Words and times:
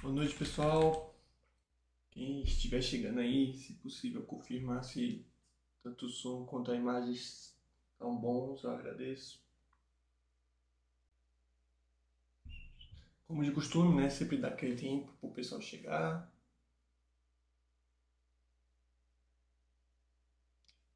Boa 0.00 0.14
noite, 0.14 0.34
pessoal. 0.34 1.14
Quem 2.10 2.42
estiver 2.42 2.80
chegando 2.80 3.20
aí, 3.20 3.52
se 3.54 3.74
possível, 3.74 4.22
confirmar 4.24 4.82
se 4.82 5.26
tanto 5.82 6.06
o 6.06 6.08
som 6.08 6.46
quanto 6.46 6.70
a 6.70 6.76
imagem 6.76 7.12
estão 7.12 8.16
bons. 8.16 8.64
Eu 8.64 8.70
agradeço. 8.70 9.43
Como 13.26 13.42
de 13.42 13.52
costume, 13.52 13.94
né? 13.94 14.10
Sempre 14.10 14.36
dá 14.36 14.48
aquele 14.48 14.76
tempo 14.76 15.12
para 15.20 15.28
o 15.28 15.32
pessoal 15.32 15.60
chegar. 15.60 16.30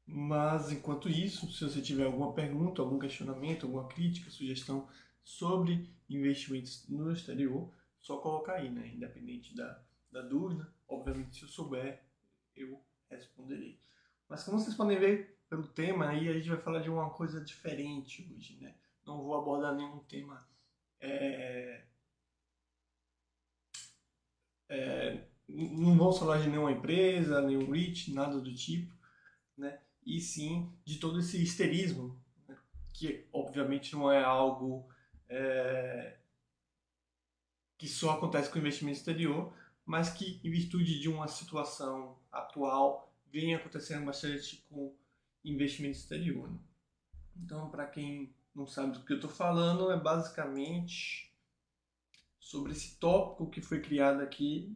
Mas 0.05 0.71
enquanto 0.71 1.07
isso, 1.07 1.51
se 1.51 1.63
você 1.63 1.81
tiver 1.81 2.05
alguma 2.05 2.33
pergunta, 2.33 2.81
algum 2.81 2.97
questionamento, 2.97 3.65
alguma 3.65 3.87
crítica, 3.87 4.31
sugestão 4.31 4.87
sobre 5.23 5.89
investimentos 6.09 6.87
no 6.89 7.11
exterior, 7.11 7.71
só 7.99 8.17
colocar 8.17 8.55
aí, 8.55 8.69
né? 8.69 8.87
Independente 8.87 9.55
da, 9.55 9.83
da 10.11 10.21
dúvida, 10.21 10.71
obviamente 10.87 11.35
se 11.35 11.43
eu 11.43 11.47
souber, 11.47 12.03
eu 12.55 12.83
responderei. 13.09 13.79
Mas 14.27 14.43
como 14.43 14.59
vocês 14.59 14.75
podem 14.75 14.99
ver 14.99 15.39
pelo 15.49 15.67
tema, 15.67 16.09
aí 16.09 16.27
a 16.27 16.33
gente 16.33 16.49
vai 16.49 16.59
falar 16.59 16.79
de 16.79 16.89
uma 16.89 17.09
coisa 17.11 17.43
diferente 17.43 18.31
hoje, 18.35 18.57
né? 18.59 18.75
Não 19.05 19.21
vou 19.21 19.35
abordar 19.35 19.75
nenhum 19.75 19.99
tema 19.99 20.47
é, 20.99 21.48
não 25.79 25.97
vamos 25.97 26.19
falar 26.19 26.39
de 26.39 26.49
nenhuma 26.49 26.71
empresa, 26.71 27.41
nenhum 27.41 27.71
REIT, 27.71 28.13
nada 28.13 28.39
do 28.39 28.53
tipo, 28.53 28.93
né? 29.57 29.79
E 30.05 30.19
sim 30.19 30.71
de 30.85 30.97
todo 30.97 31.19
esse 31.19 31.41
histerismo, 31.41 32.19
né? 32.47 32.57
que 32.93 33.27
obviamente 33.31 33.93
não 33.93 34.11
é 34.11 34.23
algo 34.23 34.89
é, 35.27 36.17
que 37.77 37.87
só 37.87 38.11
acontece 38.11 38.49
com 38.49 38.59
investimento 38.59 38.97
exterior, 38.97 39.53
mas 39.85 40.09
que 40.09 40.39
em 40.43 40.51
virtude 40.51 40.99
de 40.99 41.07
uma 41.07 41.27
situação 41.27 42.17
atual 42.31 43.13
vem 43.31 43.55
acontecendo 43.55 44.05
bastante 44.05 44.65
com 44.69 44.95
investimento 45.43 45.97
exterior. 45.97 46.49
Né? 46.49 46.59
Então, 47.37 47.69
para 47.69 47.85
quem 47.85 48.33
não 48.53 48.67
sabe 48.67 48.93
do 48.93 49.05
que 49.05 49.13
eu 49.13 49.17
estou 49.17 49.29
falando, 49.29 49.91
é 49.91 49.97
basicamente 49.97 51.33
sobre 52.39 52.71
esse 52.71 52.97
tópico 52.97 53.49
que 53.49 53.61
foi 53.61 53.81
criado 53.81 54.21
aqui, 54.21 54.75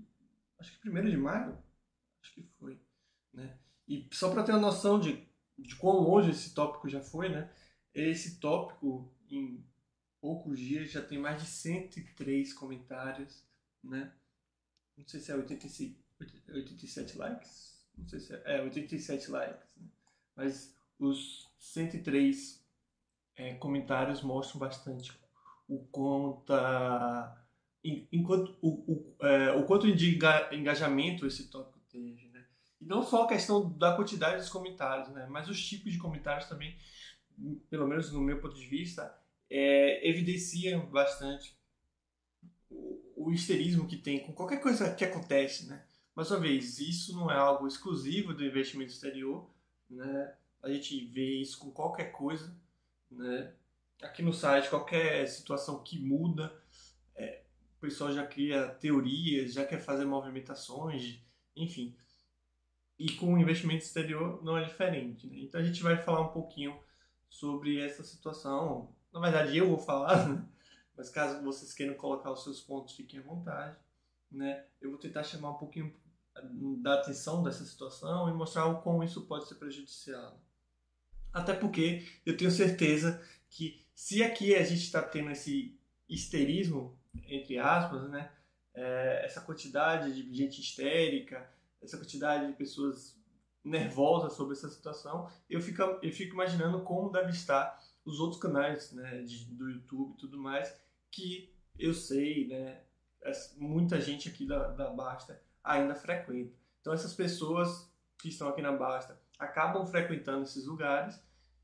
acho 0.60 0.72
que 0.72 0.80
primeiro 0.80 1.10
de 1.10 1.18
maio, 1.18 1.58
acho 2.22 2.34
que 2.34 2.44
foi, 2.60 2.80
né? 3.34 3.58
E 3.88 4.08
só 4.12 4.32
para 4.32 4.44
ter 4.44 4.52
uma 4.52 4.62
noção 4.62 5.00
de, 5.00 5.28
de 5.58 5.76
quão 5.76 6.00
longe 6.00 6.32
esse 6.32 6.54
tópico 6.54 6.90
já 6.90 7.02
foi, 7.02 7.30
né? 7.30 7.52
Esse 7.94 8.40
tópico, 8.40 9.14
em 9.30 9.64
poucos 10.22 10.58
dias, 10.58 10.92
já 10.92 11.02
tem 11.02 11.20
mais 11.20 11.42
de 11.42 11.48
103 11.48 12.54
comentários, 12.54 13.44
né? 13.84 14.14
Não 14.98 15.06
sei 15.08 15.20
se 15.20 15.32
é 15.32 15.36
86, 15.36 15.96
87 16.50 17.18
likes, 17.18 17.86
não 17.98 18.08
sei 18.08 18.20
se 18.20 18.34
é, 18.34 18.42
é 18.46 18.62
87 18.62 19.32
likes, 19.32 19.76
né? 19.76 19.88
Mas 20.36 20.76
os 20.98 21.52
103 21.60 22.64
é, 23.36 23.56
comentários 23.56 24.22
mostram 24.22 24.60
bastante 24.60 25.12
o 25.68 25.80
quanto 25.86 26.54
enquanto, 27.84 28.56
o, 28.62 28.70
o, 28.70 29.26
é, 29.26 29.52
o 29.52 29.66
quanto 29.66 29.94
de 29.94 30.18
engajamento 30.52 31.28
esse 31.28 31.50
tópico 31.50 31.80
teve, 31.90 32.30
né? 32.30 32.46
E 32.80 32.86
não 32.86 33.04
só 33.04 33.24
a 33.24 33.28
questão 33.28 33.70
da 33.78 33.96
quantidade 33.96 34.38
dos 34.38 34.50
comentários, 34.50 35.10
né? 35.10 35.28
Mas 35.30 35.50
os 35.50 35.64
tipos 35.64 35.92
de 35.92 35.98
comentários 35.98 36.48
também, 36.48 36.78
pelo 37.70 37.88
menos 37.88 38.12
no 38.12 38.22
meu 38.22 38.40
ponto 38.40 38.56
de 38.56 38.66
vista, 38.66 39.14
é, 39.50 40.08
evidenciam 40.08 40.86
bastante 40.86 41.58
o, 42.70 43.02
o 43.16 43.32
histerismo 43.32 43.88
que 43.88 43.98
tem 43.98 44.20
com 44.20 44.34
qualquer 44.34 44.62
coisa 44.62 44.94
que 44.96 45.04
acontece, 45.04 45.68
né? 45.68 45.84
Mais 46.16 46.30
uma 46.32 46.40
vez, 46.40 46.80
isso 46.80 47.14
não 47.16 47.30
é 47.30 47.36
algo 47.36 47.68
exclusivo 47.68 48.34
do 48.34 48.46
investimento 48.46 48.92
exterior, 48.92 49.50
né? 49.90 50.36
A 50.62 50.72
gente 50.72 51.06
vê 51.08 51.42
isso 51.42 51.60
com 51.60 51.72
qualquer 51.72 52.12
coisa, 52.12 52.56
né? 53.12 53.54
Aqui 54.02 54.22
no 54.22 54.34
site, 54.34 54.70
qualquer 54.70 55.28
situação 55.28 55.84
que 55.84 56.00
muda, 56.00 56.54
é, 57.16 57.43
pessoal 57.84 58.14
já 58.14 58.26
cria 58.26 58.70
teorias, 58.70 59.54
já 59.54 59.66
quer 59.66 59.82
fazer 59.82 60.06
movimentações, 60.06 61.20
enfim. 61.54 61.94
E 62.98 63.12
com 63.16 63.34
o 63.34 63.38
investimento 63.38 63.84
exterior 63.84 64.42
não 64.42 64.58
é 64.58 64.64
diferente. 64.64 65.28
Né? 65.28 65.40
Então 65.40 65.60
a 65.60 65.64
gente 65.64 65.84
vai 65.84 65.98
falar 65.98 66.22
um 66.22 66.32
pouquinho 66.32 66.80
sobre 67.30 67.80
essa 67.80 68.02
situação. 68.02 68.96
Na 69.12 69.20
verdade, 69.20 69.58
eu 69.58 69.68
vou 69.68 69.78
falar, 69.78 70.30
né? 70.30 70.48
mas 70.96 71.10
caso 71.10 71.44
vocês 71.44 71.74
queiram 71.74 71.96
colocar 71.96 72.32
os 72.32 72.44
seus 72.44 72.62
pontos, 72.62 72.96
fiquem 72.96 73.20
à 73.20 73.24
vontade. 73.24 73.78
Né? 74.32 74.66
Eu 74.80 74.92
vou 74.92 75.00
tentar 75.00 75.24
chamar 75.24 75.52
um 75.52 75.58
pouquinho 75.58 75.94
da 76.82 76.96
atenção 76.96 77.44
dessa 77.44 77.66
situação 77.66 78.30
e 78.30 78.34
mostrar 78.34 78.66
o 78.66 78.82
como 78.82 79.04
isso 79.04 79.28
pode 79.28 79.48
ser 79.48 79.56
prejudicial. 79.56 80.42
Até 81.34 81.54
porque 81.54 82.08
eu 82.26 82.38
tenho 82.38 82.50
certeza 82.50 83.22
que 83.50 83.86
se 83.94 84.24
aqui 84.24 84.56
a 84.56 84.64
gente 84.64 84.84
está 84.84 85.02
tendo 85.02 85.32
esse 85.32 85.78
histerismo 86.08 86.98
entre 87.28 87.58
aspas, 87.58 88.10
né? 88.10 88.32
É, 88.74 89.26
essa 89.26 89.42
quantidade 89.42 90.14
de 90.14 90.34
gente 90.34 90.60
histérica, 90.60 91.48
essa 91.82 91.98
quantidade 91.98 92.48
de 92.48 92.54
pessoas 92.54 93.22
nervosas 93.64 94.34
sobre 94.34 94.54
essa 94.54 94.70
situação, 94.70 95.30
eu 95.50 95.62
fico, 95.62 95.82
eu 95.82 96.12
fico 96.12 96.34
imaginando 96.34 96.82
como 96.82 97.12
deve 97.12 97.32
estar 97.32 97.80
os 98.04 98.20
outros 98.20 98.42
canais 98.42 98.92
né, 98.92 99.22
de, 99.22 99.46
do 99.46 99.70
YouTube 99.70 100.14
e 100.14 100.18
tudo 100.18 100.38
mais, 100.38 100.76
que 101.10 101.54
eu 101.80 101.94
sei, 101.94 102.48
né, 102.48 102.82
muita 103.58 104.02
gente 104.02 104.28
aqui 104.28 104.46
da, 104.46 104.70
da 104.70 104.90
Basta 104.90 105.42
ainda 105.64 105.96
frequenta. 105.96 106.54
Então 106.82 106.94
essas 106.94 107.14
pessoas 107.14 107.90
que 108.18 108.30
estão 108.30 108.50
aqui 108.50 108.62
na 108.62 108.72
Basta 108.72 109.20
acabam 109.40 109.86
frequentando 109.86 110.44
esses 110.44 110.66
lugares 110.66 111.22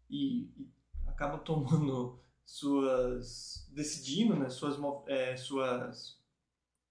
e, 0.10 0.44
e 0.58 0.70
acabam 1.06 1.40
tomando 1.44 2.20
suas 2.50 3.68
decidindo, 3.70 4.36
né, 4.36 4.50
suas 4.50 4.76
é, 5.08 5.38
suas 5.38 6.20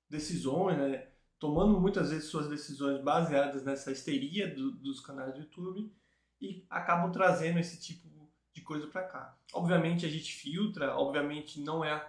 decisões, 0.09 0.79
né, 0.79 1.09
tomando 1.37 1.81
muitas 1.81 2.11
vezes 2.11 2.29
suas 2.31 2.49
decisões 2.49 3.03
baseadas 3.03 3.65
nessa 3.65 3.91
histeria 3.91 4.55
do, 4.55 4.71
dos 4.71 5.01
canais 5.01 5.35
do 5.35 5.41
YouTube 5.41 5.93
e 6.41 6.65
acabam 6.71 7.11
trazendo 7.11 7.59
esse 7.59 7.81
tipo 7.81 8.09
de 8.55 8.61
coisa 8.63 8.87
para 8.87 9.03
cá. 9.03 9.37
Obviamente 9.53 10.07
a 10.07 10.09
gente 10.09 10.33
filtra, 10.33 10.97
obviamente 10.97 11.61
não 11.61 11.85
é 11.85 12.09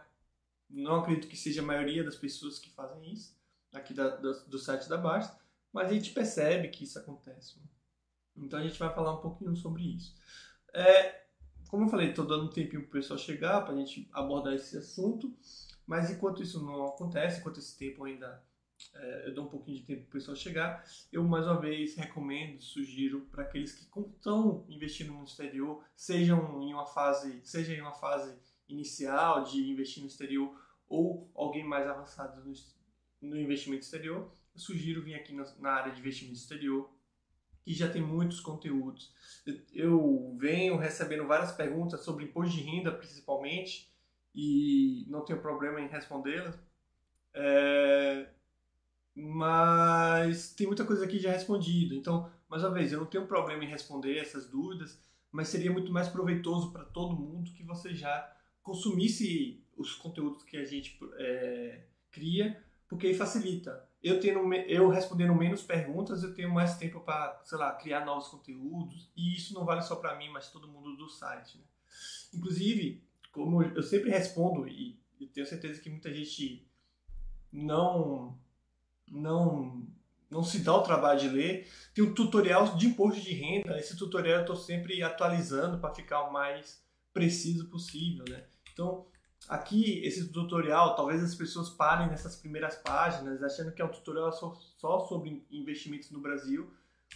não 0.69 0.97
acredito 0.97 1.27
que 1.27 1.35
seja 1.35 1.63
a 1.63 1.65
maioria 1.65 2.03
das 2.03 2.15
pessoas 2.15 2.59
que 2.59 2.69
fazem 2.69 3.11
isso 3.11 3.35
aqui 3.73 3.95
da, 3.95 4.15
do, 4.15 4.45
do 4.45 4.59
site 4.59 4.87
da 4.87 4.97
Basta, 4.97 5.35
mas 5.73 5.89
a 5.89 5.93
gente 5.93 6.11
percebe 6.11 6.67
que 6.67 6.83
isso 6.83 6.99
acontece. 6.99 7.57
Né. 7.57 7.65
Então 8.37 8.59
a 8.59 8.63
gente 8.63 8.77
vai 8.77 8.93
falar 8.93 9.13
um 9.13 9.21
pouquinho 9.21 9.55
sobre 9.55 9.95
isso. 9.95 10.15
É, 10.71 11.25
como 11.69 11.85
eu 11.85 11.87
falei, 11.87 12.09
estou 12.09 12.25
dando 12.25 12.45
um 12.45 12.49
tempinho 12.49 12.81
para 12.81 12.89
o 12.89 12.91
pessoal 12.91 13.17
chegar, 13.17 13.61
para 13.61 13.73
a 13.73 13.77
gente 13.77 14.09
abordar 14.11 14.53
esse 14.53 14.75
assunto, 14.75 15.31
mas 15.85 16.09
enquanto 16.09 16.41
isso 16.41 16.63
não 16.65 16.87
acontece, 16.87 17.39
enquanto 17.39 17.59
esse 17.59 17.77
tempo 17.77 18.03
ainda 18.03 18.43
é, 18.95 19.27
eu 19.27 19.35
dou 19.35 19.45
um 19.45 19.49
pouquinho 19.49 19.77
de 19.77 19.83
tempo 19.83 20.01
para 20.01 20.09
o 20.09 20.11
pessoal 20.13 20.35
chegar, 20.35 20.83
eu 21.11 21.23
mais 21.23 21.45
uma 21.45 21.61
vez 21.61 21.95
recomendo, 21.95 22.59
sugiro 22.59 23.21
para 23.31 23.43
aqueles 23.43 23.73
que 23.73 23.83
estão 23.83 24.65
investindo 24.67 25.13
no 25.13 25.23
exterior, 25.23 25.83
sejam 25.95 26.59
em 26.63 26.73
uma 26.73 26.87
fase, 26.87 27.39
seja 27.43 27.73
em 27.73 27.81
uma 27.81 27.93
fase 27.93 28.35
inicial 28.67 29.43
de 29.43 29.69
investir 29.69 30.01
no 30.01 30.09
exterior 30.09 30.59
ou 30.87 31.29
alguém 31.35 31.63
mais 31.63 31.87
avançado 31.87 32.43
no, 32.43 32.51
no 33.21 33.37
investimento 33.37 33.83
exterior, 33.83 34.31
eu 34.55 34.59
sugiro 34.59 35.03
vir 35.03 35.13
aqui 35.13 35.33
na, 35.33 35.43
na 35.59 35.71
área 35.71 35.93
de 35.93 35.99
investimento 35.99 36.39
exterior 36.39 36.89
que 37.69 37.75
já 37.75 37.87
tem 37.87 38.01
muitos 38.01 38.39
conteúdos. 38.39 39.13
Eu 39.71 40.35
venho 40.39 40.75
recebendo 40.75 41.27
várias 41.27 41.51
perguntas 41.51 42.03
sobre 42.03 42.25
imposto 42.25 42.55
de 42.55 42.63
renda, 42.63 42.91
principalmente, 42.91 43.93
e 44.33 45.05
não 45.07 45.23
tenho 45.23 45.39
problema 45.39 45.79
em 45.79 45.87
respondê-las. 45.87 46.59
É... 47.31 48.27
Mas 49.13 50.51
tem 50.55 50.65
muita 50.65 50.83
coisa 50.83 51.05
aqui 51.05 51.19
já 51.19 51.31
respondida. 51.31 51.93
Então, 51.93 52.31
mais 52.49 52.63
uma 52.63 52.71
vez, 52.71 52.91
eu 52.91 53.01
não 53.01 53.05
tenho 53.05 53.27
problema 53.27 53.63
em 53.63 53.67
responder 53.67 54.17
essas 54.17 54.49
dúvidas, 54.49 54.99
mas 55.31 55.49
seria 55.49 55.71
muito 55.71 55.91
mais 55.91 56.07
proveitoso 56.07 56.71
para 56.71 56.85
todo 56.85 57.15
mundo 57.15 57.53
que 57.53 57.61
você 57.61 57.93
já 57.93 58.35
consumisse 58.63 59.63
os 59.77 59.93
conteúdos 59.93 60.41
que 60.41 60.57
a 60.57 60.65
gente 60.65 60.99
é, 61.19 61.83
cria, 62.09 62.65
porque 62.87 63.05
aí 63.05 63.13
facilita 63.13 63.87
eu 64.01 64.19
tendo 64.19 64.53
eu 64.53 64.89
respondendo 64.89 65.35
menos 65.35 65.61
perguntas, 65.61 66.23
eu 66.23 66.33
tenho 66.33 66.49
mais 66.49 66.77
tempo 66.77 67.01
para, 67.01 67.41
sei 67.43 67.57
lá, 67.57 67.71
criar 67.73 68.05
novos 68.05 68.29
conteúdos. 68.29 69.11
E 69.15 69.35
isso 69.35 69.53
não 69.53 69.65
vale 69.65 69.81
só 69.81 69.95
para 69.95 70.15
mim, 70.17 70.29
mas 70.29 70.51
todo 70.51 70.67
mundo 70.67 70.95
do 70.95 71.09
site. 71.09 71.57
Né? 71.57 71.63
Inclusive, 72.33 73.03
como 73.31 73.61
eu 73.61 73.83
sempre 73.83 74.09
respondo 74.09 74.67
e 74.67 74.99
eu 75.19 75.27
tenho 75.27 75.45
certeza 75.45 75.81
que 75.81 75.89
muita 75.89 76.13
gente 76.13 76.65
não 77.51 78.39
não 79.07 79.85
não 80.29 80.43
se 80.43 80.59
dá 80.59 80.75
o 80.75 80.83
trabalho 80.83 81.19
de 81.19 81.27
ler. 81.27 81.67
Tem 81.93 82.03
um 82.03 82.13
tutorial 82.13 82.75
de 82.75 82.85
imposto 82.87 83.19
de 83.19 83.33
renda. 83.33 83.79
Esse 83.79 83.97
tutorial 83.97 84.37
eu 84.37 84.41
estou 84.41 84.55
sempre 84.55 85.01
atualizando 85.01 85.79
para 85.79 85.93
ficar 85.93 86.21
o 86.21 86.31
mais 86.31 86.83
preciso 87.11 87.67
possível, 87.69 88.23
né? 88.29 88.45
Então, 88.71 89.07
aqui, 89.47 90.03
esse 90.05 90.31
tutorial, 90.31 90.95
talvez 90.95 91.23
as 91.23 91.35
pessoas 91.35 91.69
parem 91.69 92.07
nessas 92.07 92.35
primeiras 92.35 92.75
páginas 92.75 93.41
achando 93.41 93.71
que 93.71 93.81
é 93.81 93.85
um 93.85 93.91
tutorial 93.91 94.31
só, 94.31 94.53
só 94.77 94.99
sobre 95.05 95.45
investimentos 95.51 96.11
no 96.11 96.19
Brasil, 96.19 96.71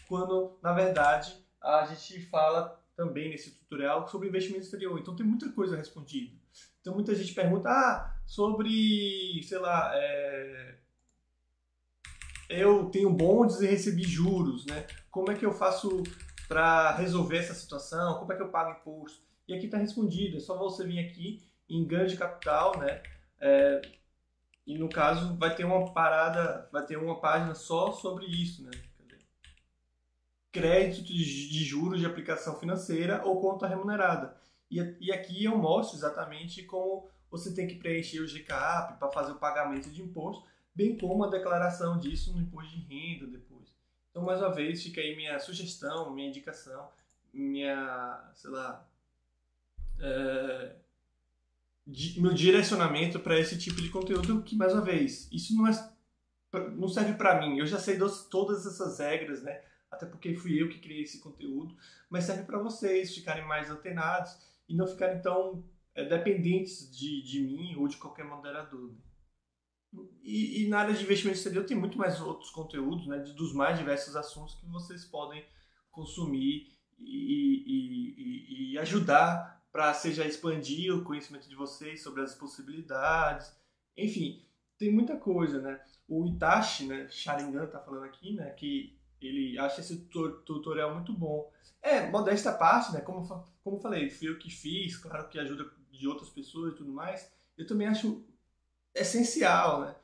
quando, 0.08 0.58
na 0.62 0.74
verdade, 0.74 1.36
a 1.62 1.86
gente 1.86 2.26
fala 2.28 2.80
também 2.96 3.30
nesse 3.30 3.52
tutorial 3.52 4.08
sobre 4.08 4.30
investimento 4.30 4.64
exterior. 4.64 5.00
Então, 5.00 5.16
tem 5.16 5.26
muita 5.26 5.52
coisa 5.52 5.76
respondida. 5.76 6.36
Então, 6.82 6.94
muita 6.94 7.16
gente 7.16 7.34
pergunta, 7.34 7.70
ah, 7.70 8.16
sobre, 8.26 9.42
sei 9.44 9.58
lá, 9.58 9.92
é... 9.96 10.78
eu 12.50 12.90
tenho 12.90 13.10
bondes 13.12 13.62
e 13.62 13.68
recebi 13.68 14.04
juros, 14.04 14.66
né? 14.66 14.86
Como 15.10 15.32
é 15.32 15.36
que 15.36 15.46
eu 15.46 15.54
faço 15.54 16.04
para 16.48 16.96
resolver 16.96 17.38
essa 17.38 17.54
situação? 17.54 18.20
Como 18.20 18.32
é 18.34 18.36
que 18.36 18.42
eu 18.42 18.50
pago 18.50 18.80
imposto? 18.80 19.22
E 19.48 19.54
aqui 19.54 19.66
está 19.66 19.78
respondido, 19.78 20.38
é 20.38 20.40
só 20.40 20.58
você 20.58 20.86
vir 20.86 21.00
aqui 21.00 21.42
em 21.70 21.86
ganho 21.86 22.08
de 22.08 22.18
capital, 22.18 22.78
né? 22.80 23.02
É, 23.40 23.82
e 24.66 24.78
no 24.78 24.90
caso 24.90 25.36
vai 25.38 25.56
ter 25.56 25.66
uma 25.66 25.92
parada, 25.94 26.70
vai 26.72 26.86
ter 26.86 26.98
uma 26.98 27.20
página 27.20 27.54
só 27.54 27.92
sobre 27.92 28.26
isso, 28.26 28.64
né? 28.64 28.72
Crédito 30.52 31.08
de 31.08 31.64
juros 31.64 32.00
de 32.00 32.06
aplicação 32.06 32.60
financeira 32.60 33.26
ou 33.26 33.42
conta 33.42 33.68
remunerada. 33.68 34.38
E, 34.70 34.80
e 35.02 35.12
aqui 35.12 35.44
eu 35.44 35.58
mostro 35.58 35.98
exatamente 35.98 36.64
como 36.64 37.10
você 37.30 37.54
tem 37.54 37.68
que 37.68 37.76
preencher 37.76 38.20
o 38.20 38.28
GCAP 38.28 39.00
para 39.00 39.12
fazer 39.12 39.32
o 39.32 39.40
pagamento 39.40 39.90
de 39.90 40.02
imposto, 40.02 40.46
bem 40.76 40.96
como 40.98 41.24
a 41.24 41.30
declaração 41.30 41.98
disso 41.98 42.32
no 42.32 42.40
imposto 42.40 42.70
de 42.78 42.82
renda 42.82 43.26
depois. 43.26 43.74
Então, 44.12 44.24
mais 44.24 44.40
uma 44.40 44.54
vez, 44.54 44.84
fica 44.84 45.02
aí 45.02 45.16
minha 45.16 45.40
sugestão, 45.40 46.14
minha 46.14 46.28
indicação, 46.28 46.92
minha, 47.34 48.32
sei 48.36 48.52
lá, 48.52 48.88
é, 50.00 50.76
meu 51.86 52.34
direcionamento 52.34 53.20
para 53.20 53.40
esse 53.40 53.58
tipo 53.58 53.82
de 53.82 53.90
conteúdo 53.90 54.42
que, 54.42 54.56
mais 54.56 54.74
uma 54.74 54.82
vez, 54.82 55.30
isso 55.32 55.56
não, 55.56 55.68
é, 55.68 55.72
não 56.76 56.88
serve 56.88 57.14
para 57.14 57.40
mim. 57.42 57.60
Eu 57.60 57.66
já 57.66 57.78
sei 57.78 57.98
dos, 57.98 58.26
todas 58.30 58.66
essas 58.66 59.00
regras, 59.00 59.44
né? 59.44 59.62
Até 59.92 60.06
porque 60.06 60.34
fui 60.34 60.62
eu 60.62 60.70
que 60.70 60.80
criei 60.80 61.04
esse 61.04 61.20
conteúdo, 61.20 61.76
mas 62.10 62.24
serve 62.24 62.44
para 62.44 62.58
vocês 62.58 63.14
ficarem 63.14 63.46
mais 63.46 63.70
antenados 63.70 64.36
e 64.68 64.76
não 64.76 64.88
ficarem 64.88 65.22
tão 65.22 65.64
é, 65.94 66.06
dependentes 66.06 66.90
de, 66.92 67.22
de 67.22 67.42
mim 67.42 67.76
ou 67.76 67.88
de 67.88 67.98
qualquer 67.98 68.26
moderador. 68.26 68.92
E, 70.24 70.64
e, 70.64 70.68
na 70.70 70.80
área 70.80 70.94
de 70.94 71.04
investimento 71.04 71.38
exterior 71.38 71.66
tem 71.66 71.78
muito 71.78 71.98
mais 71.98 72.20
outros 72.20 72.50
conteúdos, 72.50 73.06
né? 73.08 73.20
Dos 73.20 73.54
mais 73.54 73.78
diversos 73.78 74.16
assuntos 74.16 74.56
que 74.56 74.66
vocês 74.66 75.06
podem 75.06 75.46
consumir 75.92 76.72
e, 76.98 77.64
e, 77.68 78.72
e 78.72 78.78
ajudar 78.80 79.63
para 79.74 79.92
seja 79.96 80.24
expandir 80.24 80.96
o 80.96 81.04
conhecimento 81.04 81.50
de 81.50 81.56
vocês 81.56 82.04
sobre 82.04 82.22
as 82.22 82.36
possibilidades. 82.36 83.52
Enfim, 83.98 84.46
tem 84.78 84.94
muita 84.94 85.18
coisa, 85.18 85.60
né? 85.60 85.82
O 86.08 86.28
Itachi, 86.28 86.86
né, 86.86 87.08
Sharingan 87.10 87.66
tá 87.66 87.80
falando 87.80 88.04
aqui, 88.04 88.36
né, 88.36 88.52
que 88.52 88.96
ele 89.20 89.58
acha 89.58 89.82
esse 89.82 89.98
tutorial 90.46 90.94
muito 90.94 91.12
bom. 91.12 91.52
É, 91.82 92.08
modesta 92.10 92.54
parte, 92.54 92.94
né, 92.94 93.02
como, 93.02 93.28
como 93.64 93.80
falei, 93.80 94.12
fui 94.12 94.30
eu 94.30 94.38
que 94.38 94.52
fiz, 94.52 94.96
claro 94.98 95.28
que 95.28 95.40
ajuda 95.40 95.70
de 95.92 96.08
outras 96.08 96.30
pessoas 96.30 96.74
e 96.74 96.76
tudo 96.76 96.92
mais, 96.92 97.32
eu 97.58 97.66
também 97.66 97.88
acho 97.88 98.24
essencial, 98.94 99.82
né? 99.82 99.96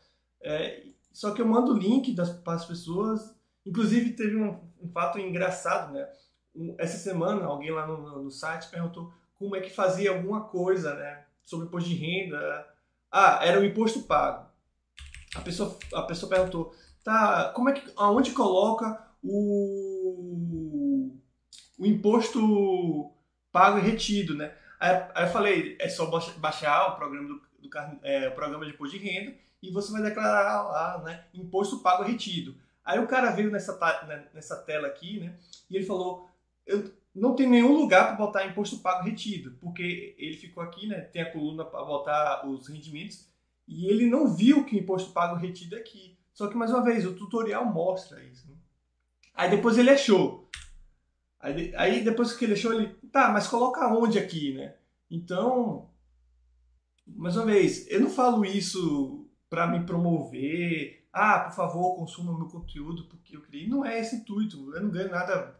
É, 0.41 0.87
só 1.11 1.31
que 1.31 1.41
eu 1.41 1.47
mando 1.47 1.73
o 1.73 1.77
link 1.77 2.13
das, 2.13 2.31
para 2.31 2.53
as 2.53 2.65
pessoas, 2.65 3.35
inclusive 3.65 4.13
teve 4.13 4.35
um, 4.35 4.59
um 4.81 4.89
fato 4.89 5.19
engraçado, 5.19 5.93
né? 5.93 6.09
Um, 6.55 6.75
essa 6.79 6.97
semana, 6.97 7.45
alguém 7.45 7.71
lá 7.71 7.85
no, 7.85 8.23
no 8.23 8.31
site 8.31 8.69
perguntou 8.69 9.13
como 9.39 9.55
é 9.55 9.61
que 9.61 9.69
fazia 9.69 10.11
alguma 10.11 10.41
coisa, 10.41 10.93
né? 10.93 11.23
Sobre 11.45 11.65
imposto 11.65 11.89
de 11.89 11.95
renda. 11.95 12.67
Ah, 13.09 13.39
era 13.41 13.59
o 13.59 13.63
imposto 13.63 14.03
pago. 14.03 14.47
A 15.33 15.41
pessoa, 15.41 15.79
a 15.93 16.01
pessoa 16.03 16.29
perguntou, 16.29 16.75
tá, 17.03 17.51
como 17.55 17.69
é 17.69 17.73
que, 17.73 17.91
aonde 17.95 18.31
coloca 18.31 19.01
o, 19.23 21.17
o 21.79 21.85
imposto 21.85 23.11
pago 23.51 23.79
e 23.79 23.81
retido, 23.81 24.35
né? 24.35 24.53
Aí, 24.79 24.89
aí 25.15 25.25
eu 25.25 25.31
falei, 25.31 25.77
é 25.79 25.87
só 25.87 26.05
baixar 26.37 26.89
o 26.89 26.95
programa 26.97 27.27
do, 27.27 27.41
do 27.59 27.69
é, 28.03 28.29
programa 28.29 28.65
de 28.65 28.71
imposto 28.71 28.97
de 28.97 29.03
renda 29.03 29.35
e 29.61 29.71
você 29.71 29.91
vai 29.91 30.01
declarar 30.01 30.63
lá, 30.63 31.01
né, 31.03 31.25
imposto 31.33 31.79
pago 31.79 32.03
e 32.03 32.11
retido. 32.11 32.55
Aí 32.83 32.99
o 32.99 33.07
cara 33.07 33.31
veio 33.31 33.51
nessa, 33.51 33.77
né, 34.07 34.27
nessa 34.33 34.55
tela 34.63 34.87
aqui, 34.87 35.19
né, 35.19 35.37
e 35.69 35.75
ele 35.75 35.85
falou, 35.85 36.29
eu, 36.65 36.91
não 37.19 37.35
tem 37.35 37.47
nenhum 37.47 37.73
lugar 37.73 38.07
para 38.07 38.25
botar 38.25 38.45
imposto 38.45 38.79
pago 38.79 39.03
retido, 39.03 39.57
porque 39.59 40.15
ele 40.17 40.37
ficou 40.37 40.63
aqui, 40.63 40.87
né, 40.87 41.01
tem 41.01 41.21
a 41.21 41.31
coluna 41.31 41.65
para 41.65 41.83
botar 41.83 42.47
os 42.47 42.67
rendimentos, 42.67 43.29
e 43.67 43.85
ele 43.87 44.09
não 44.09 44.33
viu 44.33 44.65
que 44.65 44.75
o 44.75 44.79
imposto 44.79 45.11
pago 45.11 45.35
retido 45.35 45.75
é 45.75 45.79
aqui. 45.79 46.17
Só 46.33 46.47
que, 46.47 46.55
mais 46.55 46.71
uma 46.71 46.83
vez, 46.83 47.05
o 47.05 47.13
tutorial 47.13 47.65
mostra 47.65 48.23
isso. 48.23 48.47
Né? 48.49 48.55
Aí 49.35 49.49
depois 49.49 49.77
ele 49.77 49.89
achou. 49.89 50.49
Aí, 51.39 51.75
aí 51.75 52.03
depois 52.03 52.33
que 52.33 52.45
ele 52.45 52.53
achou, 52.53 52.73
ele, 52.73 52.87
tá, 53.11 53.29
mas 53.29 53.47
coloca 53.47 53.87
onde 53.87 54.17
aqui, 54.17 54.53
né? 54.53 54.75
Então, 55.09 55.89
mais 57.05 57.35
uma 57.35 57.45
vez, 57.45 57.89
eu 57.89 57.99
não 57.99 58.09
falo 58.09 58.45
isso 58.45 59.27
para 59.49 59.67
me 59.67 59.85
promover, 59.85 61.07
ah, 61.11 61.39
por 61.39 61.53
favor, 61.53 61.95
consuma 61.95 62.37
meu 62.37 62.47
conteúdo 62.47 63.05
porque 63.05 63.35
eu 63.35 63.41
criei. 63.41 63.67
Não 63.67 63.83
é 63.85 63.99
esse 63.99 64.17
intuito, 64.17 64.73
eu 64.73 64.81
não 64.81 64.89
ganho 64.89 65.09
nada 65.09 65.58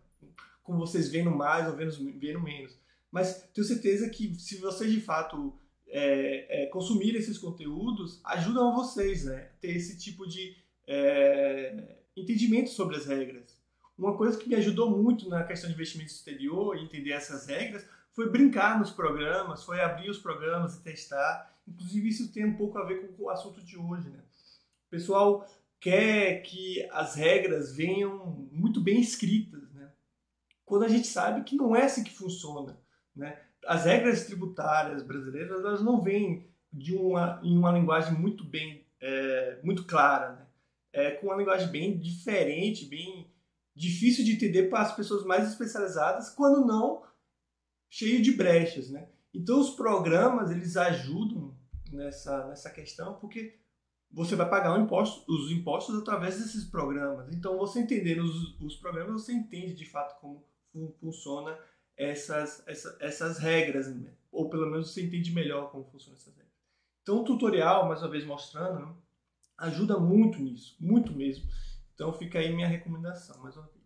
com 0.70 0.78
vocês 0.78 1.10
vendo 1.10 1.32
mais 1.32 1.68
ou 1.68 1.76
vendo, 1.76 2.40
menos. 2.40 2.78
Mas 3.12 3.42
tenho 3.56 3.66
certeza 3.66 4.08
que 4.08 4.36
se 4.36 4.58
vocês 4.58 4.92
de 4.92 5.02
fato 5.02 5.58
é, 5.88 6.64
é, 6.64 6.66
consumirem 6.68 7.20
esses 7.20 7.40
conteúdos, 7.40 8.22
ajudam 8.24 8.76
vocês 8.76 9.26
né, 9.26 9.50
a 9.52 9.58
ter 9.60 9.76
esse 9.76 9.98
tipo 9.98 10.28
de 10.28 10.56
é, 10.86 11.98
entendimento 12.16 12.70
sobre 12.70 12.98
as 12.98 13.08
regras. 13.08 13.58
Uma 13.98 14.16
coisa 14.16 14.38
que 14.38 14.48
me 14.48 14.56
ajudou 14.56 14.96
muito 14.96 15.28
na 15.28 15.44
questão 15.44 15.68
de 15.68 15.74
investimento 15.74 16.12
exterior 16.12 16.78
e 16.78 16.84
entender 16.84 17.14
essas 17.14 17.48
regras 17.48 17.84
foi 18.12 18.30
brincar 18.30 18.78
nos 18.78 18.92
programas, 18.92 19.64
foi 19.64 19.82
abrir 19.82 20.10
os 20.10 20.20
programas 20.20 20.76
e 20.76 20.84
testar. 20.84 21.52
Inclusive, 21.68 22.10
isso 22.10 22.32
tem 22.32 22.46
um 22.46 22.56
pouco 22.56 22.78
a 22.78 22.86
ver 22.86 23.08
com 23.08 23.24
o 23.24 23.30
assunto 23.30 23.60
de 23.60 23.76
hoje. 23.76 24.08
Né? 24.08 24.20
O 24.88 24.90
pessoal 24.92 25.50
quer 25.80 26.44
que 26.44 26.88
as 26.92 27.16
regras 27.16 27.76
venham 27.76 28.48
muito 28.52 28.80
bem 28.80 29.02
escritas 29.02 29.69
quando 30.70 30.86
a 30.86 30.88
gente 30.88 31.08
sabe 31.08 31.44
que 31.44 31.56
não 31.56 31.76
é 31.76 31.86
assim 31.86 32.04
que 32.04 32.16
funciona. 32.16 32.80
Né? 33.16 33.38
As 33.66 33.86
regras 33.86 34.26
tributárias 34.26 35.02
brasileiras 35.02 35.66
elas 35.66 35.82
não 35.82 36.00
vêm 36.00 36.48
de 36.72 36.96
uma, 36.96 37.42
em 37.44 37.58
uma 37.58 37.72
linguagem 37.72 38.14
muito 38.14 38.44
bem, 38.44 38.86
é, 39.02 39.60
muito 39.64 39.86
clara, 39.86 40.34
né? 40.34 40.48
é, 40.94 41.12
com 41.12 41.26
uma 41.26 41.36
linguagem 41.36 41.70
bem 41.70 41.98
diferente, 41.98 42.86
bem 42.86 43.34
difícil 43.76 44.24
de 44.24 44.34
entender 44.34 44.70
para 44.70 44.82
as 44.82 44.96
pessoas 44.96 45.26
mais 45.26 45.50
especializadas, 45.50 46.30
quando 46.30 46.66
não 46.66 47.02
cheio 47.90 48.22
de 48.22 48.32
brechas. 48.32 48.92
Né? 48.92 49.10
Então 49.34 49.60
os 49.60 49.72
programas 49.72 50.52
eles 50.52 50.78
ajudam 50.78 51.58
nessa, 51.92 52.46
nessa 52.48 52.70
questão 52.70 53.16
porque 53.16 53.58
você 54.12 54.36
vai 54.36 54.48
pagar 54.48 54.80
imposto, 54.80 55.24
os 55.32 55.52
impostos 55.52 55.98
através 55.98 56.38
desses 56.38 56.64
programas. 56.66 57.28
Então 57.34 57.58
você 57.58 57.80
entendendo 57.80 58.20
os, 58.20 58.60
os 58.62 58.76
programas, 58.76 59.24
você 59.24 59.34
entende 59.34 59.74
de 59.74 59.86
fato 59.86 60.20
como 60.20 60.46
funciona 61.00 61.58
essas, 61.98 62.66
essa, 62.68 62.98
essas 63.00 63.38
regras, 63.40 63.94
né? 63.94 64.14
ou 64.32 64.50
pelo 64.50 64.70
menos 64.70 64.94
você 64.94 65.04
entende 65.04 65.32
melhor 65.32 65.72
como 65.72 65.86
funcionam 65.86 66.18
essas 66.18 66.36
regras. 66.36 66.54
Então 67.02 67.22
o 67.22 67.24
tutorial, 67.24 67.88
mais 67.88 68.02
uma 68.02 68.10
vez 68.10 68.26
mostrando, 68.26 68.86
né? 68.86 68.94
ajuda 69.58 70.00
muito 70.00 70.40
nisso, 70.40 70.78
muito 70.80 71.12
mesmo. 71.14 71.50
Então 71.94 72.14
fica 72.14 72.40
aí 72.40 72.54
minha 72.54 72.68
recomendação, 72.68 73.42
mais 73.42 73.56
uma 73.58 73.66
vez. 73.66 73.80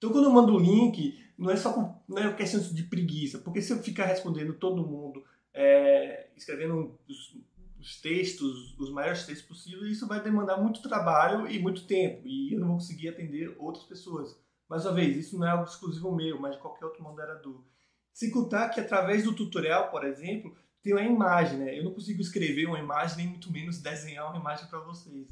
Então 0.00 0.10
quando 0.10 0.24
eu 0.24 0.32
mando 0.32 0.54
o 0.54 0.58
link, 0.58 1.22
não 1.36 1.50
é 1.50 1.56
só 1.56 2.02
não 2.08 2.18
é 2.18 2.32
questão 2.34 2.58
de 2.58 2.82
preguiça, 2.84 3.38
porque 3.38 3.60
se 3.60 3.70
eu 3.70 3.82
ficar 3.82 4.06
respondendo 4.06 4.54
todo 4.54 4.86
mundo, 4.86 5.22
é, 5.52 6.30
escrevendo 6.34 6.98
os, 7.06 7.36
os 7.78 8.00
textos, 8.00 8.78
os 8.78 8.90
maiores 8.90 9.26
textos 9.26 9.46
possíveis, 9.46 9.92
isso 9.92 10.06
vai 10.06 10.22
demandar 10.22 10.56
muito 10.56 10.80
trabalho 10.80 11.46
e 11.50 11.58
muito 11.58 11.86
tempo, 11.86 12.26
e 12.26 12.54
eu 12.54 12.60
não 12.60 12.68
vou 12.68 12.76
conseguir 12.76 13.08
atender 13.08 13.54
outras 13.58 13.84
pessoas. 13.84 14.38
Mais 14.70 14.86
uma 14.86 14.94
vez, 14.94 15.16
isso 15.16 15.36
não 15.36 15.48
é 15.48 15.50
algo 15.50 15.64
exclusivo 15.64 16.14
meu, 16.14 16.40
mas 16.40 16.54
de 16.54 16.60
qualquer 16.60 16.84
outro 16.84 17.02
moderador. 17.02 17.60
Se 18.12 18.30
contar 18.30 18.68
que 18.68 18.78
através 18.78 19.24
do 19.24 19.34
tutorial, 19.34 19.90
por 19.90 20.04
exemplo, 20.04 20.56
tem 20.80 20.92
uma 20.92 21.02
imagem, 21.02 21.58
né? 21.58 21.76
Eu 21.76 21.82
não 21.82 21.92
consigo 21.92 22.20
escrever 22.22 22.66
uma 22.66 22.78
imagem, 22.78 23.16
nem 23.16 23.26
muito 23.26 23.50
menos 23.50 23.78
desenhar 23.78 24.30
uma 24.30 24.38
imagem 24.38 24.68
para 24.68 24.78
vocês. 24.78 25.26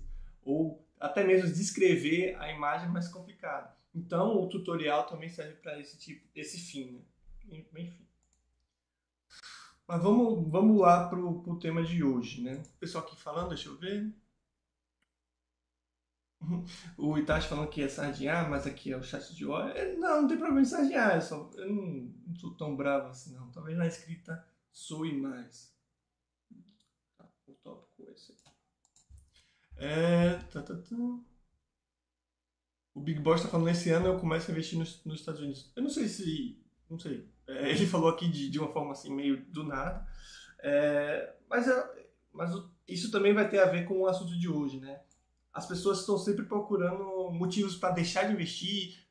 Ou 0.45 0.85
até 0.99 1.23
mesmo 1.23 1.55
descrever 1.55 2.35
a 2.41 2.53
imagem 2.53 2.89
é 2.89 2.91
mais 2.91 3.07
complicado. 3.07 3.73
Então, 3.95 4.43
o 4.43 4.49
tutorial 4.49 5.07
também 5.07 5.29
serve 5.29 5.55
para 5.55 5.79
esse 5.79 5.97
tipo, 5.97 6.27
esse 6.35 6.59
fim, 6.59 6.91
né? 7.49 7.61
Enfim. 7.73 7.95
Mas 9.87 10.03
vamos, 10.03 10.51
vamos 10.51 10.81
lá 10.81 11.09
para 11.09 11.21
o 11.21 11.59
tema 11.61 11.85
de 11.85 12.03
hoje, 12.03 12.43
né? 12.43 12.61
O 12.75 12.79
pessoal 12.81 13.05
aqui 13.05 13.15
falando, 13.21 13.51
deixa 13.51 13.69
eu 13.69 13.79
ver. 13.79 14.13
o 16.97 17.19
Itachi 17.19 17.49
falando 17.49 17.69
que 17.69 17.83
é 17.83 17.89
sardinhar, 17.89 18.49
mas 18.49 18.67
aqui 18.67 18.93
é 18.93 18.97
o 18.97 19.03
chat 19.03 19.35
de 19.35 19.47
óleo. 19.47 19.73
É, 19.77 19.97
não, 19.97 20.23
não 20.23 20.29
tem 20.29 20.37
problema 20.37 20.61
em 20.61 20.65
sardinhar, 20.65 21.17
eu, 21.17 21.23
só, 21.23 21.51
eu 21.57 21.73
não, 21.73 22.13
não 22.27 22.37
sou 22.37 22.57
tão 22.57 22.77
bravo 22.77 23.09
assim 23.09 23.35
não. 23.35 23.51
Talvez 23.51 23.77
na 23.77 23.87
escrita 23.87 24.45
soe 24.73 25.13
mais. 25.13 25.75
Tá, 27.17 27.29
o 27.47 27.53
tópico 27.55 28.03
é 28.09 28.13
esse 28.13 28.35
É, 29.77 30.35
tá, 30.51 30.63
tá, 30.63 30.77
tá. 30.77 30.97
O 32.95 33.01
Big 33.01 33.21
Boss 33.21 33.41
está 33.41 33.49
falando 33.49 33.69
esse 33.69 33.91
ano 33.91 34.07
eu 34.07 34.19
começo 34.19 34.51
a 34.51 34.53
investir 34.53 34.79
nos, 34.79 35.05
nos, 35.05 35.21
Estados 35.21 35.41
Unidos. 35.41 35.71
Eu 35.77 35.83
não 35.83 35.91
sei 35.91 36.09
se. 36.09 36.61
Não 36.91 36.99
sei. 36.99 37.29
É, 37.47 37.71
ele 37.71 37.87
falou 37.87 38.09
aqui 38.09 38.29
de, 38.29 38.51
de 38.51 38.59
uma 38.59 38.73
forma 38.73 38.93
assim, 38.93 39.15
meio 39.15 39.45
do 39.47 39.63
nada. 39.63 40.07
É, 40.61 41.37
mas, 41.49 41.67
mas 42.33 42.51
isso 42.89 43.11
também 43.11 43.33
vai 43.33 43.49
ter 43.49 43.61
a 43.61 43.67
ver 43.67 43.85
com 43.85 44.01
o 44.01 44.07
assunto 44.07 44.37
de 44.37 44.49
hoje, 44.49 44.81
né? 44.81 45.01
As 45.59 45.67
pessoas 45.67 45.99
estão 45.99 46.17
sempre 46.17 46.45
procurando 46.45 47.31
motivos 47.33 47.75
para 47.75 47.91
deixar 47.91 48.25
de 48.25 48.33
investir 48.33 49.05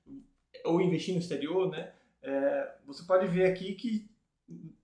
ou 0.64 0.82
investir 0.82 1.14
no 1.14 1.20
exterior, 1.20 1.70
né? 1.70 1.92
É, 2.22 2.76
você 2.86 3.04
pode 3.04 3.28
ver 3.28 3.52
aqui 3.52 3.76
que 3.76 4.10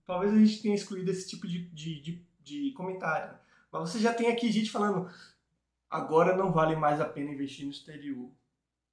talvez 0.04 0.32
a 0.32 0.36
gente 0.36 0.60
tenha 0.60 0.74
excluído 0.74 1.10
esse 1.10 1.26
tipo 1.26 1.48
de, 1.48 1.66
de, 1.70 2.00
de, 2.02 2.26
de 2.42 2.70
comentário. 2.72 3.38
Mas 3.72 3.90
você 3.90 3.98
já 3.98 4.12
tem 4.12 4.28
aqui 4.28 4.52
gente 4.52 4.70
falando 4.70 5.10
agora 5.88 6.36
não 6.36 6.52
vale 6.52 6.76
mais 6.76 7.00
a 7.00 7.06
pena 7.06 7.32
investir 7.32 7.64
no 7.64 7.70
exterior. 7.70 8.30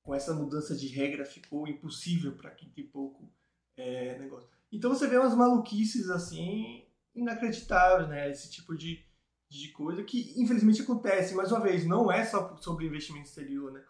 Com 0.01 0.15
essa 0.15 0.33
mudança 0.33 0.73
de 0.73 0.87
regra 0.87 1.25
ficou 1.25 1.67
impossível 1.67 2.31
para 2.31 2.51
quem 2.51 2.69
tem 2.69 2.87
pouco 2.87 3.29
é, 3.75 4.17
negócio. 4.17 4.49
Então 4.71 4.89
você 4.89 5.07
vê 5.07 5.17
umas 5.17 5.35
maluquices 5.35 6.09
assim 6.09 6.85
inacreditáveis, 7.13 8.07
né? 8.07 8.31
Esse 8.31 8.49
tipo 8.49 8.75
de, 8.77 9.03
de 9.51 9.67
coisa 9.69 10.01
que 10.03 10.33
infelizmente 10.37 10.81
acontece. 10.81 11.35
Mais 11.35 11.51
uma 11.51 11.59
vez, 11.59 11.85
não 11.85 12.09
é 12.09 12.23
só 12.23 12.55
sobre 12.57 12.85
investimento 12.85 13.27
exterior, 13.27 13.71
né? 13.71 13.83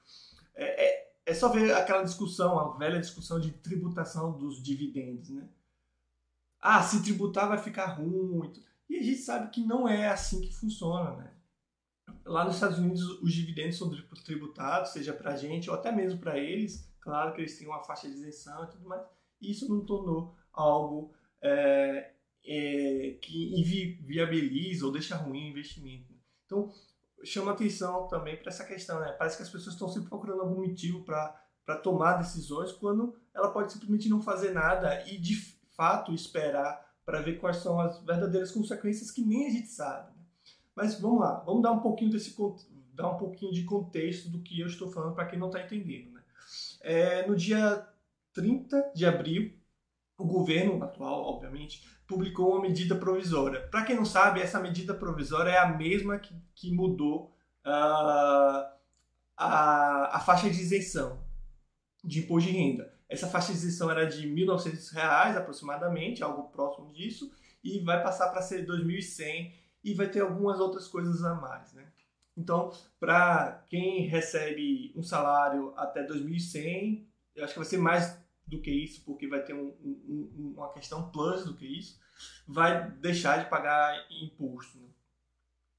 É, 0.56 0.86
é, 0.86 1.14
é 1.28 1.34
só 1.36 1.50
ver 1.50 1.72
aquela 1.74 2.04
discussão, 2.04 2.60
a 2.60 2.78
velha 2.78 3.00
discussão 3.00 3.40
de 3.40 3.52
tributação 3.52 4.36
dos 4.38 4.62
dividendos, 4.62 5.30
né? 5.30 5.48
Ah, 6.60 6.82
se 6.82 7.04
tributar 7.04 7.48
vai 7.48 7.60
ficar 7.60 7.94
ruim. 7.94 8.52
E 8.90 8.98
a 8.98 9.04
gente 9.04 9.20
sabe 9.20 9.52
que 9.52 9.64
não 9.64 9.88
é 9.88 10.10
assim 10.10 10.42
que 10.42 10.54
funciona, 10.54 11.16
né? 11.16 11.34
Lá 12.26 12.44
nos 12.44 12.56
Estados 12.56 12.80
Unidos, 12.80 13.02
os 13.22 13.32
dividendos 13.32 13.78
são 13.78 13.90
tributados, 14.26 14.92
seja 14.92 15.14
para 15.14 15.36
gente 15.36 15.70
ou 15.70 15.76
até 15.76 15.92
mesmo 15.92 16.20
para 16.20 16.38
eles. 16.40 16.92
Claro 17.00 17.34
que 17.34 17.42
eles 17.42 17.58
têm 17.58 17.68
uma 17.68 17.84
faixa 17.84 18.08
de 18.08 18.16
isenção 18.16 18.64
e 18.64 18.68
tudo 18.68 18.88
mais. 18.88 19.04
E 19.40 19.52
isso 19.52 19.70
não 19.70 19.86
tornou 19.86 20.36
algo 20.52 21.14
é, 21.42 22.14
é, 22.46 23.18
que 23.22 23.98
viabiliza 24.02 24.86
ou 24.86 24.92
deixa 24.92 25.16
ruim 25.16 25.48
o 25.48 25.52
investimento. 25.52 26.14
Então, 26.46 26.72
chama 27.24 27.52
atenção 27.52 28.08
também 28.08 28.38
para 28.38 28.50
essa 28.50 28.66
questão. 28.66 29.00
Né? 29.00 29.12
Parece 29.14 29.38
que 29.38 29.44
as 29.44 29.50
pessoas 29.50 29.74
estão 29.74 29.90
sempre 29.90 30.10
procurando 30.10 30.42
algum 30.42 30.68
motivo 30.68 31.04
para 31.04 31.76
tomar 31.84 32.18
decisões 32.18 32.72
quando 32.72 33.16
ela 33.34 33.52
pode 33.52 33.72
simplesmente 33.72 34.10
não 34.10 34.22
fazer 34.22 34.52
nada 34.52 35.04
e, 35.08 35.18
de 35.18 35.36
fato, 35.76 36.14
esperar 36.14 36.90
para 37.06 37.22
ver 37.22 37.40
quais 37.40 37.58
são 37.58 37.80
as 37.80 38.04
verdadeiras 38.04 38.52
consequências 38.52 39.12
que 39.12 39.22
nem 39.22 39.48
a 39.48 39.50
gente 39.50 39.68
sabe. 39.68 40.16
Né? 40.16 40.24
Mas 40.76 41.00
vamos 41.00 41.20
lá, 41.20 41.40
vamos 41.40 41.62
dar 41.62 41.72
um 41.72 41.80
pouquinho 41.80 42.12
desse 42.12 42.36
dar 42.94 43.10
um 43.10 43.18
pouquinho 43.18 43.52
de 43.52 43.64
contexto 43.64 44.30
do 44.30 44.42
que 44.42 44.60
eu 44.60 44.68
estou 44.68 44.92
falando 44.92 45.16
para 45.16 45.26
quem 45.26 45.40
não 45.40 45.48
está 45.48 45.62
entendendo. 45.62 46.12
Né? 46.12 46.22
É, 46.82 47.28
no 47.28 47.36
dia 47.36 47.88
30 48.34 48.92
de 48.94 49.06
abril, 49.06 49.54
o 50.18 50.26
governo 50.26 50.84
atual, 50.84 51.24
obviamente, 51.24 51.88
publicou 52.12 52.52
uma 52.52 52.62
medida 52.62 52.94
provisória. 52.94 53.62
Para 53.70 53.86
quem 53.86 53.96
não 53.96 54.04
sabe, 54.04 54.42
essa 54.42 54.60
medida 54.60 54.94
provisória 54.94 55.52
é 55.52 55.58
a 55.58 55.70
mesma 55.70 56.20
que, 56.20 56.36
que 56.54 56.70
mudou 56.70 57.34
uh, 57.66 58.70
a, 59.38 60.18
a 60.18 60.20
faixa 60.20 60.50
de 60.50 60.60
isenção 60.60 61.24
de 62.04 62.20
imposto 62.20 62.50
de 62.50 62.58
renda. 62.58 62.94
Essa 63.08 63.28
faixa 63.28 63.54
de 63.54 63.60
isenção 63.60 63.90
era 63.90 64.06
de 64.06 64.28
1.900 64.28 64.94
reais, 64.94 65.38
aproximadamente, 65.38 66.22
algo 66.22 66.50
próximo 66.50 66.92
disso, 66.92 67.32
e 67.64 67.80
vai 67.80 68.04
passar 68.04 68.28
para 68.30 68.42
ser 68.42 68.68
2.100 68.68 69.54
e 69.82 69.94
vai 69.94 70.10
ter 70.10 70.20
algumas 70.20 70.60
outras 70.60 70.90
coisas 70.90 71.24
a 71.24 71.34
mais, 71.36 71.72
né? 71.74 71.88
Então, 72.36 72.74
para 73.00 73.64
quem 73.70 74.08
recebe 74.08 74.92
um 74.96 75.04
salário 75.04 75.74
até 75.78 76.06
2.100, 76.06 77.06
eu 77.36 77.44
acho 77.46 77.54
que 77.54 77.60
vai 77.60 77.68
ser 77.68 77.78
mais 77.78 78.18
do 78.52 78.62
que 78.62 78.70
isso, 78.70 79.02
porque 79.06 79.28
vai 79.28 79.42
ter 79.42 79.54
um, 79.54 79.74
um, 79.82 80.54
uma 80.58 80.72
questão 80.74 81.10
plus 81.10 81.46
do 81.46 81.56
que 81.56 81.66
isso, 81.66 81.98
vai 82.46 82.92
deixar 82.92 83.42
de 83.42 83.50
pagar 83.50 84.06
imposto. 84.12 84.78
Né? 84.78 84.88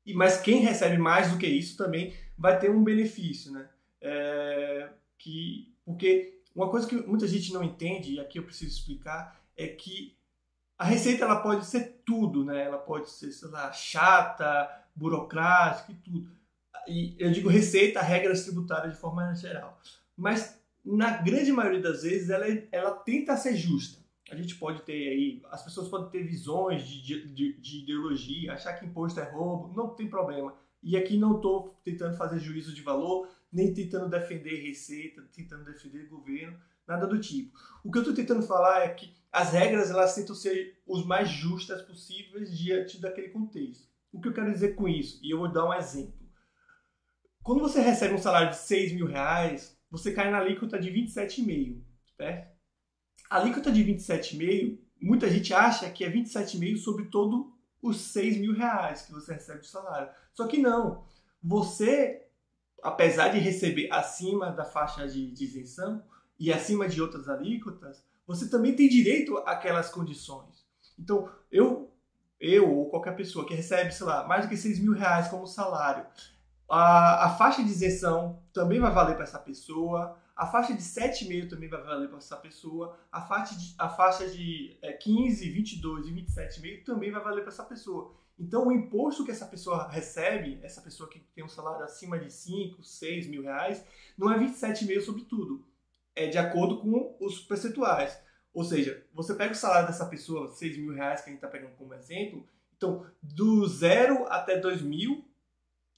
E, 0.07 0.15
mas 0.15 0.41
quem 0.41 0.61
recebe 0.61 0.97
mais 0.97 1.31
do 1.31 1.39
que 1.39 1.47
isso 1.47 1.77
também 1.77 2.15
vai 2.37 2.59
ter 2.59 2.71
um 2.71 2.83
benefício, 2.83 3.53
né? 3.53 3.69
É, 4.01 4.89
que, 5.19 5.73
porque 5.85 6.41
uma 6.55 6.69
coisa 6.71 6.89
que 6.89 6.97
muita 6.97 7.29
gente 7.29 7.53
não 7.53 7.63
entende, 7.63 8.15
e 8.15 8.21
aqui 8.21 8.39
eu 8.39 8.45
preciso 8.45 8.75
explicar, 8.77 9.41
é 9.57 9.69
que 9.69 10.17
a 10.79 10.85
receita 10.85 11.25
ela 11.25 11.41
pode 11.41 11.67
ser 11.67 12.03
tudo, 12.05 12.45
né? 12.45 12.65
Ela 12.65 12.79
pode 12.79 13.11
ser, 13.11 13.31
sei 13.31 13.49
lá, 13.51 13.71
chata, 13.71 14.69
burocrática 14.97 15.93
e 15.93 15.97
tudo. 15.97 16.33
E 16.89 17.15
eu 17.19 17.31
digo 17.31 17.49
receita, 17.49 18.01
regras 18.01 18.45
tributárias 18.45 18.95
de 18.95 18.99
forma 18.99 19.33
geral. 19.35 19.79
Mas 20.17 20.61
na 20.85 21.17
grande 21.19 21.53
maioria 21.53 21.81
das 21.81 22.03
vezes, 22.03 22.31
ela, 22.31 22.47
ela 22.71 22.91
tenta 22.93 23.37
ser 23.37 23.57
justa. 23.57 24.03
A 24.31 24.35
gente 24.35 24.57
pode 24.57 24.83
ter 24.83 24.93
aí, 24.93 25.43
as 25.51 25.63
pessoas 25.63 25.89
podem 25.89 26.11
ter 26.11 26.25
visões 26.25 26.87
de, 26.89 27.29
de, 27.33 27.61
de 27.61 27.83
ideologia, 27.83 28.53
achar 28.53 28.73
que 28.75 28.87
imposto 28.87 29.21
é 29.21 29.31
roubo, 29.31 29.75
não 29.75 29.95
tem 29.95 30.09
problema. 30.09 30.55
E 30.83 30.97
aqui 30.97 31.17
não 31.17 31.37
estou 31.37 31.79
tentando 31.85 32.17
fazer 32.17 32.41
juízo 32.41 32.75
de 32.75 32.83
valor, 32.83 33.29
nem 33.53 33.75
tentando 33.75 34.09
defender 34.09 34.67
receita, 34.67 35.23
tentando 35.33 35.65
defender 35.65 36.09
governo, 36.09 36.59
nada 36.87 37.07
do 37.07 37.21
tipo. 37.21 37.57
O 37.85 37.91
que 37.91 37.99
eu 37.99 38.03
estou 38.03 38.15
tentando 38.15 38.43
falar 38.43 38.85
é 38.85 38.89
que 38.89 39.15
as 39.31 39.53
regras 39.53 39.91
elas 39.91 40.15
tentam 40.15 40.35
ser 40.35 40.81
os 40.87 41.05
mais 41.07 41.29
justas 41.29 41.83
possíveis 41.83 42.57
diante 42.57 43.01
daquele 43.01 43.29
contexto. 43.29 43.87
O 44.11 44.21
que 44.21 44.29
eu 44.29 44.33
quero 44.33 44.53
dizer 44.53 44.75
com 44.75 44.89
isso? 44.89 45.21
E 45.23 45.31
eu 45.31 45.39
vou 45.39 45.53
dar 45.53 45.69
um 45.69 45.75
exemplo. 45.75 46.23
Quando 47.43 47.61
você 47.61 47.81
recebe 47.81 48.15
um 48.15 48.19
salário 48.19 48.51
de 48.51 48.57
6 48.57 48.93
mil 48.93 49.07
reais, 49.07 49.77
você 49.93 50.11
cai 50.11 50.31
na 50.31 50.39
alíquota 50.39 50.79
de 50.79 50.91
27,5%, 50.91 51.83
certo? 52.17 52.51
A 53.29 53.37
alíquota 53.37 53.71
de 53.71 53.85
27,5%, 53.85 54.79
muita 54.99 55.29
gente 55.29 55.53
acha 55.53 55.91
que 55.91 56.03
é 56.03 56.11
27,5% 56.11 56.79
sobre 56.79 57.05
todo 57.05 57.53
os 57.83 58.01
6 58.01 58.39
mil 58.39 58.55
reais 58.55 59.03
que 59.03 59.13
você 59.13 59.35
recebe 59.35 59.61
de 59.61 59.67
salário. 59.67 60.09
Só 60.33 60.47
que 60.47 60.57
não. 60.57 61.05
Você, 61.43 62.27
apesar 62.83 63.29
de 63.29 63.39
receber 63.39 63.93
acima 63.93 64.51
da 64.51 64.65
faixa 64.65 65.07
de, 65.07 65.31
de 65.31 65.45
isenção 65.45 66.03
e 66.39 66.51
acima 66.51 66.89
de 66.89 67.03
outras 67.03 67.29
alíquotas, 67.29 68.03
você 68.27 68.49
também 68.49 68.75
tem 68.75 68.89
direito 68.89 69.37
àquelas 69.39 69.91
condições. 69.91 70.65
Então, 70.99 71.31
eu, 71.51 71.93
eu 72.41 72.71
ou 72.71 72.89
qualquer 72.89 73.15
pessoa 73.15 73.47
que 73.47 73.55
recebe, 73.55 73.93
sei 73.93 74.07
lá, 74.07 74.27
mais 74.27 74.47
do 74.47 74.49
que 74.49 74.57
6 74.57 74.79
mil 74.79 74.95
reais 74.95 75.29
como 75.29 75.47
salário, 75.47 76.07
a, 76.75 77.27
a 77.27 77.29
faixa 77.29 77.63
de 77.63 77.69
isenção 77.69 78.43
também 78.51 78.81
vai 78.81 78.91
valer 78.91 79.15
para 79.15 79.25
essa 79.25 79.39
pessoa. 79.39 80.17
A 80.35 80.47
faixa 80.47 80.73
de 80.73 80.83
7,5 80.83 81.51
também 81.51 81.69
vai 81.69 81.83
valer 81.83 82.09
para 82.09 82.17
essa 82.17 82.35
pessoa. 82.35 82.99
A 83.13 83.21
faixa 83.21 83.55
de, 83.55 83.75
a 83.77 83.91
faixa 83.91 84.27
de 84.27 84.79
é, 84.81 84.91
15, 84.95 85.51
22 85.51 86.07
e 86.07 86.13
27,5 86.13 86.85
também 86.85 87.13
vai 87.13 87.23
valer 87.23 87.43
para 87.43 87.53
essa 87.53 87.63
pessoa. 87.63 88.15
Então, 88.39 88.69
o 88.69 88.73
imposto 88.73 89.23
que 89.23 89.31
essa 89.31 89.45
pessoa 89.45 89.87
recebe, 89.87 90.61
essa 90.63 90.81
pessoa 90.81 91.11
que 91.11 91.21
tem 91.35 91.45
um 91.45 91.49
salário 91.49 91.85
acima 91.85 92.19
de 92.19 92.33
5, 92.33 92.83
6 92.83 93.27
mil 93.27 93.43
reais, 93.43 93.85
não 94.17 94.33
é 94.33 94.39
27,5 94.39 95.03
sobre 95.03 95.25
tudo. 95.25 95.67
É 96.17 96.27
de 96.27 96.39
acordo 96.39 96.81
com 96.81 97.15
os 97.21 97.39
percentuais. 97.41 98.19
Ou 98.55 98.65
seja, 98.65 99.05
você 99.13 99.35
pega 99.35 99.53
o 99.53 99.57
salário 99.57 99.89
dessa 99.89 100.07
pessoa, 100.07 100.51
6 100.51 100.79
mil 100.79 100.95
reais, 100.95 101.21
que 101.21 101.29
a 101.29 101.33
gente 101.35 101.45
está 101.45 101.49
pegando 101.49 101.77
como 101.77 101.93
exemplo, 101.93 102.47
então, 102.79 103.07
do 103.23 103.69
zero 103.69 104.27
até 104.29 104.59
2 104.59 104.81
mil, 104.83 105.25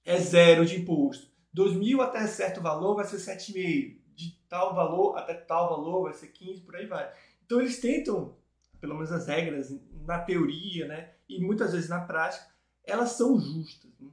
é 0.05 0.19
zero 0.19 0.67
de 0.67 0.81
imposto. 0.81 1.29
2 1.53 1.75
mil 1.75 2.03
até 2.03 2.27
certo 2.27 2.61
valor 2.61 2.97
vai 2.97 3.05
ser 3.05 3.17
7,5. 3.17 3.97
De 4.15 4.39
tal 4.49 4.75
valor 4.75 5.17
até 5.17 5.35
tal 5.35 5.71
valor 5.71 6.05
vai 6.05 6.13
ser 6.13 6.29
15, 6.29 6.61
por 6.61 6.77
aí 6.77 6.87
vai. 6.87 7.13
Então 7.45 7.61
eles 7.61 7.81
tentam, 7.81 8.37
pelo 8.81 8.95
menos 8.95 9.11
as 9.11 9.27
regras, 9.27 9.75
na 10.07 10.19
teoria, 10.19 10.87
né, 10.87 11.13
e 11.29 11.41
muitas 11.41 11.73
vezes 11.73 11.89
na 11.89 12.01
prática, 12.01 12.47
elas 12.85 13.11
são 13.11 13.41
justas. 13.41 13.91
Né? 13.99 14.09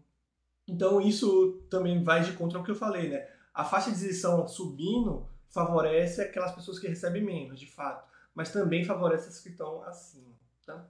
Então 0.68 1.02
isso 1.02 1.62
também 1.70 2.04
vai 2.04 2.24
de 2.24 2.34
contra 2.34 2.60
o 2.60 2.64
que 2.64 2.72
eu 2.72 2.76
falei, 2.76 3.10
né? 3.10 3.28
A 3.54 3.66
faixa 3.66 3.92
de 3.92 3.98
isenção 3.98 4.48
subindo 4.48 5.28
favorece 5.50 6.22
aquelas 6.22 6.54
pessoas 6.54 6.80
que 6.80 6.88
recebem 6.88 7.24
menos, 7.24 7.60
de 7.60 7.68
fato, 7.68 8.08
mas 8.34 8.52
também 8.52 8.86
favorece 8.86 9.28
as 9.28 9.40
que 9.40 9.50
estão 9.50 9.84
acima, 9.84 10.34
tá? 10.66 10.88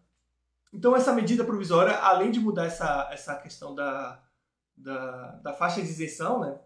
Então 0.71 0.95
essa 0.95 1.13
medida 1.13 1.43
provisória, 1.43 1.97
além 1.97 2.31
de 2.31 2.39
mudar 2.39 2.65
essa, 2.65 3.09
essa 3.11 3.35
questão 3.35 3.73
da, 3.73 4.21
da, 4.81 5.31
da 5.43 5.53
faixa 5.53 5.81
de 5.81 5.87
isenção, 5.87 6.41
né, 6.41 6.59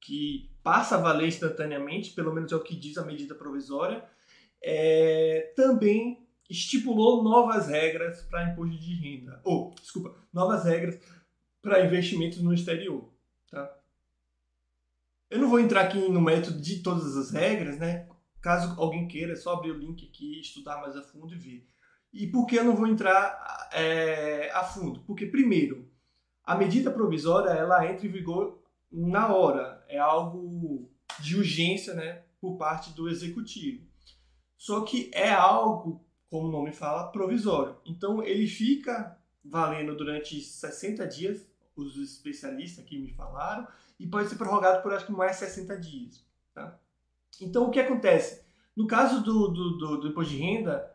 que 0.00 0.50
passa 0.62 0.96
a 0.96 1.00
valer 1.00 1.28
instantaneamente, 1.28 2.10
pelo 2.10 2.32
menos 2.32 2.52
é 2.52 2.56
o 2.56 2.62
que 2.62 2.76
diz 2.76 2.96
a 2.98 3.04
medida 3.04 3.34
provisória, 3.34 4.04
é, 4.62 5.52
também 5.56 6.26
estipulou 6.48 7.22
novas 7.22 7.68
regras 7.68 8.22
para 8.22 8.50
imposto 8.50 8.78
de 8.78 8.94
renda, 8.94 9.40
ou, 9.44 9.74
desculpa, 9.74 10.14
novas 10.32 10.64
regras 10.64 11.00
para 11.60 11.84
investimentos 11.84 12.40
no 12.40 12.54
exterior. 12.54 13.12
Tá? 13.50 13.76
Eu 15.30 15.38
não 15.38 15.48
vou 15.48 15.60
entrar 15.60 15.82
aqui 15.82 15.98
no 15.98 16.20
método 16.20 16.60
de 16.60 16.82
todas 16.82 17.16
as 17.16 17.30
regras, 17.30 17.78
né? 17.78 18.08
Caso 18.40 18.80
alguém 18.80 19.06
queira, 19.06 19.32
é 19.32 19.36
só 19.36 19.54
abrir 19.54 19.72
o 19.72 19.78
link 19.78 20.08
aqui, 20.08 20.40
estudar 20.40 20.80
mais 20.80 20.96
a 20.96 21.02
fundo 21.02 21.34
e 21.34 21.38
ver. 21.38 21.68
E 22.12 22.26
por 22.26 22.46
que 22.46 22.56
eu 22.56 22.64
não 22.64 22.74
vou 22.74 22.86
entrar 22.86 23.68
é, 23.72 24.50
a 24.52 24.64
fundo? 24.64 25.00
Porque, 25.00 25.26
primeiro, 25.26 25.90
a 26.48 26.54
medida 26.54 26.90
provisória 26.90 27.50
ela 27.50 27.86
entra 27.86 28.06
em 28.06 28.10
vigor 28.10 28.58
na 28.90 29.34
hora. 29.34 29.84
É 29.86 29.98
algo 29.98 30.90
de 31.20 31.36
urgência 31.36 31.92
né, 31.92 32.22
por 32.40 32.56
parte 32.56 32.90
do 32.94 33.06
executivo. 33.06 33.86
Só 34.56 34.80
que 34.80 35.10
é 35.12 35.28
algo, 35.28 36.02
como 36.30 36.48
o 36.48 36.50
nome 36.50 36.72
fala, 36.72 37.12
provisório. 37.12 37.76
Então, 37.84 38.22
ele 38.22 38.46
fica 38.46 39.14
valendo 39.44 39.94
durante 39.94 40.40
60 40.40 41.06
dias, 41.06 41.46
os 41.76 41.98
especialistas 41.98 42.82
aqui 42.82 42.98
me 42.98 43.12
falaram, 43.12 43.68
e 44.00 44.06
pode 44.06 44.30
ser 44.30 44.36
prorrogado 44.36 44.82
por 44.82 44.94
acho 44.94 45.04
que 45.04 45.12
mais 45.12 45.36
60 45.36 45.76
dias. 45.78 46.24
Tá? 46.54 46.80
Então, 47.42 47.66
o 47.66 47.70
que 47.70 47.78
acontece? 47.78 48.42
No 48.74 48.86
caso 48.86 49.22
do, 49.22 49.48
do, 49.48 49.76
do, 49.76 49.96
do, 49.98 50.08
imposto 50.08 50.32
de 50.32 50.38
renda, 50.38 50.90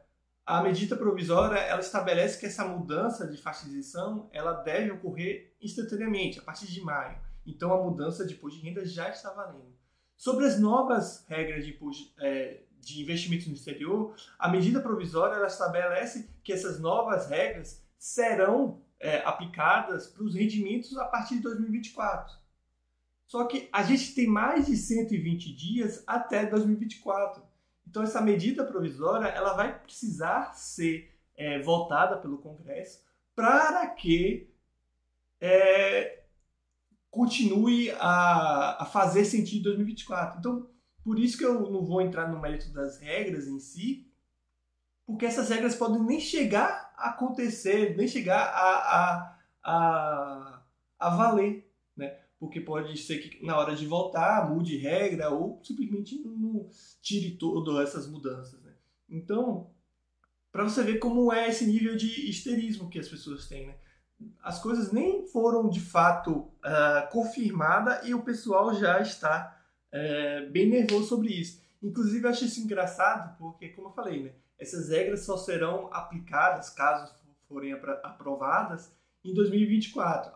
a 0.45 0.61
medida 0.61 0.95
provisória 0.95 1.57
ela 1.57 1.79
estabelece 1.79 2.39
que 2.39 2.45
essa 2.45 2.65
mudança 2.67 3.25
de 3.27 3.37
faixa 3.37 3.65
de 3.65 3.71
isenção 3.71 4.29
ela 4.31 4.53
deve 4.53 4.91
ocorrer 4.91 5.55
instantaneamente, 5.61 6.39
a 6.39 6.41
partir 6.41 6.67
de 6.67 6.81
maio. 6.81 7.17
Então, 7.45 7.73
a 7.73 7.81
mudança 7.81 8.25
de 8.25 8.33
imposto 8.33 8.59
de 8.59 8.65
renda 8.65 8.85
já 8.85 9.09
está 9.09 9.31
valendo. 9.31 9.73
Sobre 10.17 10.45
as 10.45 10.59
novas 10.59 11.25
regras 11.27 11.65
de, 11.65 11.71
imposto, 11.71 12.13
é, 12.19 12.61
de 12.79 13.01
investimento 13.01 13.47
no 13.47 13.55
exterior, 13.55 14.15
a 14.37 14.49
medida 14.49 14.81
provisória 14.81 15.35
ela 15.35 15.47
estabelece 15.47 16.29
que 16.43 16.53
essas 16.53 16.79
novas 16.79 17.29
regras 17.29 17.81
serão 17.97 18.81
é, 18.99 19.17
aplicadas 19.25 20.07
para 20.07 20.23
os 20.23 20.35
rendimentos 20.35 20.97
a 20.97 21.05
partir 21.05 21.35
de 21.35 21.41
2024. 21.41 22.33
Só 23.27 23.45
que 23.45 23.67
a 23.71 23.81
gente 23.83 24.13
tem 24.13 24.27
mais 24.27 24.67
de 24.67 24.77
120 24.77 25.55
dias 25.55 26.03
até 26.05 26.45
2024. 26.45 27.43
Então 27.93 28.01
essa 28.01 28.19
medida 28.19 28.65
provisória 28.65 29.27
ela 29.27 29.53
vai 29.53 29.77
precisar 29.77 30.51
ser 30.55 31.15
é, 31.37 31.59
votada 31.59 32.17
pelo 32.17 32.39
Congresso 32.39 33.03
para 33.35 33.85
que 33.89 34.51
é, 35.39 36.23
continue 37.11 37.91
a, 37.99 38.81
a 38.81 38.85
fazer 38.85 39.25
sentido 39.25 39.69
em 39.69 39.75
2024. 39.75 40.39
Então 40.39 40.67
por 41.03 41.19
isso 41.19 41.37
que 41.37 41.45
eu 41.45 41.69
não 41.69 41.85
vou 41.85 42.01
entrar 42.01 42.27
no 42.27 42.41
mérito 42.41 42.73
das 42.73 42.97
regras 42.97 43.45
em 43.45 43.59
si, 43.59 44.11
porque 45.05 45.27
essas 45.27 45.49
regras 45.49 45.75
podem 45.75 46.01
nem 46.01 46.19
chegar 46.19 46.91
a 46.97 47.09
acontecer, 47.11 47.95
nem 47.95 48.07
chegar 48.07 48.41
a, 48.41 48.71
a, 48.97 49.37
a, 49.63 50.63
a 50.97 51.09
valer 51.11 51.71
porque 52.43 52.59
pode 52.59 52.97
ser 52.97 53.19
que 53.19 53.45
na 53.45 53.57
hora 53.57 53.73
de 53.73 53.87
voltar 53.87 54.49
mude 54.49 54.75
regra 54.75 55.29
ou 55.29 55.61
simplesmente 55.63 56.21
não 56.25 56.69
tire 57.01 57.37
todas 57.37 57.87
essas 57.87 58.05
mudanças. 58.05 58.61
Né? 58.61 58.73
Então, 59.09 59.71
para 60.51 60.65
você 60.65 60.83
ver 60.83 60.99
como 60.99 61.31
é 61.31 61.47
esse 61.47 61.65
nível 61.65 61.95
de 61.95 62.29
histerismo 62.29 62.89
que 62.89 62.99
as 62.99 63.07
pessoas 63.07 63.47
têm. 63.47 63.67
Né? 63.67 63.75
As 64.41 64.61
coisas 64.61 64.91
nem 64.91 65.25
foram 65.25 65.69
de 65.69 65.79
fato 65.79 66.31
uh, 66.33 67.09
confirmadas 67.13 68.05
e 68.05 68.13
o 68.13 68.23
pessoal 68.23 68.75
já 68.75 68.99
está 68.99 69.57
uh, 69.93 70.51
bem 70.51 70.67
nervoso 70.67 71.07
sobre 71.07 71.29
isso. 71.29 71.61
Inclusive, 71.81 72.25
eu 72.25 72.29
acho 72.29 72.43
isso 72.43 72.59
engraçado 72.59 73.37
porque, 73.37 73.69
como 73.69 73.87
eu 73.87 73.93
falei, 73.93 74.21
né, 74.21 74.33
essas 74.59 74.89
regras 74.89 75.25
só 75.25 75.37
serão 75.37 75.87
aplicadas, 75.93 76.69
caso 76.69 77.09
forem 77.47 77.71
aprovadas, 77.71 78.93
em 79.23 79.33
2024 79.33 80.33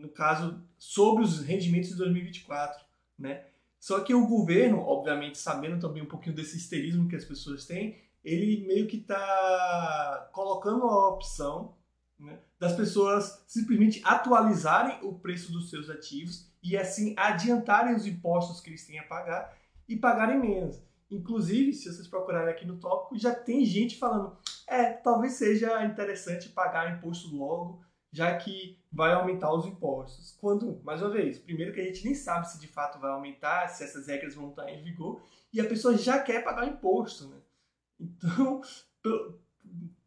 no 0.00 0.08
caso, 0.08 0.60
sobre 0.78 1.22
os 1.22 1.40
rendimentos 1.40 1.90
de 1.90 1.96
2024, 1.96 2.84
né? 3.18 3.44
Só 3.78 4.00
que 4.00 4.14
o 4.14 4.26
governo, 4.26 4.80
obviamente, 4.80 5.38
sabendo 5.38 5.80
também 5.80 6.02
um 6.02 6.08
pouquinho 6.08 6.34
desse 6.34 6.56
histerismo 6.56 7.08
que 7.08 7.16
as 7.16 7.24
pessoas 7.24 7.64
têm, 7.64 7.96
ele 8.22 8.66
meio 8.66 8.86
que 8.86 8.96
está 8.96 10.28
colocando 10.32 10.84
a 10.84 11.08
opção 11.08 11.74
né, 12.18 12.38
das 12.58 12.74
pessoas 12.74 13.42
simplesmente 13.46 14.02
atualizarem 14.04 14.98
o 15.02 15.14
preço 15.14 15.50
dos 15.50 15.70
seus 15.70 15.88
ativos 15.88 16.50
e 16.62 16.76
assim 16.76 17.14
adiantarem 17.16 17.94
os 17.94 18.06
impostos 18.06 18.60
que 18.60 18.68
eles 18.68 18.86
têm 18.86 18.98
a 18.98 19.04
pagar 19.04 19.56
e 19.88 19.96
pagarem 19.96 20.38
menos. 20.38 20.82
Inclusive, 21.10 21.72
se 21.72 21.90
vocês 21.90 22.06
procurarem 22.06 22.52
aqui 22.52 22.66
no 22.66 22.76
tópico, 22.76 23.18
já 23.18 23.34
tem 23.34 23.64
gente 23.64 23.98
falando: 23.98 24.36
é, 24.66 24.92
talvez 24.92 25.32
seja 25.32 25.84
interessante 25.84 26.50
pagar 26.50 26.98
imposto 26.98 27.34
logo 27.34 27.82
já 28.12 28.36
que 28.36 28.78
vai 28.92 29.12
aumentar 29.12 29.52
os 29.54 29.66
impostos. 29.66 30.36
Quando, 30.40 30.80
mais 30.82 31.00
uma 31.00 31.10
vez, 31.10 31.38
primeiro 31.38 31.72
que 31.72 31.80
a 31.80 31.84
gente 31.84 32.04
nem 32.04 32.14
sabe 32.14 32.50
se 32.50 32.58
de 32.58 32.66
fato 32.66 32.98
vai 32.98 33.10
aumentar, 33.10 33.68
se 33.68 33.84
essas 33.84 34.06
regras 34.06 34.34
vão 34.34 34.50
estar 34.50 34.68
em 34.70 34.82
vigor, 34.82 35.22
e 35.52 35.60
a 35.60 35.68
pessoa 35.68 35.96
já 35.96 36.18
quer 36.20 36.42
pagar 36.42 36.66
imposto, 36.66 37.28
né? 37.28 37.40
Então, 37.98 38.60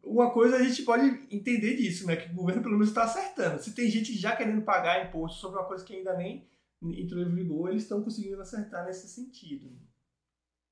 uma 0.02 0.30
coisa 0.30 0.56
a 0.56 0.62
gente 0.62 0.82
pode 0.82 1.04
entender 1.30 1.76
disso, 1.76 2.06
né? 2.06 2.16
Que 2.16 2.30
o 2.30 2.34
governo 2.34 2.62
pelo 2.62 2.74
menos 2.74 2.88
está 2.88 3.04
acertando. 3.04 3.62
Se 3.62 3.74
tem 3.74 3.90
gente 3.90 4.16
já 4.16 4.36
querendo 4.36 4.62
pagar 4.62 5.06
imposto 5.06 5.40
sobre 5.40 5.58
uma 5.58 5.66
coisa 5.66 5.84
que 5.84 5.94
ainda 5.94 6.16
nem 6.16 6.46
entrou 6.82 7.22
em 7.22 7.34
vigor, 7.34 7.70
eles 7.70 7.84
estão 7.84 8.02
conseguindo 8.02 8.40
acertar 8.40 8.84
nesse 8.84 9.08
sentido. 9.08 9.70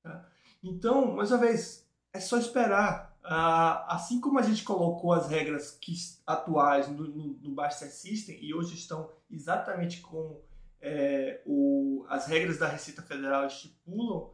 Tá? 0.03 0.29
Então, 0.63 1.15
mais 1.15 1.31
uma 1.31 1.39
vez, 1.39 1.87
é 2.13 2.19
só 2.19 2.37
esperar 2.37 3.12
assim 3.23 4.19
como 4.19 4.39
a 4.39 4.41
gente 4.41 4.63
colocou 4.63 5.13
as 5.13 5.27
regras 5.27 5.71
que, 5.71 5.93
atuais 6.27 6.89
no, 6.89 7.07
no, 7.07 7.33
no 7.39 7.55
Buster 7.55 7.91
System 7.91 8.37
e 8.41 8.53
hoje 8.53 8.75
estão 8.75 9.09
exatamente 9.29 10.01
como 10.01 10.43
é, 10.81 11.41
o, 11.45 12.05
as 12.09 12.27
regras 12.27 12.57
da 12.57 12.67
Receita 12.67 13.01
Federal 13.01 13.47
estipulam, 13.47 14.33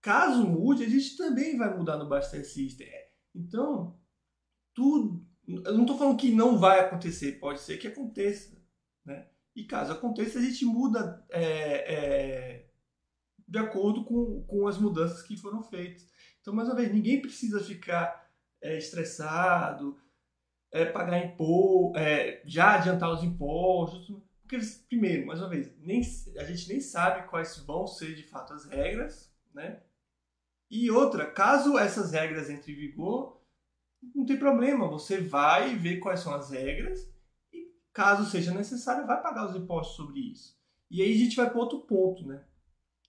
caso 0.00 0.46
mude, 0.46 0.84
a 0.84 0.88
gente 0.88 1.16
também 1.16 1.58
vai 1.58 1.76
mudar 1.76 1.98
no 1.98 2.08
Buster 2.08 2.44
System. 2.44 2.88
Então, 3.34 3.98
tudo. 4.74 5.24
Eu 5.46 5.74
não 5.74 5.82
estou 5.82 5.98
falando 5.98 6.16
que 6.16 6.32
não 6.32 6.58
vai 6.58 6.80
acontecer, 6.80 7.38
pode 7.38 7.60
ser 7.60 7.76
que 7.76 7.88
aconteça. 7.88 8.56
Né? 9.04 9.28
E 9.54 9.64
caso 9.64 9.92
aconteça, 9.92 10.38
a 10.38 10.42
gente 10.42 10.64
muda 10.64 11.24
é, 11.30 11.94
é, 11.94 12.70
de 13.46 13.58
acordo 13.58 14.04
com, 14.04 14.42
com 14.44 14.66
as 14.66 14.78
mudanças 14.78 15.22
que 15.22 15.36
foram 15.36 15.62
feitas. 15.62 16.06
Então, 16.42 16.52
mais 16.52 16.68
uma 16.68 16.74
vez, 16.74 16.92
ninguém 16.92 17.22
precisa 17.22 17.62
ficar 17.62 18.28
é, 18.60 18.76
estressado, 18.76 19.96
é, 20.72 20.84
pagar 20.84 21.24
imposto, 21.24 21.96
é, 21.96 22.42
já 22.44 22.74
adiantar 22.74 23.10
os 23.10 23.22
impostos, 23.22 24.20
porque 24.42 24.58
primeiro, 24.88 25.26
mais 25.26 25.40
uma 25.40 25.48
vez, 25.48 25.72
nem, 25.78 26.02
a 26.38 26.44
gente 26.44 26.68
nem 26.68 26.80
sabe 26.80 27.28
quais 27.28 27.56
vão 27.58 27.86
ser 27.86 28.14
de 28.14 28.24
fato 28.24 28.52
as 28.52 28.64
regras, 28.66 29.32
né? 29.54 29.80
E 30.70 30.90
outra, 30.90 31.30
caso 31.30 31.78
essas 31.78 32.12
regras 32.12 32.50
entrem 32.50 32.74
em 32.74 32.78
vigor, 32.78 33.40
não 34.14 34.26
tem 34.26 34.38
problema, 34.38 34.88
você 34.88 35.20
vai 35.20 35.76
ver 35.76 36.00
quais 36.00 36.20
são 36.20 36.34
as 36.34 36.50
regras 36.50 37.08
e, 37.52 37.72
caso 37.92 38.28
seja 38.28 38.52
necessário, 38.52 39.06
vai 39.06 39.22
pagar 39.22 39.48
os 39.48 39.54
impostos 39.54 39.96
sobre 39.96 40.18
isso. 40.18 40.58
E 40.90 41.02
aí 41.02 41.12
a 41.12 41.16
gente 41.16 41.36
vai 41.36 41.48
para 41.48 41.60
outro 41.60 41.80
ponto, 41.80 42.26
né? 42.26 42.44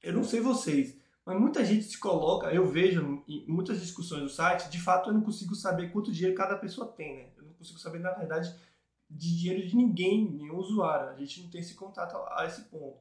Eu 0.04 0.14
não 0.14 0.24
sei 0.24 0.40
vocês, 0.40 0.98
mas 1.26 1.40
muita 1.40 1.64
gente 1.64 1.86
se 1.86 1.98
coloca, 1.98 2.54
eu 2.54 2.66
vejo 2.66 3.24
em 3.28 3.46
muitas 3.48 3.80
discussões 3.80 4.22
no 4.22 4.30
site, 4.30 4.70
de 4.70 4.82
fato 4.82 5.10
eu 5.10 5.14
não 5.14 5.22
consigo 5.22 5.56
saber 5.56 5.92
quanto 5.92 6.12
dinheiro 6.12 6.36
cada 6.36 6.58
pessoa 6.58 6.88
tem, 6.88 7.16
né? 7.16 7.30
Eu 7.38 7.46
não 7.46 7.54
consigo 7.54 7.80
saber, 7.80 8.00
na 8.00 8.12
verdade, 8.12 8.54
de 9.10 9.38
dinheiro 9.38 9.66
de 9.66 9.76
ninguém, 9.76 10.30
nenhum 10.30 10.58
usuário. 10.58 11.10
A 11.10 11.16
gente 11.16 11.42
não 11.42 11.50
tem 11.50 11.62
esse 11.62 11.76
contato 11.76 12.16
a 12.34 12.46
esse 12.46 12.64
ponto. 12.64 13.00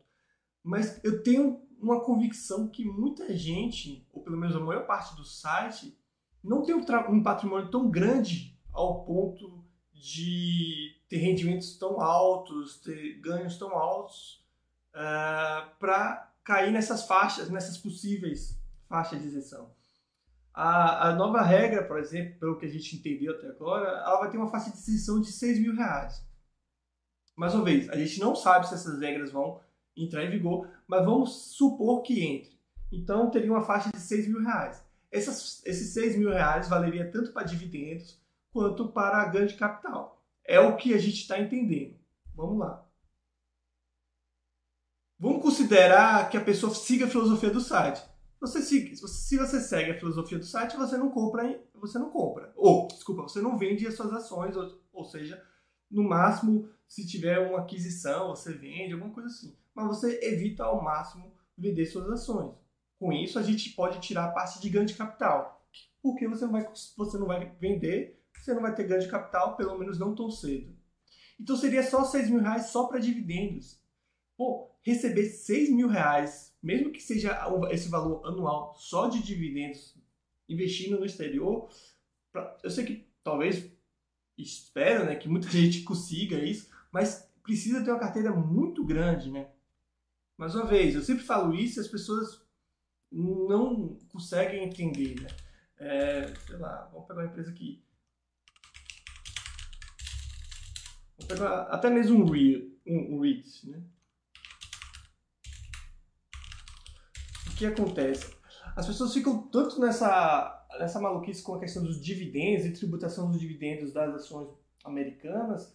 Mas 0.63 1.03
eu 1.03 1.23
tenho 1.23 1.61
uma 1.81 2.01
convicção 2.01 2.69
que 2.69 2.85
muita 2.85 3.35
gente, 3.37 4.07
ou 4.13 4.23
pelo 4.23 4.37
menos 4.37 4.55
a 4.55 4.61
maior 4.61 4.87
parte 4.87 5.17
do 5.17 5.25
site, 5.25 5.99
não 6.43 6.63
tem 6.63 6.75
um 6.75 7.23
patrimônio 7.23 7.71
tão 7.71 7.91
grande 7.91 8.57
ao 8.73 9.05
ponto 9.05 9.65
de 9.93 10.97
ter 11.09 11.17
rendimentos 11.17 11.77
tão 11.77 12.01
altos, 12.01 12.81
ter 12.81 13.21
ganhos 13.21 13.57
tão 13.59 13.77
altos, 13.77 14.45
uh, 14.95 14.99
ah, 14.99 15.73
para 15.79 16.32
cair 16.45 16.73
nessas 16.73 17.07
faixas, 17.07 17.49
nessas 17.51 17.79
possíveis 17.79 18.59
faixas 18.89 19.21
de 19.21 19.29
isenção. 19.29 19.71
A, 20.55 21.09
a 21.09 21.15
nova 21.15 21.41
regra, 21.41 21.85
por 21.85 21.99
exemplo, 21.99 22.39
pelo 22.39 22.59
que 22.59 22.67
a 22.67 22.69
gente 22.69 22.97
entendeu 22.97 23.33
até 23.33 23.49
agora, 23.49 23.89
ela 23.89 24.21
vai 24.21 24.31
ter 24.31 24.37
uma 24.37 24.51
faixa 24.51 24.71
de 24.71 24.77
isenção 24.77 25.21
de 25.21 25.33
6 25.33 25.61
mil 25.61 25.75
reais. 25.75 26.23
Mais 27.35 27.55
uma 27.55 27.65
vez, 27.65 27.89
a 27.89 27.97
gente 27.97 28.21
não 28.21 28.37
sabe 28.37 28.69
se 28.69 28.75
essas 28.75 29.01
regras 29.01 29.33
vão 29.33 29.61
entrar 29.97 30.25
em 30.25 30.31
vigor, 30.31 30.69
mas 30.87 31.05
vamos 31.05 31.55
supor 31.57 32.03
que 32.03 32.23
entre. 32.23 32.53
Então, 32.91 33.31
teria 33.31 33.51
uma 33.51 33.63
faixa 33.63 33.91
de 33.91 33.99
6 33.99 34.29
mil 34.29 34.43
reais. 34.43 34.85
Essas, 35.11 35.63
esses 35.65 35.95
6 35.95 36.17
mil 36.19 36.31
reais 36.31 36.69
valeria 36.69 37.11
tanto 37.11 37.33
para 37.33 37.47
dividendos 37.47 38.21
quanto 38.53 38.89
para 38.89 39.25
ganho 39.27 39.49
de 39.49 39.55
capital. 39.55 40.23
É 40.45 40.61
o 40.61 40.77
que 40.77 40.93
a 40.93 40.99
gente 40.99 41.17
está 41.17 41.41
entendendo. 41.41 41.97
Vamos 42.35 42.59
lá. 42.59 42.82
Vamos 45.23 45.41
considerar 45.41 46.29
que 46.29 46.37
a 46.37 46.41
pessoa 46.41 46.75
siga 46.75 47.07
a 47.07 47.09
filosofia 47.09 47.49
do 47.49 47.61
site. 47.61 48.03
Você 48.41 48.61
siga, 48.61 48.97
se 48.97 49.37
você 49.37 49.61
segue 49.61 49.93
a 49.93 49.97
filosofia 49.97 50.37
do 50.37 50.45
site, 50.45 50.77
você 50.77 50.97
não 50.97 51.13
compra, 51.13 51.63
você 51.77 51.97
não 51.97 52.11
compra. 52.11 52.53
Ou, 52.57 52.89
desculpa, 52.89 53.23
você 53.23 53.41
não 53.41 53.57
vende 53.57 53.87
as 53.87 53.95
suas 53.95 54.13
ações, 54.13 54.57
ou, 54.57 54.83
ou 54.93 55.05
seja, 55.05 55.41
no 55.89 56.03
máximo, 56.03 56.69
se 56.89 57.07
tiver 57.07 57.39
uma 57.39 57.61
aquisição, 57.61 58.31
você 58.31 58.53
vende, 58.53 58.95
alguma 58.95 59.15
coisa 59.15 59.29
assim. 59.29 59.57
Mas 59.73 59.87
você 59.87 60.19
evita 60.25 60.65
ao 60.65 60.83
máximo 60.83 61.33
vender 61.57 61.87
suas 61.87 62.11
ações. 62.11 62.57
Com 62.99 63.13
isso, 63.13 63.39
a 63.39 63.43
gente 63.45 63.71
pode 63.71 64.01
tirar 64.01 64.25
a 64.25 64.33
parte 64.33 64.61
de 64.61 64.69
ganho 64.69 64.87
de 64.87 64.95
capital. 64.95 65.65
Porque 66.03 66.27
você 66.27 66.45
não 66.47 66.51
vai, 66.53 66.69
você 66.97 67.17
não 67.17 67.29
vai 67.29 67.49
vender, 67.61 68.21
você 68.37 68.53
não 68.53 68.63
vai 68.63 68.75
ter 68.75 68.89
ganho 68.89 69.01
de 69.01 69.09
capital, 69.09 69.55
pelo 69.55 69.79
menos 69.79 70.01
não 70.01 70.17
tão 70.17 70.33
cedo. 70.33 70.75
Então 71.39 71.57
seria 71.57 71.85
só 71.85 72.03
6 72.03 72.29
mil 72.29 72.41
reais 72.41 72.71
só 72.71 72.89
para 72.89 72.99
dividendos. 72.99 73.81
Pô, 74.37 74.72
receber 74.83 75.25
6 75.27 75.71
mil 75.71 75.88
reais, 75.88 76.55
mesmo 76.62 76.90
que 76.90 77.01
seja 77.01 77.38
esse 77.71 77.88
valor 77.88 78.27
anual 78.27 78.75
só 78.77 79.09
de 79.09 79.23
dividendos, 79.23 79.97
investindo 80.49 80.99
no 80.99 81.07
exterior, 81.07 81.68
pra, 82.33 82.59
eu 82.62 82.71
sei 82.71 82.85
que 82.85 83.07
talvez 83.23 83.71
espero 84.37 85.05
né, 85.05 85.16
que 85.16 85.29
muita 85.29 85.49
gente 85.51 85.83
consiga 85.83 86.37
isso, 86.38 86.68
mas 86.90 87.31
precisa 87.42 87.83
ter 87.83 87.90
uma 87.90 88.01
carteira 88.01 88.33
muito 88.33 88.85
grande, 88.85 89.31
né? 89.31 89.49
Mais 90.37 90.55
uma 90.55 90.66
vez, 90.66 90.95
eu 90.95 91.03
sempre 91.03 91.25
falo 91.25 91.55
isso 91.55 91.79
e 91.79 91.83
as 91.83 91.88
pessoas 91.88 92.42
não 93.11 93.97
conseguem 94.11 94.64
entender, 94.64 95.21
né? 95.21 95.29
É, 95.79 96.35
sei 96.47 96.57
lá, 96.57 96.88
vamos 96.92 97.07
pegar 97.07 97.21
uma 97.21 97.27
empresa 97.27 97.51
aqui. 97.51 97.83
Vamos 101.18 101.27
pegar 101.27 101.62
até 101.62 101.90
mesmo 101.90 102.25
um 102.25 102.31
REIT, 102.31 102.79
um, 102.87 103.21
REIT 103.21 103.68
né? 103.68 103.83
Que 107.57 107.67
acontece? 107.67 108.35
As 108.77 108.87
pessoas 108.87 109.12
ficam 109.12 109.47
tanto 109.49 109.81
nessa 109.81 110.59
nessa 110.79 110.99
maluquice 110.99 111.43
com 111.43 111.55
a 111.55 111.61
questão 111.61 111.83
dos 111.83 112.01
dividendos 112.01 112.65
e 112.65 112.73
tributação 112.73 113.31
dos 113.31 113.38
dividendos 113.38 113.93
das 113.93 114.15
ações 114.15 114.49
americanas 114.83 115.75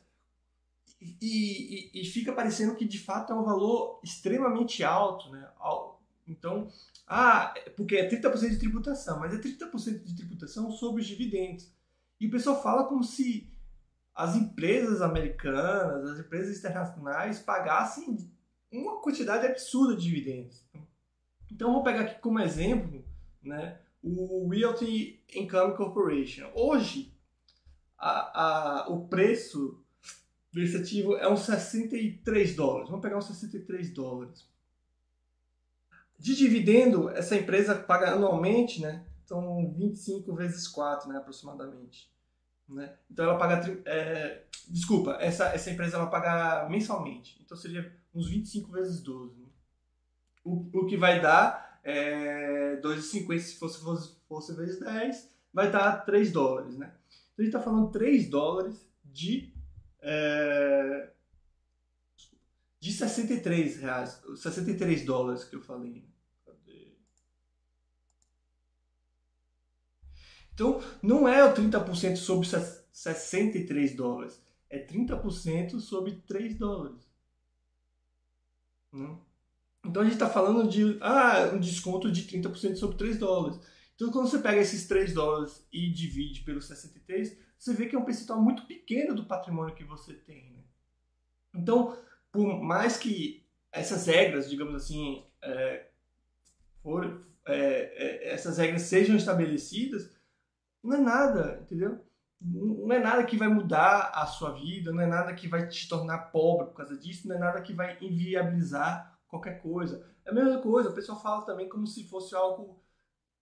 e, 0.99 1.15
e, 1.21 2.01
e, 2.01 2.05
fica 2.05 2.33
parecendo 2.33 2.75
que 2.75 2.85
de 2.85 2.97
fato 2.97 3.31
é 3.31 3.35
um 3.35 3.43
valor 3.43 3.99
extremamente 4.03 4.83
alto, 4.83 5.29
né? 5.29 5.47
Então, 6.27 6.67
ah, 7.07 7.53
porque 7.75 7.95
é 7.95 8.09
30% 8.09 8.49
de 8.49 8.57
tributação, 8.57 9.19
mas 9.19 9.33
é 9.33 9.37
30% 9.37 10.03
de 10.03 10.15
tributação 10.15 10.71
sobre 10.71 11.01
os 11.01 11.07
dividendos. 11.07 11.71
E 12.19 12.27
o 12.27 12.31
pessoal 12.31 12.61
fala 12.61 12.85
como 12.85 13.03
se 13.03 13.49
as 14.15 14.35
empresas 14.35 15.01
americanas, 15.01 16.09
as 16.09 16.19
empresas 16.19 16.57
internacionais 16.57 17.39
pagassem 17.39 18.27
uma 18.71 18.99
quantidade 18.99 19.45
absurda 19.45 19.95
de 19.95 20.03
dividendos. 20.03 20.65
Então, 21.51 21.73
vou 21.73 21.83
pegar 21.83 22.01
aqui 22.01 22.19
como 22.19 22.39
exemplo, 22.39 23.03
né? 23.41 23.79
o 24.03 24.47
Realty 24.47 25.21
Income 25.35 25.75
Corporation. 25.75 26.49
Hoje, 26.55 27.13
a, 27.97 28.41
a, 28.83 28.89
o 28.89 29.07
preço 29.07 29.83
do 30.53 30.61
ativo 30.77 31.15
é 31.17 31.29
uns 31.29 31.41
63 31.41 32.55
dólares. 32.55 32.89
Vamos 32.89 33.03
pegar 33.03 33.17
uns 33.17 33.27
63 33.27 33.93
dólares. 33.93 34.47
De 36.17 36.35
dividendo, 36.35 37.09
essa 37.09 37.35
empresa 37.35 37.75
paga 37.75 38.11
anualmente, 38.11 38.81
né? 38.81 39.05
Então, 39.23 39.71
25 39.77 40.33
vezes 40.35 40.67
4, 40.67 41.09
né, 41.09 41.17
aproximadamente. 41.17 42.09
Né? 42.67 42.95
Então, 43.11 43.25
ela 43.25 43.37
paga... 43.37 43.81
É, 43.85 44.43
desculpa, 44.69 45.17
essa, 45.19 45.47
essa 45.49 45.69
empresa 45.69 45.97
ela 45.97 46.07
paga 46.07 46.67
mensalmente. 46.69 47.39
Então, 47.43 47.57
seria 47.57 47.93
uns 48.15 48.29
25 48.29 48.71
vezes 48.71 49.01
12. 49.01 49.36
Né? 50.47 50.69
O, 50.73 50.79
o 50.79 50.85
que 50.85 50.97
vai 50.97 51.21
dar 51.21 51.79
é, 51.83 52.79
2,50 52.81 53.39
se 53.39 53.55
fosse, 53.55 53.79
fosse, 53.81 54.15
fosse 54.27 54.55
vezes 54.55 54.79
10, 54.79 55.31
vai 55.53 55.71
dar 55.71 56.05
3 56.05 56.31
dólares, 56.31 56.77
né? 56.77 56.93
Então 57.33 57.39
a 57.39 57.41
gente 57.43 57.55
está 57.55 57.61
falando 57.61 57.91
3 57.91 58.29
dólares 58.29 58.85
de, 59.03 59.53
é, 60.01 61.09
de 62.79 62.91
63 62.91 63.77
reais, 63.77 64.21
63 64.35 65.05
dólares 65.05 65.43
que 65.43 65.55
eu 65.55 65.61
falei. 65.61 66.05
Então, 70.53 70.81
não 71.03 71.27
é 71.27 71.45
o 71.45 71.53
30% 71.53 72.15
sobre 72.15 72.47
63 72.91 73.95
dólares, 73.95 74.41
é 74.67 74.83
30% 74.83 75.79
sobre 75.79 76.13
3 76.27 76.57
dólares. 76.57 77.07
Não? 78.91 79.26
Então 79.85 80.01
a 80.01 80.05
gente 80.05 80.15
está 80.15 80.29
falando 80.29 80.67
de 80.67 80.97
ah, 81.01 81.51
um 81.53 81.59
desconto 81.59 82.11
de 82.11 82.23
30% 82.23 82.75
sobre 82.75 82.97
3 82.97 83.17
dólares. 83.17 83.59
Então 83.95 84.11
quando 84.11 84.29
você 84.29 84.39
pega 84.39 84.61
esses 84.61 84.87
3 84.87 85.13
dólares 85.13 85.65
e 85.71 85.91
divide 85.91 86.41
pelo 86.41 86.61
63, 86.61 87.37
você 87.57 87.73
vê 87.73 87.87
que 87.87 87.95
é 87.95 87.99
um 87.99 88.05
percentual 88.05 88.41
muito 88.41 88.65
pequeno 88.65 89.15
do 89.15 89.25
patrimônio 89.25 89.75
que 89.75 89.83
você 89.83 90.13
tem. 90.13 90.51
Né? 90.51 90.63
Então, 91.55 91.97
por 92.31 92.61
mais 92.61 92.97
que 92.97 93.45
essas 93.71 94.05
regras, 94.05 94.49
digamos 94.49 94.75
assim, 94.75 95.25
é, 95.41 95.87
for, 96.83 97.25
é, 97.45 97.55
é, 97.55 98.33
essas 98.33 98.57
regras 98.57 98.83
sejam 98.83 99.15
estabelecidas, 99.15 100.11
não 100.83 100.97
é 100.97 100.99
nada, 100.99 101.59
entendeu? 101.63 102.05
Não 102.39 102.93
é 102.93 102.99
nada 102.99 103.23
que 103.25 103.35
vai 103.35 103.47
mudar 103.47 104.11
a 104.13 104.25
sua 104.27 104.51
vida, 104.51 104.91
não 104.91 105.01
é 105.01 105.07
nada 105.07 105.33
que 105.33 105.47
vai 105.47 105.67
te 105.67 105.89
tornar 105.89 106.31
pobre 106.31 106.67
por 106.67 106.75
causa 106.75 106.95
disso, 106.95 107.27
não 107.27 107.35
é 107.35 107.39
nada 107.39 107.61
que 107.61 107.73
vai 107.73 107.97
inviabilizar 107.99 109.16
qualquer 109.27 109.61
coisa. 109.61 110.05
É 110.25 110.31
a 110.31 110.33
mesma 110.33 110.61
coisa, 110.61 110.89
o 110.89 110.93
pessoal 110.93 111.21
fala 111.21 111.45
também 111.45 111.69
como 111.69 111.85
se 111.85 112.07
fosse 112.07 112.35
algo 112.35 112.81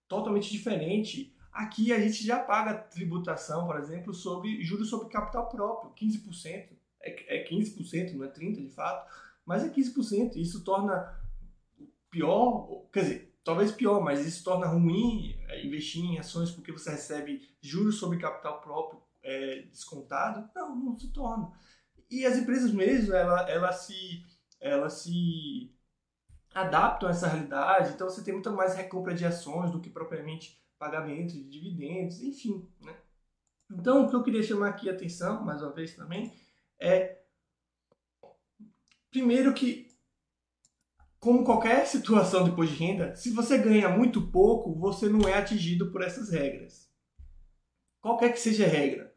totalmente 0.08 0.50
diferente. 0.50 1.34
Aqui 1.52 1.92
a 1.92 2.00
gente 2.00 2.24
já 2.24 2.38
paga 2.38 2.74
tributação, 2.74 3.66
por 3.66 3.78
exemplo, 3.78 4.12
sobre 4.12 4.62
juros 4.62 4.90
sobre 4.90 5.08
capital 5.08 5.48
próprio, 5.48 5.92
15%. 5.94 6.68
É, 7.00 7.38
é 7.38 7.48
15%, 7.48 8.14
não 8.14 8.24
é 8.24 8.28
30% 8.28 8.56
de 8.56 8.70
fato, 8.70 9.10
mas 9.44 9.64
é 9.64 9.68
15%. 9.68 10.36
Isso 10.36 10.64
torna 10.64 11.20
pior, 12.10 12.86
quer 12.92 13.00
dizer, 13.00 13.38
talvez 13.44 13.70
pior, 13.72 14.02
mas 14.02 14.26
isso 14.26 14.42
torna 14.42 14.66
ruim 14.66 15.38
é, 15.48 15.64
investir 15.64 16.04
em 16.04 16.18
ações 16.18 16.50
porque 16.50 16.72
você 16.72 16.90
recebe 16.90 17.48
juros 17.60 17.96
sobre 17.96 18.18
capital 18.18 18.60
próprio 18.60 19.00
é, 19.22 19.62
descontado. 19.70 20.50
Não, 20.54 20.74
não 20.74 20.98
se 20.98 21.12
torna. 21.12 21.52
E 22.10 22.24
as 22.24 22.36
empresas 22.36 22.72
mesmo, 22.72 23.14
ela, 23.14 23.48
ela 23.48 23.72
se, 23.72 24.24
ela 24.60 24.88
se 24.88 25.72
adaptam 26.56 27.06
a 27.06 27.12
essa 27.12 27.28
realidade, 27.28 27.92
então 27.92 28.08
você 28.08 28.24
tem 28.24 28.32
muito 28.32 28.50
mais 28.50 28.74
recompra 28.74 29.14
de 29.14 29.26
ações 29.26 29.70
do 29.70 29.78
que 29.78 29.90
propriamente 29.90 30.58
pagamento 30.78 31.34
de 31.34 31.44
dividendos, 31.44 32.22
enfim, 32.22 32.66
né? 32.80 32.96
Então, 33.70 34.04
o 34.04 34.08
que 34.08 34.16
eu 34.16 34.22
queria 34.22 34.42
chamar 34.42 34.70
aqui 34.70 34.88
a 34.88 34.92
atenção, 34.92 35.44
mais 35.44 35.60
uma 35.60 35.72
vez 35.72 35.94
também, 35.94 36.32
é 36.80 37.20
primeiro 39.10 39.52
que 39.52 39.94
como 41.20 41.44
qualquer 41.44 41.84
situação 41.86 42.44
de 42.44 42.50
imposto 42.50 42.74
de 42.74 42.78
renda, 42.78 43.14
se 43.14 43.30
você 43.34 43.58
ganha 43.58 43.90
muito 43.90 44.30
pouco, 44.30 44.74
você 44.74 45.10
não 45.10 45.28
é 45.28 45.34
atingido 45.34 45.90
por 45.92 46.00
essas 46.00 46.30
regras. 46.30 46.90
Qualquer 48.00 48.32
que 48.32 48.40
seja 48.40 48.64
a 48.64 48.68
regra. 48.68 49.14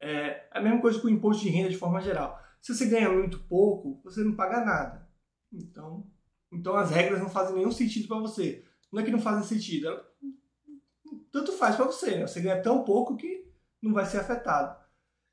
É 0.00 0.46
a 0.52 0.60
mesma 0.60 0.80
coisa 0.80 1.00
com 1.00 1.08
o 1.08 1.10
imposto 1.10 1.42
de 1.42 1.48
renda 1.48 1.70
de 1.70 1.76
forma 1.76 2.00
geral. 2.00 2.40
Se 2.60 2.72
você 2.72 2.86
ganha 2.86 3.10
muito 3.10 3.40
pouco, 3.48 4.00
você 4.04 4.22
não 4.22 4.36
paga 4.36 4.64
nada. 4.64 5.08
Então, 5.52 6.06
então 6.52 6.76
as 6.76 6.90
regras 6.90 7.20
não 7.20 7.28
fazem 7.28 7.56
nenhum 7.56 7.72
sentido 7.72 8.08
para 8.08 8.18
você. 8.18 8.64
Não 8.92 9.00
é 9.00 9.04
que 9.04 9.10
não 9.10 9.20
fazem 9.20 9.44
sentido, 9.44 9.88
tanto 11.30 11.52
faz 11.52 11.76
para 11.76 11.84
você. 11.84 12.16
Né? 12.16 12.26
Você 12.26 12.40
ganha 12.40 12.62
tão 12.62 12.84
pouco 12.84 13.16
que 13.16 13.46
não 13.82 13.92
vai 13.92 14.06
ser 14.06 14.18
afetado. 14.18 14.78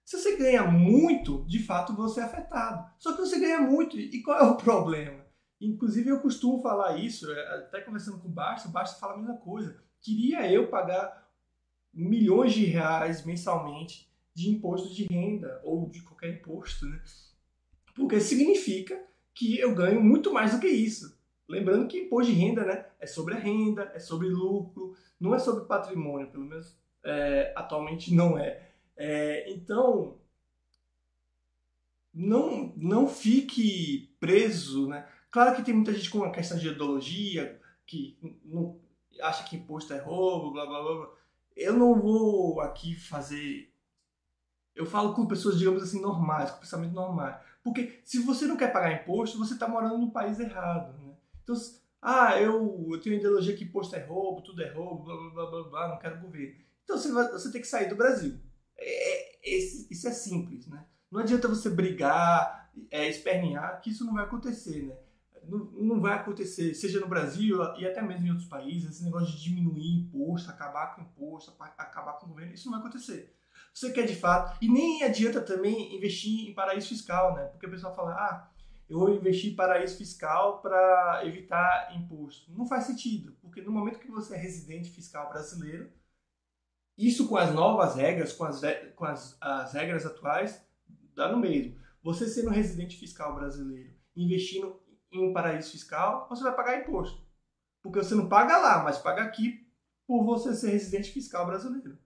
Se 0.03 0.17
você 0.17 0.35
ganha 0.37 0.63
muito, 0.63 1.43
de 1.47 1.59
fato 1.63 1.95
você 1.95 2.19
é 2.19 2.23
afetado. 2.23 2.89
Só 2.99 3.13
que 3.13 3.21
você 3.21 3.39
ganha 3.39 3.61
muito. 3.61 3.97
E 3.99 4.21
qual 4.21 4.37
é 4.37 4.43
o 4.43 4.57
problema? 4.57 5.25
Inclusive 5.59 6.09
eu 6.09 6.19
costumo 6.19 6.61
falar 6.61 6.97
isso, 6.97 7.31
é, 7.31 7.57
até 7.57 7.81
conversando 7.81 8.19
com 8.19 8.27
o 8.27 8.31
Basta, 8.31 8.67
o 8.67 8.71
Basta 8.71 8.99
fala 8.99 9.13
a 9.13 9.17
mesma 9.17 9.37
coisa. 9.37 9.81
Queria 10.01 10.51
eu 10.51 10.67
pagar 10.67 11.25
milhões 11.93 12.53
de 12.53 12.65
reais 12.65 13.25
mensalmente 13.25 14.13
de 14.33 14.49
imposto 14.49 14.93
de 14.93 15.05
renda 15.05 15.61
ou 15.63 15.89
de 15.89 16.01
qualquer 16.01 16.37
imposto, 16.37 16.85
né? 16.85 17.01
Porque 17.95 18.19
significa 18.19 19.01
que 19.35 19.59
eu 19.59 19.75
ganho 19.75 20.01
muito 20.01 20.33
mais 20.33 20.53
do 20.53 20.59
que 20.59 20.67
isso. 20.67 21.15
Lembrando 21.47 21.87
que 21.87 21.99
imposto 21.99 22.31
de 22.31 22.39
renda 22.39 22.65
né, 22.65 22.85
é 22.99 23.05
sobre 23.05 23.35
a 23.35 23.37
renda, 23.37 23.91
é 23.93 23.99
sobre 23.99 24.29
lucro, 24.29 24.95
não 25.19 25.35
é 25.35 25.39
sobre 25.39 25.65
patrimônio, 25.65 26.31
pelo 26.31 26.45
menos 26.45 26.75
é, 27.03 27.53
atualmente 27.55 28.13
não 28.13 28.37
é. 28.37 28.71
é. 28.97 29.51
Então, 29.51 30.17
não, 32.11 32.73
não 32.75 33.07
fique 33.07 34.15
preso. 34.19 34.87
Né? 34.87 35.07
Claro 35.29 35.55
que 35.55 35.61
tem 35.61 35.73
muita 35.73 35.93
gente 35.93 36.09
com 36.09 36.23
a 36.23 36.31
questão 36.31 36.57
de 36.57 36.67
ideologia, 36.67 37.61
que 37.85 38.17
não, 38.43 38.79
acha 39.21 39.43
que 39.43 39.55
imposto 39.55 39.93
é 39.93 39.99
roubo, 39.99 40.51
blá 40.51 40.65
blá 40.65 40.81
blá. 40.81 41.09
Eu 41.55 41.73
não 41.73 41.93
vou 41.99 42.59
aqui 42.59 42.95
fazer. 42.95 43.71
Eu 44.73 44.85
falo 44.85 45.13
com 45.13 45.27
pessoas, 45.27 45.57
digamos 45.57 45.83
assim, 45.83 46.01
normais, 46.01 46.51
com 46.51 46.59
pensamento 46.59 46.93
normal. 46.93 47.39
Porque 47.65 47.99
se 48.05 48.19
você 48.19 48.45
não 48.45 48.55
quer 48.55 48.71
pagar 48.71 48.93
imposto, 48.93 49.39
você 49.39 49.55
está 49.55 49.67
morando 49.67 49.97
no 49.97 50.11
país 50.11 50.39
errado. 50.39 50.95
Né? 50.99 51.15
Então, 51.41 51.55
ah, 51.99 52.39
eu, 52.39 52.87
eu 52.91 53.01
tenho 53.01 53.15
ideologia 53.15 53.55
que 53.55 53.63
imposto 53.63 53.95
é 53.95 54.05
roubo, 54.05 54.43
tudo 54.43 54.61
é 54.61 54.71
roubo, 54.71 55.03
blá 55.03 55.17
blá 55.17 55.29
blá 55.31 55.49
blá, 55.49 55.69
blá 55.69 55.87
não 55.87 55.97
quero 55.97 56.21
governo. 56.21 56.57
Então 56.83 56.95
você, 56.95 57.11
vai, 57.11 57.27
você 57.31 57.51
tem 57.51 57.59
que 57.59 57.67
sair 57.67 57.89
do 57.89 57.95
Brasil. 57.95 58.39
É, 58.77 59.49
é, 59.49 59.57
isso 59.57 60.07
é 60.07 60.11
simples. 60.11 60.67
Né? 60.67 60.85
Não 61.09 61.21
adianta 61.21 61.47
você 61.47 61.67
brigar, 61.67 62.71
é, 62.91 63.09
espernear, 63.09 63.81
que 63.81 63.89
isso 63.89 64.05
não 64.05 64.13
vai 64.13 64.25
acontecer, 64.25 64.83
né? 64.83 64.95
Não, 65.47 65.59
não 65.59 66.01
vai 66.01 66.13
acontecer, 66.13 66.73
seja 66.75 66.99
no 66.99 67.07
Brasil 67.07 67.59
e 67.77 67.85
até 67.85 68.01
mesmo 68.01 68.27
em 68.27 68.31
outros 68.31 68.47
países, 68.47 68.91
esse 68.91 69.03
negócio 69.03 69.35
de 69.35 69.43
diminuir 69.43 70.01
imposto, 70.01 70.49
acabar 70.49 70.95
com 70.95 71.01
imposto, 71.01 71.55
acabar 71.59 72.13
com 72.13 72.27
o 72.27 72.29
governo, 72.29 72.53
isso 72.53 72.65
não 72.69 72.79
vai 72.79 72.87
acontecer. 72.87 73.34
Você 73.75 73.91
quer 73.91 74.05
de 74.05 74.15
fato, 74.15 74.57
e 74.61 74.71
nem 74.71 75.03
adianta 75.03 75.41
também 75.41 75.93
investir 75.97 76.49
em 76.49 76.53
paraíso 76.53 76.87
fiscal, 76.87 77.35
né? 77.35 77.43
Porque 77.47 77.65
o 77.65 77.69
pessoal 77.69 77.93
fala, 77.93 78.11
ah, 78.11 78.49
eu 78.87 78.97
vou 78.97 79.13
investir 79.13 79.51
em 79.51 79.55
paraíso 79.55 79.97
fiscal 79.97 80.61
para 80.61 81.23
evitar 81.25 81.93
imposto. 81.93 82.49
Não 82.53 82.65
faz 82.65 82.85
sentido, 82.85 83.35
porque 83.41 83.61
no 83.61 83.73
momento 83.73 83.99
que 83.99 84.09
você 84.09 84.35
é 84.35 84.37
residente 84.37 84.89
fiscal 84.91 85.27
brasileiro, 85.27 85.91
isso 86.97 87.27
com 87.27 87.35
as 87.35 87.53
novas 87.53 87.95
regras, 87.95 88.31
com 88.31 88.45
as, 88.45 88.61
com 88.95 89.03
as, 89.03 89.37
as 89.41 89.73
regras 89.73 90.05
atuais, 90.05 90.65
dá 91.13 91.29
no 91.29 91.37
mesmo. 91.37 91.77
Você 92.01 92.29
sendo 92.29 92.51
residente 92.51 92.95
fiscal 92.95 93.35
brasileiro, 93.35 93.93
investindo 94.15 94.79
em 95.11 95.29
um 95.29 95.33
paraíso 95.33 95.71
fiscal, 95.71 96.29
você 96.29 96.43
vai 96.43 96.55
pagar 96.55 96.79
imposto. 96.79 97.21
Porque 97.83 97.99
você 97.99 98.15
não 98.15 98.29
paga 98.29 98.57
lá, 98.57 98.81
mas 98.81 98.99
paga 98.99 99.23
aqui 99.23 99.67
por 100.07 100.23
você 100.23 100.53
ser 100.53 100.69
residente 100.69 101.11
fiscal 101.11 101.45
brasileiro. 101.45 102.04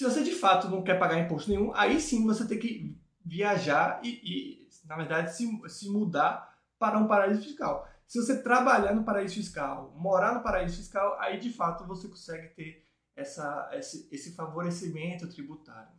Se 0.00 0.04
você 0.04 0.22
de 0.22 0.32
fato 0.32 0.66
não 0.70 0.82
quer 0.82 0.98
pagar 0.98 1.18
imposto 1.18 1.50
nenhum, 1.50 1.74
aí 1.74 2.00
sim 2.00 2.24
você 2.24 2.48
tem 2.48 2.58
que 2.58 2.98
viajar 3.22 4.00
e, 4.02 4.08
e 4.24 4.68
na 4.86 4.96
verdade, 4.96 5.36
se, 5.36 5.46
se 5.68 5.90
mudar 5.90 6.58
para 6.78 6.98
um 6.98 7.06
paraíso 7.06 7.42
fiscal. 7.42 7.86
Se 8.06 8.18
você 8.18 8.42
trabalhar 8.42 8.94
no 8.94 9.04
paraíso 9.04 9.34
fiscal, 9.34 9.94
morar 9.94 10.34
no 10.34 10.42
paraíso 10.42 10.78
fiscal, 10.78 11.20
aí 11.20 11.38
de 11.38 11.52
fato 11.52 11.86
você 11.86 12.08
consegue 12.08 12.48
ter 12.54 12.88
essa, 13.14 13.68
esse, 13.74 14.08
esse 14.10 14.34
favorecimento 14.34 15.28
tributário. 15.28 15.92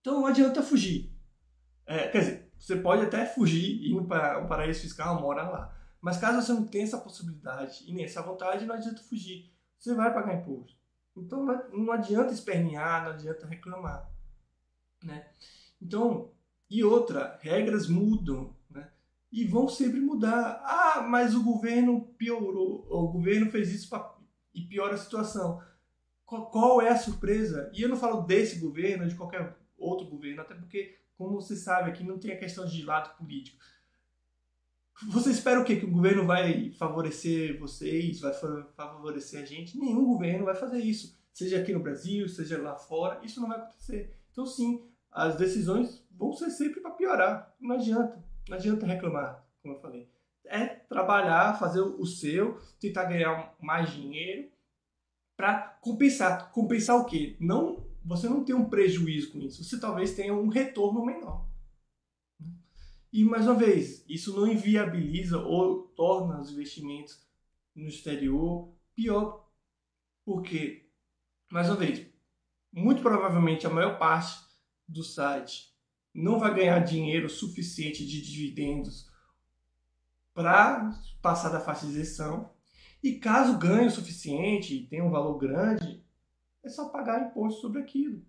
Então 0.00 0.20
não 0.20 0.26
adianta 0.26 0.62
fugir. 0.62 1.12
É, 1.86 2.06
quer 2.06 2.20
dizer, 2.20 2.52
você 2.56 2.76
pode 2.76 3.02
até 3.02 3.26
fugir 3.26 3.90
indo 3.90 4.04
para 4.04 4.38
um 4.38 4.46
paraíso 4.46 4.82
fiscal, 4.82 5.20
morar 5.20 5.50
lá. 5.50 5.76
Mas 6.00 6.16
caso 6.16 6.40
você 6.40 6.52
não 6.52 6.64
tenha 6.64 6.84
essa 6.84 6.98
possibilidade 6.98 7.82
e 7.88 7.92
nem 7.92 8.04
essa 8.04 8.22
vontade, 8.22 8.66
não 8.66 8.76
adianta 8.76 9.02
fugir. 9.02 9.52
Você 9.80 9.96
vai 9.96 10.14
pagar 10.14 10.36
imposto. 10.36 10.79
Então 11.20 11.44
não 11.72 11.92
adianta 11.92 12.32
espernear, 12.32 13.04
não 13.04 13.12
adianta 13.12 13.46
reclamar. 13.46 14.10
Né? 15.04 15.26
Então, 15.80 16.32
e 16.68 16.82
outra, 16.82 17.38
regras 17.42 17.88
mudam. 17.88 18.56
Né? 18.70 18.90
E 19.30 19.44
vão 19.44 19.68
sempre 19.68 20.00
mudar. 20.00 20.62
Ah, 20.64 21.02
mas 21.02 21.34
o 21.34 21.42
governo 21.42 22.02
piorou, 22.16 22.86
o 22.90 23.08
governo 23.08 23.50
fez 23.50 23.72
isso 23.72 23.88
pra, 23.88 24.16
e 24.54 24.62
piora 24.62 24.94
a 24.94 24.98
situação. 24.98 25.62
Qual, 26.24 26.50
qual 26.50 26.82
é 26.82 26.88
a 26.88 26.98
surpresa? 26.98 27.70
E 27.74 27.82
eu 27.82 27.88
não 27.88 27.96
falo 27.96 28.22
desse 28.22 28.58
governo, 28.58 29.08
de 29.08 29.14
qualquer 29.14 29.56
outro 29.76 30.06
governo, 30.06 30.42
até 30.42 30.54
porque, 30.54 30.98
como 31.16 31.40
você 31.40 31.56
sabe, 31.56 31.90
aqui 31.90 32.04
não 32.04 32.18
tem 32.18 32.32
a 32.32 32.38
questão 32.38 32.66
de 32.66 32.82
lado 32.84 33.16
político. 33.16 33.58
Você 35.08 35.30
espera 35.30 35.60
o 35.60 35.64
quê? 35.64 35.76
Que 35.76 35.86
o 35.86 35.90
governo 35.90 36.26
vai 36.26 36.70
favorecer 36.72 37.58
vocês, 37.58 38.20
vai 38.20 38.32
favorecer 38.76 39.42
a 39.42 39.46
gente? 39.46 39.78
Nenhum 39.78 40.04
governo 40.04 40.44
vai 40.44 40.54
fazer 40.54 40.78
isso. 40.78 41.18
Seja 41.32 41.58
aqui 41.58 41.72
no 41.72 41.80
Brasil, 41.80 42.28
seja 42.28 42.60
lá 42.60 42.76
fora, 42.76 43.18
isso 43.24 43.40
não 43.40 43.48
vai 43.48 43.58
acontecer. 43.58 44.14
Então, 44.30 44.44
sim, 44.44 44.84
as 45.10 45.36
decisões 45.36 46.04
vão 46.10 46.32
ser 46.32 46.50
sempre 46.50 46.80
para 46.80 46.90
piorar. 46.90 47.54
Não 47.58 47.76
adianta. 47.76 48.22
Não 48.48 48.56
adianta 48.56 48.86
reclamar, 48.86 49.46
como 49.62 49.74
eu 49.74 49.80
falei. 49.80 50.08
É 50.44 50.66
trabalhar, 50.66 51.58
fazer 51.58 51.80
o 51.80 52.04
seu, 52.04 52.60
tentar 52.78 53.04
ganhar 53.04 53.54
mais 53.60 53.90
dinheiro 53.90 54.50
para 55.36 55.78
compensar. 55.80 56.50
Compensar 56.52 56.96
o 56.96 57.06
quê? 57.06 57.36
Não, 57.40 57.86
você 58.04 58.28
não 58.28 58.44
tem 58.44 58.54
um 58.54 58.68
prejuízo 58.68 59.32
com 59.32 59.38
isso. 59.38 59.64
Você 59.64 59.80
talvez 59.80 60.14
tenha 60.14 60.34
um 60.34 60.48
retorno 60.48 61.04
menor. 61.04 61.46
E 63.12 63.24
mais 63.24 63.46
uma 63.46 63.54
vez, 63.54 64.04
isso 64.08 64.34
não 64.36 64.46
inviabiliza 64.46 65.38
ou 65.38 65.88
torna 65.88 66.40
os 66.40 66.52
investimentos 66.52 67.20
no 67.74 67.88
exterior 67.88 68.72
pior. 68.94 69.48
Porque, 70.24 70.88
mais 71.50 71.68
uma 71.68 71.76
vez, 71.76 72.06
muito 72.72 73.02
provavelmente 73.02 73.66
a 73.66 73.70
maior 73.70 73.98
parte 73.98 74.38
do 74.86 75.02
site 75.02 75.74
não 76.14 76.38
vai 76.38 76.54
ganhar 76.54 76.78
dinheiro 76.80 77.28
suficiente 77.28 78.06
de 78.06 78.20
dividendos 78.20 79.08
para 80.32 80.90
passar 81.20 81.48
da 81.48 81.60
faixa 81.60 81.86
de 81.86 81.92
isenção. 81.92 82.52
E 83.02 83.14
caso 83.14 83.58
ganhe 83.58 83.86
o 83.86 83.90
suficiente 83.90 84.74
e 84.74 84.86
tenha 84.86 85.04
um 85.04 85.10
valor 85.10 85.38
grande, 85.38 86.04
é 86.62 86.68
só 86.68 86.90
pagar 86.90 87.28
imposto 87.28 87.60
sobre 87.60 87.80
aquilo. 87.80 88.22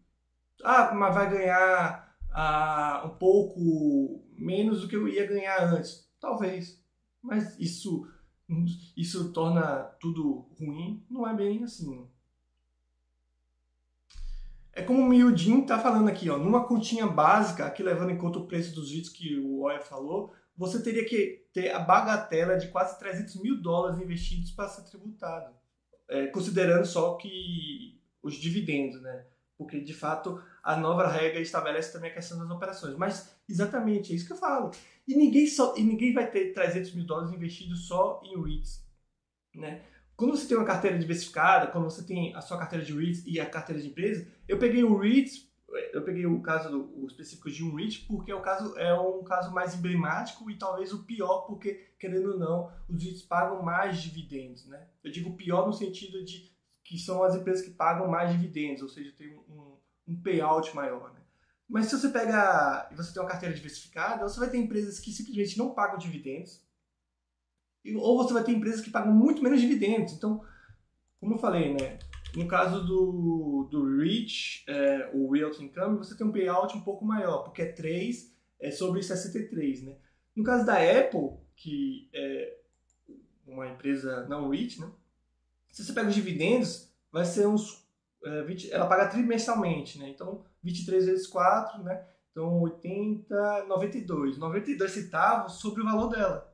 Ah, 0.64 0.94
mas 0.94 1.14
vai 1.14 1.30
ganhar 1.30 2.16
ah, 2.32 3.04
um 3.06 3.18
pouco 3.18 4.21
menos 4.42 4.82
do 4.82 4.88
que 4.88 4.96
eu 4.96 5.08
ia 5.08 5.26
ganhar 5.26 5.64
antes. 5.74 6.10
Talvez. 6.20 6.82
Mas 7.22 7.58
isso, 7.60 8.08
isso 8.98 9.32
torna 9.32 9.84
tudo 10.00 10.50
ruim? 10.60 11.06
Não 11.10 11.28
é 11.28 11.34
bem 11.34 11.64
assim. 11.64 12.08
É 14.74 14.82
como 14.82 15.02
o 15.02 15.06
Miudin 15.06 15.62
está 15.62 15.78
falando 15.78 16.08
aqui, 16.08 16.30
ó, 16.30 16.38
numa 16.38 16.66
continha 16.66 17.06
básica, 17.06 17.66
aqui 17.66 17.84
levando 17.84 18.12
em 18.12 18.18
conta 18.18 18.40
o 18.40 18.48
preço 18.48 18.74
dos 18.74 18.90
vídeos 18.90 19.10
que 19.10 19.38
o 19.38 19.62
Oya 19.64 19.82
falou, 19.82 20.34
você 20.56 20.82
teria 20.82 21.06
que 21.06 21.46
ter 21.54 21.72
a 21.72 21.80
bagatela 21.80 22.58
de 22.58 22.70
quase 22.70 22.98
300 22.98 23.42
mil 23.42 23.62
dólares 23.62 24.00
investidos 24.00 24.52
para 24.52 24.70
ser 24.70 24.90
tributado, 24.90 25.54
é, 26.10 26.28
considerando 26.28 26.86
só 26.86 27.16
que 27.16 28.00
os 28.24 28.36
dividendos, 28.36 29.02
né? 29.02 29.26
Porque 29.58 29.82
de 29.82 29.94
fato 29.94 30.42
a 30.64 30.76
nova 30.76 31.08
regra 31.08 31.40
estabelece 31.40 31.92
também 31.92 32.12
a 32.12 32.14
questão 32.14 32.38
das 32.38 32.50
operações. 32.50 32.96
Mas 32.96 33.36
exatamente 33.50 34.12
é 34.12 34.16
isso 34.16 34.28
que 34.28 34.34
eu 34.34 34.38
falo. 34.38 34.72
E 35.08 35.16
ninguém, 35.16 35.48
só, 35.48 35.76
e 35.76 35.84
ninguém 35.84 36.14
vai 36.14 36.30
ter 36.30 36.54
300 36.54 36.94
mil 36.94 37.06
dólares 37.06 37.34
investidos 37.34 37.88
só 37.88 38.22
em 38.24 38.42
REITs, 38.42 38.86
né? 39.56 39.84
Quando 40.16 40.38
você 40.38 40.48
tem 40.48 40.56
uma 40.56 40.66
carteira 40.66 41.00
diversificada, 41.00 41.68
quando 41.68 41.86
você 41.86 42.04
tem 42.04 42.36
a 42.36 42.42
sua 42.42 42.60
carteira 42.60 42.86
de 42.86 42.94
REITs 42.94 43.26
e 43.26 43.40
a 43.40 43.50
carteira 43.50 43.82
de 43.82 43.88
empresa, 43.88 44.28
eu 44.48 44.60
peguei 44.60 44.84
o 44.84 44.96
REITs, 44.96 45.50
eu 45.94 46.04
peguei 46.04 46.28
o 46.28 46.42
caso 46.42 46.70
do, 46.70 47.02
o 47.02 47.08
específico 47.08 47.50
de 47.50 47.64
um 47.64 47.74
REIT 47.74 48.06
porque 48.06 48.32
é, 48.32 48.36
o 48.36 48.42
caso, 48.42 48.78
é 48.78 48.94
um 48.94 49.24
caso 49.24 49.52
mais 49.52 49.74
emblemático 49.74 50.52
e 50.52 50.58
talvez 50.58 50.94
o 50.94 51.04
pior, 51.04 51.48
porque, 51.48 51.94
querendo 52.00 52.34
ou 52.34 52.38
não, 52.38 52.72
os 52.88 53.04
REITs 53.04 53.24
pagam 53.24 53.64
mais 53.64 54.00
dividendos, 54.00 54.68
né? 54.68 54.88
Eu 55.04 55.12
digo 55.12 55.36
pior 55.36 55.66
no 55.66 55.74
sentido 55.74 56.24
de 56.24 56.52
que 56.84 57.00
são 57.00 57.24
as 57.24 57.36
empresas 57.36 57.66
que 57.66 57.72
pagam 57.72 58.08
mais 58.08 58.32
dividendos, 58.32 58.84
ou 58.84 58.90
seja, 58.90 59.12
tem 59.18 59.34
um, 59.34 59.78
um 60.08 60.22
payout 60.22 60.76
maior, 60.76 61.14
né? 61.14 61.22
Mas 61.70 61.86
se 61.86 61.98
você 61.98 62.10
pega 62.10 62.90
e 62.92 62.96
você 62.96 63.14
tem 63.14 63.22
uma 63.22 63.30
carteira 63.30 63.56
diversificada, 63.56 64.28
você 64.28 64.40
vai 64.40 64.50
ter 64.50 64.58
empresas 64.58 65.00
que 65.00 65.12
simplesmente 65.12 65.58
não 65.58 65.74
pagam 65.74 65.98
dividendos, 65.98 66.62
ou 67.96 68.18
você 68.18 68.34
vai 68.34 68.44
ter 68.44 68.52
empresas 68.52 68.82
que 68.82 68.92
pagam 68.92 69.14
muito 69.14 69.42
menos 69.42 69.62
dividendos. 69.62 70.14
Então, 70.14 70.44
como 71.20 71.36
eu 71.36 71.40
falei, 71.40 71.74
né? 71.74 72.00
No 72.36 72.48
caso 72.48 72.86
do, 72.86 73.68
do 73.70 73.98
REIT, 73.98 74.64
é, 74.68 75.12
o 75.14 75.32
Realty 75.32 75.64
Income, 75.64 75.98
você 75.98 76.16
tem 76.16 76.26
um 76.26 76.32
payout 76.32 76.76
um 76.78 76.82
pouco 76.82 77.04
maior, 77.04 77.44
porque 77.44 77.62
é 77.62 77.72
3 77.72 78.32
é 78.60 78.72
sobre 78.72 79.02
63, 79.02 79.84
né? 79.84 79.98
No 80.36 80.44
caso 80.44 80.66
da 80.66 80.76
Apple, 80.76 81.38
que 81.56 82.10
é 82.14 82.58
uma 83.46 83.68
empresa 83.68 84.26
não 84.28 84.50
REIT, 84.50 84.80
né? 84.80 84.92
Se 85.72 85.84
você 85.84 85.94
pega 85.94 86.10
os 86.10 86.16
dividendos, 86.16 86.94
vai 87.12 87.26
ser 87.26 87.48
uns... 87.48 87.81
É, 88.24 88.44
20, 88.44 88.72
ela 88.72 88.88
paga 88.88 89.10
trimestralmente, 89.10 89.98
né? 90.00 90.10
Então, 90.10 90.44
23 90.64 91.06
vezes 91.06 91.28
4, 91.28 91.84
né? 91.84 92.08
Então, 92.32 92.62
80, 92.62 93.66
92. 93.66 94.38
92 94.38 94.92
centavos 94.92 95.54
sobre 95.54 95.82
o 95.82 95.86
valor 95.86 96.10
dela 96.10 96.52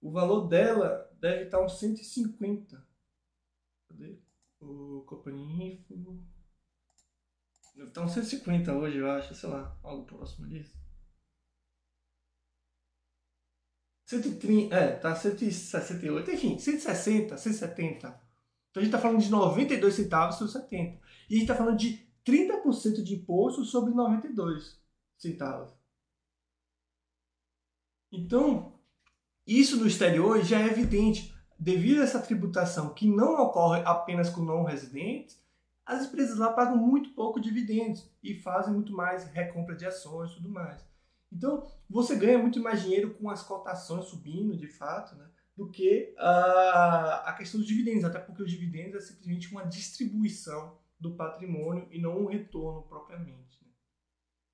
o 0.00 0.10
valor 0.10 0.48
dela 0.48 1.10
deve 1.20 1.44
estar 1.44 1.60
uns 1.60 1.78
150. 1.78 2.86
Cadê? 3.88 4.18
O 4.60 5.02
Companhia 5.06 5.74
Info. 5.74 6.24
Deve 7.74 7.88
estar 7.88 8.02
uns 8.02 8.12
150 8.12 8.72
hoje, 8.74 8.98
eu 8.98 9.10
acho, 9.10 9.34
sei 9.34 9.48
lá, 9.48 9.78
algo 9.82 10.04
próximo 10.06 10.48
disso. 10.48 10.78
130, 14.06 14.74
é, 14.74 14.96
tá 14.96 15.14
168, 15.14 16.30
enfim, 16.32 16.58
160, 16.58 17.36
170. 17.36 18.29
Então 18.70 18.80
a 18.80 18.84
gente 18.84 18.94
está 18.94 18.98
falando 18.98 19.20
de 19.20 19.30
92 19.30 19.94
centavos 19.94 20.36
sobre 20.36 20.52
70. 20.52 21.00
E 21.28 21.34
a 21.34 21.38
gente 21.38 21.42
está 21.42 21.54
falando 21.54 21.76
de 21.76 22.06
30% 22.24 23.02
de 23.02 23.14
imposto 23.14 23.64
sobre 23.64 23.92
92 23.92 24.80
centavos. 25.18 25.70
Então, 28.12 28.72
isso 29.46 29.76
no 29.76 29.86
exterior 29.86 30.42
já 30.42 30.60
é 30.60 30.66
evidente. 30.66 31.34
Devido 31.58 32.00
a 32.00 32.04
essa 32.04 32.20
tributação 32.20 32.94
que 32.94 33.06
não 33.06 33.34
ocorre 33.42 33.82
apenas 33.84 34.30
com 34.30 34.42
não 34.42 34.64
residentes, 34.64 35.38
as 35.84 36.06
empresas 36.06 36.38
lá 36.38 36.52
pagam 36.52 36.76
muito 36.76 37.10
pouco 37.10 37.40
dividendos 37.40 38.08
e 38.22 38.34
fazem 38.34 38.72
muito 38.72 38.92
mais 38.92 39.24
recompra 39.24 39.74
de 39.74 39.84
ações 39.84 40.30
e 40.30 40.34
tudo 40.36 40.48
mais. 40.48 40.84
Então, 41.32 41.66
você 41.88 42.16
ganha 42.16 42.38
muito 42.38 42.60
mais 42.60 42.82
dinheiro 42.82 43.14
com 43.14 43.28
as 43.28 43.42
cotações 43.42 44.06
subindo, 44.06 44.56
de 44.56 44.66
fato, 44.66 45.14
né, 45.16 45.28
do 45.60 45.70
que 45.70 46.14
a, 46.16 47.24
a 47.26 47.32
questão 47.34 47.60
dos 47.60 47.68
dividendos, 47.68 48.02
até 48.02 48.18
porque 48.18 48.42
os 48.42 48.50
dividendos 48.50 48.94
é 48.94 49.06
simplesmente 49.06 49.52
uma 49.52 49.66
distribuição 49.66 50.78
do 50.98 51.14
patrimônio 51.14 51.86
e 51.90 52.00
não 52.00 52.18
um 52.18 52.26
retorno 52.26 52.82
propriamente. 52.84 53.62
Né? 53.62 53.70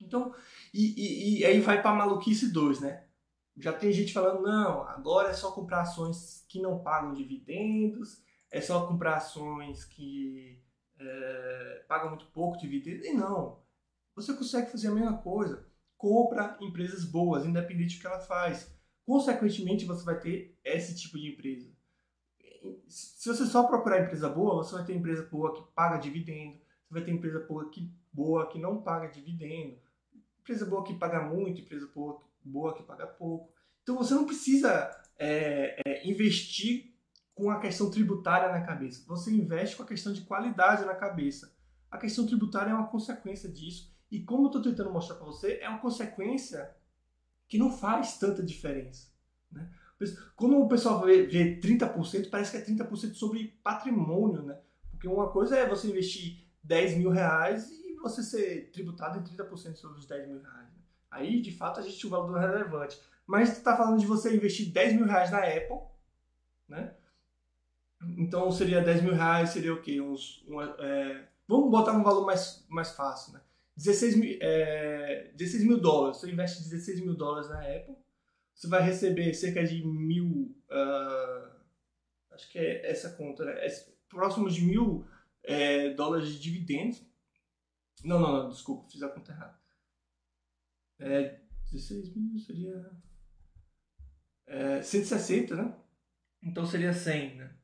Então, 0.01 0.35
e, 0.75 0.95
e, 0.97 1.39
e 1.39 1.45
aí 1.45 1.61
vai 1.61 1.81
para 1.81 1.95
maluquice 1.95 2.53
2, 2.53 2.81
né? 2.81 3.05
Já 3.57 3.73
tem 3.73 3.93
gente 3.93 4.13
falando, 4.13 4.43
não, 4.43 4.83
agora 4.83 5.29
é 5.29 5.33
só 5.33 5.53
comprar 5.53 5.83
ações 5.83 6.45
que 6.49 6.61
não 6.61 6.83
pagam 6.83 7.15
dividendos, 7.15 8.21
é 8.51 8.61
só 8.61 8.85
comprar 8.89 9.19
ações 9.19 9.85
que 9.85 10.61
é, 10.99 11.85
pagam 11.87 12.09
muito 12.09 12.27
pouco 12.33 12.59
dividendos. 12.59 13.07
E 13.07 13.13
não, 13.13 13.63
você 14.13 14.35
consegue 14.35 14.73
fazer 14.73 14.89
a 14.89 14.93
mesma 14.93 15.19
coisa. 15.19 15.65
Compra 15.97 16.59
empresas 16.61 17.05
boas, 17.05 17.47
independente 17.47 17.95
do 17.97 18.01
que 18.01 18.07
ela 18.09 18.19
faz. 18.19 18.76
Consequentemente, 19.07 19.85
você 19.85 20.05
vai 20.05 20.19
ter 20.19 20.59
esse 20.65 20.97
tipo 20.97 21.17
de 21.17 21.29
empresa. 21.29 21.71
Se 22.89 23.29
você 23.29 23.47
só 23.47 23.63
procurar 23.63 24.03
empresa 24.03 24.29
boa, 24.29 24.57
você 24.57 24.75
vai 24.75 24.85
ter 24.85 24.95
empresa 24.95 25.23
boa 25.31 25.55
que 25.55 25.63
paga 25.73 25.99
dividendo, 25.99 26.59
você 26.89 26.95
vai 26.95 27.05
ter 27.05 27.13
empresa 27.13 27.39
boa 27.47 27.71
que, 27.71 27.89
boa 28.13 28.49
que 28.49 28.59
não 28.59 28.83
paga 28.83 29.07
dividendo, 29.07 29.79
empresa 30.41 30.67
boa 30.67 30.83
que 30.83 30.95
paga 30.95 31.23
muito, 31.23 31.61
empresa 31.61 31.89
boa, 31.95 32.21
boa 32.45 32.75
que 32.75 32.83
paga 32.83 33.07
pouco. 33.07 33.55
Então 33.85 33.97
você 33.97 34.13
não 34.13 34.27
precisa 34.27 34.91
é, 35.17 35.81
é, 35.87 36.09
investir 36.09 36.93
com 37.33 37.49
a 37.51 37.61
questão 37.61 37.89
tributária 37.89 38.51
na 38.51 38.67
cabeça. 38.67 39.05
Você 39.07 39.31
investe 39.31 39.77
com 39.77 39.85
a 39.85 39.87
questão 39.87 40.13
de 40.13 40.23
qualidade 40.23 40.85
na 40.85 40.95
cabeça. 40.97 41.55
A 41.89 41.97
questão 41.97 42.27
tributária 42.27 42.71
é 42.71 42.75
uma 42.75 42.89
consequência 42.89 43.49
disso. 43.49 43.95
E 44.11 44.21
como 44.21 44.45
eu 44.45 44.47
estou 44.47 44.63
tentando 44.63 44.91
mostrar 44.91 45.17
para 45.17 45.27
você, 45.27 45.61
é 45.61 45.69
uma 45.69 45.79
consequência 45.79 46.76
que 47.49 47.59
não 47.59 47.71
faz 47.71 48.19
tanta 48.19 48.43
diferença. 48.43 49.09
Né? 49.51 49.69
Quando 50.35 50.59
o 50.59 50.69
pessoal 50.69 51.05
vê, 51.05 51.27
vê 51.27 51.61
30%, 51.61 52.29
parece 52.31 52.51
que 52.51 52.57
é 52.59 52.75
30% 52.75 53.15
sobre 53.15 53.59
patrimônio. 53.63 54.43
Né? 54.43 54.59
Porque 54.91 55.09
uma 55.09 55.31
coisa 55.31 55.57
é 55.57 55.69
você 55.69 55.89
investir 55.89 56.45
10 56.63 56.99
mil 56.99 57.11
reais 57.11 57.71
e 57.71 57.95
você 57.97 58.23
ser 58.23 58.71
tributado 58.73 59.19
em 59.19 59.23
30% 59.23 59.77
sobre 59.77 59.99
os 59.99 60.07
10 60.07 60.29
mil 60.29 60.41
reais. 60.41 60.69
Né? 60.69 60.81
Aí, 61.11 61.41
de 61.41 61.53
fato, 61.53 61.81
a 61.81 61.83
gente 61.83 62.07
o 62.07 62.11
valor 62.11 62.39
relevante. 62.39 63.01
Mas 63.27 63.49
você 63.49 63.59
está 63.59 63.77
falando 63.77 63.99
de 63.99 64.07
você 64.07 64.35
investir 64.35 64.71
10 64.71 64.95
mil 64.95 65.07
reais 65.07 65.31
na 65.31 65.39
Apple, 65.39 65.81
né? 66.69 66.95
Então 68.19 68.51
seria 68.53 68.83
10 68.83 69.03
mil 69.03 69.15
reais, 69.15 69.51
seria 69.51 69.75
o 69.75 69.81
quê? 69.81 70.01
Uns, 70.01 70.45
uma, 70.47 70.77
é, 70.79 71.27
vamos 71.49 71.71
botar 71.71 71.93
um 71.93 72.05
valor 72.05 72.25
mais, 72.25 72.65
mais 72.69 72.93
fácil, 72.93 73.33
né? 73.33 73.41
16 73.77 74.17
mil, 74.17 74.39
é, 74.41 75.31
16 75.35 75.65
mil 75.65 75.81
dólares. 75.81 76.19
Você 76.19 76.31
investe 76.31 76.63
16 76.63 77.01
mil 77.01 77.15
dólares 77.15 77.49
na 77.49 77.61
Apple, 77.61 77.97
você 78.55 78.69
vai 78.69 78.83
receber 78.83 79.35
cerca 79.35 79.63
de 79.65 79.85
mil. 79.85 80.57
Uh, 80.71 81.57
acho 82.31 82.51
que 82.51 82.59
é 82.59 82.91
essa 82.91 83.11
conta, 83.11 83.45
né? 83.45 83.53
É 83.67 83.69
próximo 84.09 84.49
de 84.49 84.63
mil 84.63 85.07
é, 85.43 85.91
dólares 85.91 86.29
de 86.31 86.41
dividendos. 86.41 87.05
Não, 88.03 88.19
não, 88.19 88.45
não, 88.45 88.51
desculpa, 88.51 88.89
fiz 88.91 89.03
a 89.03 89.09
conta 89.09 89.33
errada. 89.33 89.59
É, 90.99 91.41
16 91.71 92.15
mil 92.17 92.39
seria. 92.39 92.91
É, 94.47 94.81
160, 94.81 95.55
né? 95.55 95.77
Então 96.43 96.65
seria 96.65 96.93
100, 96.93 97.37
né? 97.37 97.57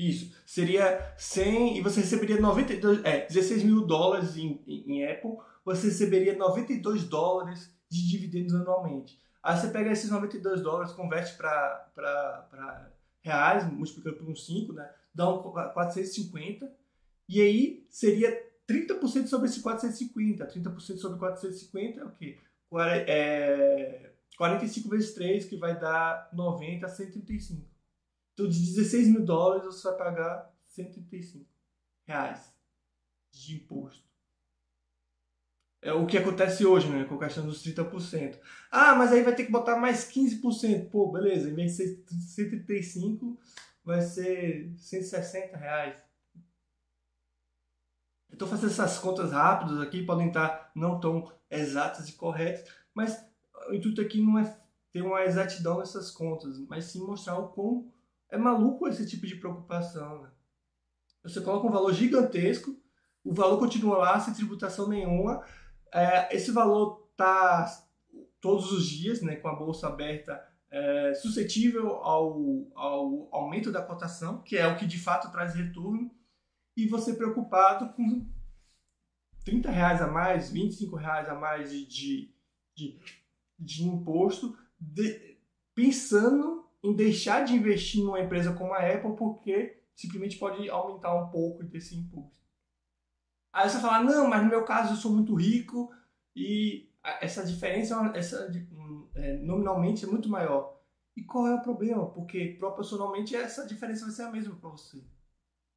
Isso. 0.00 0.34
Seria 0.46 1.14
100 1.18 1.76
e 1.76 1.80
você 1.82 2.00
receberia 2.00 2.40
92, 2.40 3.04
é, 3.04 3.26
16 3.26 3.64
mil 3.64 3.86
dólares 3.86 4.34
em, 4.34 4.62
em, 4.66 5.04
Apple, 5.04 5.36
você 5.62 5.88
receberia 5.88 6.34
92 6.38 7.04
dólares 7.04 7.70
de 7.86 8.08
dividendos 8.08 8.54
anualmente. 8.54 9.20
Aí 9.42 9.58
você 9.58 9.68
pega 9.68 9.90
esses 9.92 10.10
92 10.10 10.62
dólares, 10.62 10.92
converte 10.92 11.36
para 11.36 12.90
reais, 13.20 13.70
multiplicando 13.70 14.16
por 14.16 14.28
uns 14.28 14.46
5, 14.46 14.72
né? 14.72 14.90
Dá 15.14 15.28
um 15.28 15.42
450. 15.42 16.72
E 17.28 17.42
aí 17.42 17.86
seria 17.90 18.42
30% 18.66 19.26
sobre 19.26 19.48
esse 19.50 19.60
450. 19.60 20.46
30% 20.46 20.96
sobre 20.96 21.18
450 21.18 22.00
é 22.00 22.04
o 22.04 22.10
quê? 22.12 22.38
É 23.06 24.10
45 24.38 24.88
vezes 24.88 25.12
3, 25.12 25.44
que 25.44 25.56
vai 25.56 25.78
dar 25.78 26.30
90 26.32 26.86
a 26.86 26.88
135. 26.88 27.69
Então, 28.32 28.48
de 28.48 28.58
16 28.58 29.08
mil 29.08 29.24
dólares, 29.24 29.64
você 29.64 29.88
vai 29.88 29.98
pagar 29.98 30.54
135 30.66 31.46
reais 32.06 32.52
de 33.30 33.56
imposto. 33.56 34.08
É 35.82 35.92
o 35.92 36.06
que 36.06 36.18
acontece 36.18 36.66
hoje, 36.66 36.88
né? 36.90 37.04
Com 37.04 37.14
a 37.14 37.20
questão 37.20 37.46
dos 37.46 37.62
30%. 37.64 38.38
Ah, 38.70 38.94
mas 38.94 39.12
aí 39.12 39.22
vai 39.22 39.34
ter 39.34 39.46
que 39.46 39.52
botar 39.52 39.76
mais 39.76 40.10
15%. 40.10 40.90
Pô, 40.90 41.10
beleza. 41.10 41.48
Em 41.48 41.54
vez 41.54 41.76
de 41.76 41.76
ser 41.76 42.04
135, 42.06 43.38
vai 43.82 44.02
ser 44.02 44.74
160 44.76 45.56
reais. 45.56 45.96
Eu 48.28 48.34
estou 48.34 48.46
fazendo 48.46 48.70
essas 48.70 48.98
contas 48.98 49.32
rápidas 49.32 49.80
aqui, 49.80 50.04
podem 50.04 50.28
estar 50.28 50.70
não 50.74 51.00
tão 51.00 51.32
exatas 51.50 52.08
e 52.08 52.12
corretas, 52.12 52.64
mas 52.94 53.24
o 53.68 53.74
intuito 53.74 54.00
aqui 54.00 54.22
não 54.22 54.38
é 54.38 54.56
ter 54.92 55.02
uma 55.02 55.24
exatidão 55.24 55.78
nessas 55.78 56.10
contas, 56.10 56.58
mas 56.68 56.84
sim 56.84 57.00
mostrar 57.00 57.38
o 57.38 57.48
quão 57.48 57.90
é 58.30 58.38
maluco 58.38 58.88
esse 58.88 59.06
tipo 59.06 59.26
de 59.26 59.36
preocupação. 59.36 60.22
Né? 60.22 60.30
Você 61.24 61.40
coloca 61.40 61.66
um 61.66 61.72
valor 61.72 61.92
gigantesco, 61.92 62.76
o 63.24 63.34
valor 63.34 63.58
continua 63.58 63.98
lá 63.98 64.20
sem 64.20 64.32
tributação 64.32 64.88
nenhuma, 64.88 65.44
é, 65.92 66.34
esse 66.34 66.50
valor 66.50 67.08
está 67.10 67.66
todos 68.40 68.72
os 68.72 68.86
dias, 68.86 69.20
né, 69.20 69.36
com 69.36 69.48
a 69.48 69.54
bolsa 69.54 69.88
aberta, 69.88 70.42
é, 70.70 71.14
suscetível 71.14 71.96
ao, 71.96 72.66
ao 72.74 73.28
aumento 73.32 73.70
da 73.70 73.82
cotação, 73.82 74.40
que 74.42 74.56
é 74.56 74.66
o 74.66 74.76
que 74.76 74.86
de 74.86 74.98
fato 74.98 75.30
traz 75.30 75.54
retorno, 75.54 76.10
e 76.76 76.86
você 76.86 77.12
preocupado 77.14 77.92
com 77.92 78.26
30 79.44 79.70
reais 79.70 80.00
a 80.00 80.06
mais, 80.06 80.50
25 80.50 80.96
reais 80.96 81.28
a 81.28 81.34
mais 81.34 81.70
de, 81.70 81.84
de, 81.86 82.34
de, 82.74 83.00
de 83.58 83.84
imposto, 83.84 84.56
de, 84.78 85.38
pensando 85.74 86.59
em 86.82 86.94
deixar 86.94 87.44
de 87.44 87.54
investir 87.54 88.02
numa 88.02 88.20
empresa 88.20 88.54
como 88.54 88.72
a 88.72 88.78
Apple 88.78 89.16
porque 89.16 89.82
simplesmente 89.94 90.38
pode 90.38 90.68
aumentar 90.70 91.14
um 91.14 91.30
pouco 91.30 91.62
desse 91.62 91.96
imposto. 91.96 92.40
Aí 93.52 93.68
você 93.68 93.80
fala, 93.80 94.02
não, 94.02 94.28
mas 94.28 94.42
no 94.42 94.48
meu 94.48 94.64
caso 94.64 94.92
eu 94.92 94.96
sou 94.96 95.12
muito 95.12 95.34
rico 95.34 95.92
e 96.34 96.88
essa 97.20 97.44
diferença 97.44 98.12
essa, 98.14 98.50
é, 99.14 99.38
nominalmente 99.38 100.04
é 100.04 100.08
muito 100.08 100.28
maior. 100.28 100.80
E 101.16 101.22
qual 101.22 101.46
é 101.46 101.54
o 101.54 101.62
problema? 101.62 102.08
Porque 102.10 102.56
proporcionalmente 102.58 103.34
essa 103.34 103.66
diferença 103.66 104.06
vai 104.06 104.14
ser 104.14 104.22
a 104.22 104.30
mesma 104.30 104.54
para 104.56 104.70
você. 104.70 105.04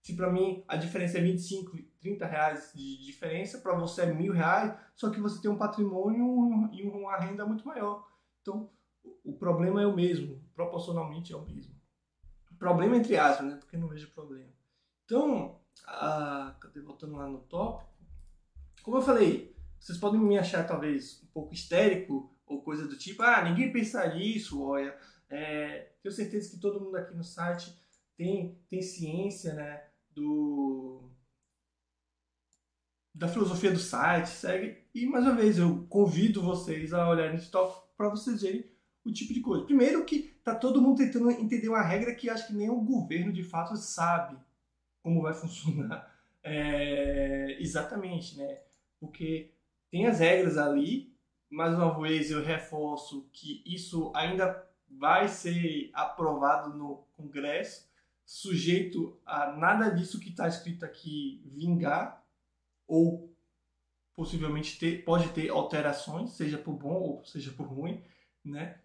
Se 0.04 0.16
para 0.16 0.32
mim 0.32 0.64
a 0.68 0.78
diferença 0.78 1.18
é 1.18 1.22
25, 1.22 1.78
30 2.00 2.26
reais 2.26 2.72
de 2.76 3.04
diferença, 3.06 3.58
para 3.60 3.74
você 3.74 4.04
é 4.04 4.14
mil 4.14 4.34
reais, 4.34 4.78
só 4.96 5.10
que 5.10 5.20
você 5.20 5.42
tem 5.42 5.50
um 5.50 5.58
patrimônio 5.58 6.70
e 6.74 6.84
uma 6.84 7.18
renda 7.18 7.46
muito 7.46 7.66
maior. 7.66 8.06
Então, 8.42 8.70
o 9.24 9.34
problema 9.34 9.82
é 9.82 9.88
o 9.88 9.96
mesmo, 9.96 10.43
proporcionalmente 10.56 11.34
é 11.34 11.36
o 11.36 11.46
mesmo. 11.46 11.76
Problema 12.58 12.96
entre 12.96 13.18
aspas, 13.18 13.48
né? 13.48 13.58
Porque 13.58 13.78
não 13.78 13.88
vejo 13.88 14.12
problema. 14.12 14.52
Então, 15.06 15.60
a, 15.86 16.56
voltando 16.84 17.16
lá 17.16 17.28
no 17.28 17.40
tópico, 17.40 17.92
como 18.82 18.98
eu 18.98 19.02
falei, 19.02 19.56
vocês 19.80 19.98
podem 19.98 20.20
me 20.20 20.38
achar 20.38 20.66
talvez 20.66 21.22
um 21.24 21.28
pouco 21.28 21.54
histérico 21.54 22.34
ou 22.46 22.62
coisa 22.62 22.88
do 22.88 22.98
tipo, 22.98 23.22
ah, 23.24 23.44
ninguém 23.44 23.72
pensaria 23.72 24.38
isso, 24.38 24.62
olha, 24.62 24.98
é, 25.30 25.92
tenho 26.02 26.14
certeza 26.14 26.52
que 26.52 26.60
todo 26.60 26.80
mundo 26.80 26.96
aqui 26.96 27.16
no 27.16 27.24
site 27.24 27.78
tem, 28.16 28.58
tem 28.70 28.82
ciência, 28.82 29.54
né, 29.54 29.84
do 30.12 31.10
da 33.14 33.28
filosofia 33.28 33.72
do 33.72 33.80
site, 33.80 34.28
segue. 34.28 34.84
E 34.94 35.06
mais 35.06 35.24
uma 35.24 35.36
vez 35.36 35.60
eu 35.60 35.86
convido 35.88 36.42
vocês 36.42 36.94
a 36.94 37.08
olharem 37.08 37.36
esse 37.36 37.52
tópico 37.52 37.88
para 37.96 38.10
vocês 38.10 38.42
verem 38.42 38.73
o 39.06 39.12
tipo 39.12 39.34
de 39.34 39.42
coisa. 39.42 39.66
Primeiro 39.66 40.06
que 40.06 40.34
tá 40.44 40.56
todo 40.56 40.82
mundo 40.82 40.98
tentando 40.98 41.30
entender 41.32 41.70
uma 41.70 41.82
regra 41.82 42.14
que 42.14 42.30
acho 42.30 42.48
que 42.48 42.54
nem 42.54 42.70
o 42.70 42.82
governo 42.82 43.32
de 43.32 43.44
fato 43.44 43.76
sabe 43.76 44.38
como 45.02 45.22
vai 45.22 45.34
funcionar 45.36 46.14
é, 46.44 47.58
exatamente, 47.60 48.38
né? 48.38 48.60
Porque 49.00 49.52
tem 49.90 50.06
as 50.06 50.20
regras 50.20 50.58
ali, 50.58 51.16
mais 51.50 51.74
uma 51.74 52.00
vez 52.00 52.30
eu 52.30 52.44
reforço 52.44 53.28
que 53.32 53.64
isso 53.66 54.12
ainda 54.14 54.68
vai 54.90 55.28
ser 55.28 55.90
aprovado 55.94 56.78
no 56.78 57.06
Congresso, 57.16 57.90
sujeito 58.26 59.18
a 59.26 59.52
nada 59.54 59.90
disso 59.90 60.20
que 60.20 60.30
está 60.30 60.48
escrito 60.48 60.86
aqui 60.86 61.42
vingar, 61.46 62.24
ou 62.88 63.34
possivelmente 64.16 64.78
ter, 64.78 65.04
pode 65.04 65.30
ter 65.30 65.50
alterações, 65.50 66.32
seja 66.32 66.58
por 66.58 66.74
bom 66.74 66.94
ou 66.94 67.26
seja 67.26 67.52
por 67.52 67.66
ruim, 67.66 68.04
né? 68.44 68.78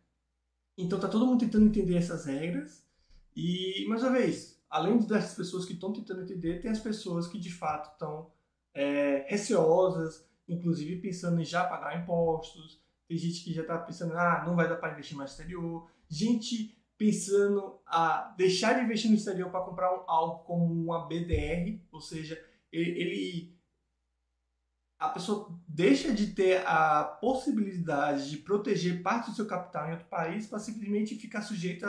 Então 0.78 1.00
tá 1.00 1.08
todo 1.08 1.26
mundo 1.26 1.40
tentando 1.40 1.66
entender 1.66 1.96
essas 1.96 2.26
regras. 2.26 2.86
E, 3.34 3.84
mais 3.88 4.00
uma 4.02 4.12
vez, 4.12 4.62
além 4.70 4.98
das 5.00 5.34
pessoas 5.34 5.64
que 5.64 5.72
estão 5.72 5.92
tentando 5.92 6.22
entender, 6.22 6.60
tem 6.60 6.70
as 6.70 6.78
pessoas 6.78 7.26
que 7.26 7.38
de 7.38 7.52
fato 7.52 7.92
estão 7.92 8.30
é, 8.72 9.26
receosas, 9.28 10.24
inclusive 10.48 11.00
pensando 11.00 11.40
em 11.40 11.44
já 11.44 11.64
pagar 11.64 12.00
impostos. 12.00 12.80
Tem 13.08 13.18
gente 13.18 13.42
que 13.42 13.52
já 13.52 13.62
está 13.62 13.76
pensando, 13.76 14.16
ah, 14.16 14.44
não 14.46 14.54
vai 14.54 14.68
dar 14.68 14.76
para 14.76 14.92
investir 14.92 15.16
no 15.16 15.24
exterior. 15.24 15.90
Gente 16.08 16.78
pensando 16.96 17.80
a 17.84 18.34
deixar 18.36 18.74
de 18.74 18.84
investir 18.84 19.10
no 19.10 19.16
exterior 19.16 19.50
para 19.50 19.64
comprar 19.64 19.92
um, 19.92 20.04
algo 20.08 20.44
como 20.44 20.64
uma 20.64 21.06
BDR, 21.06 21.80
ou 21.90 22.00
seja, 22.00 22.40
ele, 22.72 22.90
ele 23.00 23.57
a 24.98 25.08
pessoa 25.08 25.56
deixa 25.68 26.12
de 26.12 26.28
ter 26.28 26.66
a 26.66 27.04
possibilidade 27.04 28.30
de 28.30 28.38
proteger 28.38 29.00
parte 29.02 29.30
do 29.30 29.36
seu 29.36 29.46
capital 29.46 29.88
em 29.88 29.92
outro 29.92 30.06
país 30.06 30.46
para 30.46 30.58
simplesmente 30.58 31.14
ficar 31.14 31.42
sujeito 31.42 31.86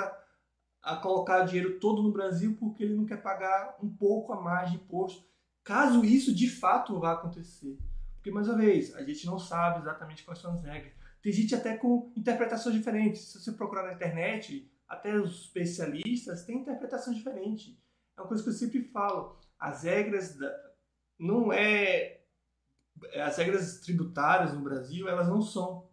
a, 0.81 0.95
colocar 0.97 1.41
dinheiro 1.41 1.79
todo 1.79 2.03
no 2.03 2.11
Brasil 2.11 2.55
porque 2.59 2.83
ele 2.83 2.95
não 2.95 3.05
quer 3.05 3.21
pagar 3.21 3.77
um 3.81 3.89
pouco 3.89 4.31
a 4.31 4.39
mais 4.39 4.69
de 4.69 4.77
imposto, 4.77 5.25
caso 5.63 6.05
isso 6.05 6.33
de 6.33 6.49
fato 6.49 6.99
vá 6.99 7.13
acontecer. 7.13 7.77
Porque, 8.15 8.31
mais 8.31 8.47
uma 8.47 8.57
vez, 8.57 8.93
a 8.95 9.03
gente 9.03 9.25
não 9.25 9.39
sabe 9.39 9.79
exatamente 9.79 10.23
quais 10.23 10.39
são 10.39 10.53
as 10.53 10.63
regras. 10.63 10.93
Tem 11.21 11.31
gente 11.31 11.55
até 11.55 11.77
com 11.77 12.11
interpretações 12.15 12.75
diferentes. 12.75 13.21
Se 13.21 13.39
você 13.39 13.51
procurar 13.53 13.83
na 13.83 13.93
internet, 13.93 14.69
até 14.87 15.15
os 15.15 15.45
especialistas 15.45 16.43
têm 16.43 16.59
interpretações 16.59 17.17
diferentes. 17.17 17.77
É 18.17 18.21
uma 18.21 18.27
coisa 18.27 18.43
que 18.43 18.49
eu 18.49 18.53
sempre 18.53 18.83
falo. 18.83 19.37
As 19.57 19.83
regras 19.83 20.35
da... 20.35 20.53
não 21.17 21.51
é 21.51 22.18
as 23.15 23.37
regras 23.37 23.79
tributárias 23.79 24.53
no 24.53 24.61
Brasil, 24.61 25.07
elas 25.07 25.27
não 25.27 25.41
são 25.41 25.87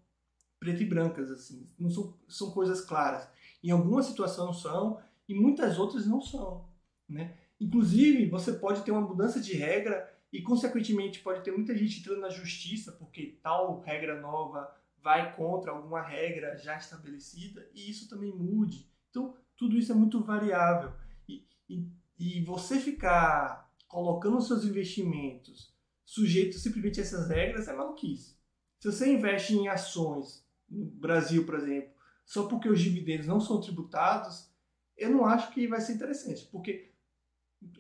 preto 0.59 0.83
e 0.83 0.87
brancas 0.87 1.31
assim, 1.31 1.69
não 1.79 1.91
são, 1.91 2.15
são 2.29 2.51
coisas 2.51 2.81
claras. 2.81 3.29
Em 3.63 3.71
algumas 3.71 4.07
situações 4.07 4.61
são 4.61 5.01
e 5.29 5.35
muitas 5.35 5.79
outras 5.79 6.07
não 6.07 6.21
são, 6.21 6.69
né? 7.09 7.37
Inclusive, 7.61 8.29
você 8.29 8.53
pode 8.53 8.83
ter 8.83 8.91
uma 8.91 9.01
mudança 9.01 9.41
de 9.41 9.55
regra 9.55 10.13
e 10.33 10.43
consequentemente 10.43 11.21
pode 11.21 11.43
ter 11.43 11.53
muita 11.53 11.77
gente 11.77 12.01
entrando 12.01 12.21
na 12.21 12.29
justiça 12.29 12.93
porque 12.93 13.39
tal 13.43 13.81
regra 13.81 14.21
nova 14.21 14.71
vai 15.03 15.35
contra 15.37 15.71
alguma 15.71 16.03
regra 16.03 16.57
já 16.57 16.77
estabelecida 16.77 17.67
e 17.75 17.89
isso 17.89 18.09
também 18.09 18.33
mude. 18.33 18.91
Então, 19.11 19.35
tudo 19.57 19.79
isso 19.79 19.93
é 19.93 19.95
muito 19.95 20.23
variável. 20.23 20.93
E, 21.29 21.47
e, 21.69 21.89
e 22.19 22.45
você 22.45 22.79
ficar 22.79 23.73
colocando 23.89 24.41
seus 24.41 24.65
investimentos 24.65 25.76
sujeito 26.07 26.59
simplesmente 26.59 27.01
a 27.01 27.03
essas 27.03 27.29
regras 27.29 27.69
é 27.69 27.75
maluquice. 27.75 28.37
Se 28.79 28.91
você 28.91 29.13
investe 29.13 29.55
em 29.55 29.69
ações 29.69 30.47
no 30.71 30.87
Brasil, 30.87 31.45
por 31.45 31.57
exemplo, 31.57 31.91
só 32.25 32.47
porque 32.47 32.69
os 32.69 32.81
dividendos 32.81 33.27
não 33.27 33.41
são 33.41 33.61
tributados, 33.61 34.51
eu 34.97 35.11
não 35.11 35.27
acho 35.27 35.53
que 35.53 35.67
vai 35.67 35.81
ser 35.81 35.95
interessante, 35.95 36.47
porque 36.51 36.93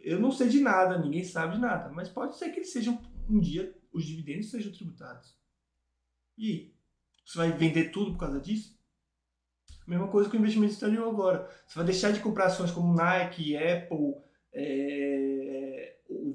eu 0.02 0.20
não 0.20 0.30
sei 0.30 0.48
de 0.48 0.60
nada, 0.60 0.98
ninguém 0.98 1.24
sabe 1.24 1.54
de 1.54 1.60
nada, 1.60 1.88
mas 1.90 2.08
pode 2.08 2.36
ser 2.36 2.50
que 2.50 2.58
eles 2.58 2.72
sejam 2.72 3.00
um 3.28 3.40
dia 3.40 3.74
os 3.92 4.04
dividendos 4.04 4.50
sejam 4.50 4.72
tributados. 4.72 5.34
E 6.36 6.74
você 7.24 7.38
vai 7.38 7.52
vender 7.52 7.90
tudo 7.90 8.12
por 8.12 8.18
causa 8.18 8.40
disso? 8.40 8.78
Mesma 9.86 10.08
coisa 10.08 10.28
com 10.28 10.36
o 10.36 10.40
investimento 10.40 10.72
exterior 10.72 11.08
agora. 11.08 11.48
Você 11.66 11.76
vai 11.76 11.86
deixar 11.86 12.12
de 12.12 12.20
comprar 12.20 12.46
ações 12.46 12.70
como 12.70 12.94
Nike, 12.94 13.56
Apple, 13.56 14.16
é, 14.52 15.45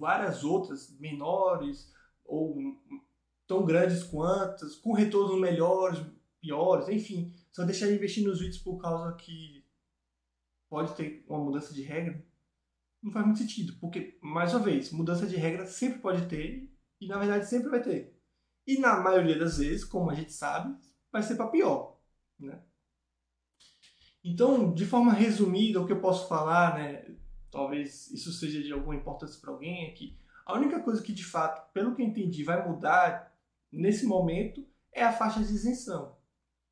várias 0.02 0.44
outras 0.44 0.98
menores 1.00 1.94
ou 2.26 2.58
tão 3.48 3.64
grandes 3.64 4.04
quantas, 4.04 4.76
com 4.76 4.94
retornos 4.94 5.40
melhores, 5.40 6.04
piores, 6.42 6.90
enfim, 6.90 7.32
só 7.52 7.64
deixar 7.64 7.88
de 7.88 7.94
investir 7.94 8.26
nos 8.26 8.40
vídeos 8.40 8.58
por 8.58 8.78
causa 8.78 9.16
que 9.16 9.64
pode 10.68 10.96
ter 10.96 11.24
uma 11.28 11.40
mudança 11.40 11.72
de 11.74 11.84
regra, 11.84 12.26
não 13.04 13.12
faz 13.12 13.26
muito 13.26 13.40
sentido, 13.40 13.78
porque, 13.80 14.18
mais 14.22 14.54
uma 14.54 14.64
vez, 14.64 14.92
mudança 14.92 15.28
de 15.28 15.36
regra 15.36 15.66
sempre 15.66 16.00
pode 16.00 16.28
ter 16.28 16.72
e, 17.00 17.08
na 17.08 17.18
verdade, 17.18 17.48
sempre 17.48 17.70
vai 17.70 17.82
ter. 17.82 18.18
E, 18.66 18.80
na 18.80 19.00
maioria 19.00 19.38
das 19.38 19.58
vezes, 19.58 19.84
como 19.84 20.10
a 20.10 20.16
gente 20.16 20.32
sabe, 20.32 20.76
vai 21.12 21.22
ser 21.22 21.36
para 21.36 21.50
pior, 21.50 22.00
né? 22.40 22.62
Então, 24.24 24.72
de 24.74 24.86
forma 24.86 25.12
resumida, 25.12 25.82
o 25.82 25.86
que 25.86 25.94
eu 25.94 26.02
posso 26.02 26.28
falar, 26.28 26.76
né, 26.76 27.06
talvez 27.52 28.10
isso 28.12 28.32
seja 28.32 28.64
de 28.64 28.72
alguma 28.72 28.96
importância 28.96 29.40
para 29.40 29.52
alguém, 29.52 29.88
é 29.88 29.92
que 29.92 30.18
a 30.46 30.56
única 30.56 30.80
coisa 30.80 31.04
que 31.04 31.14
de 31.14 31.24
fato, 31.24 31.72
pelo 31.74 31.94
que 31.94 32.02
eu 32.02 32.06
entendi, 32.08 32.44
vai 32.44 32.68
mudar 32.68 33.36
nesse 33.72 34.06
momento 34.06 34.66
é 34.92 35.04
a 35.04 35.14
faixa 35.14 35.44
de 35.44 35.54
isenção. 35.54 36.18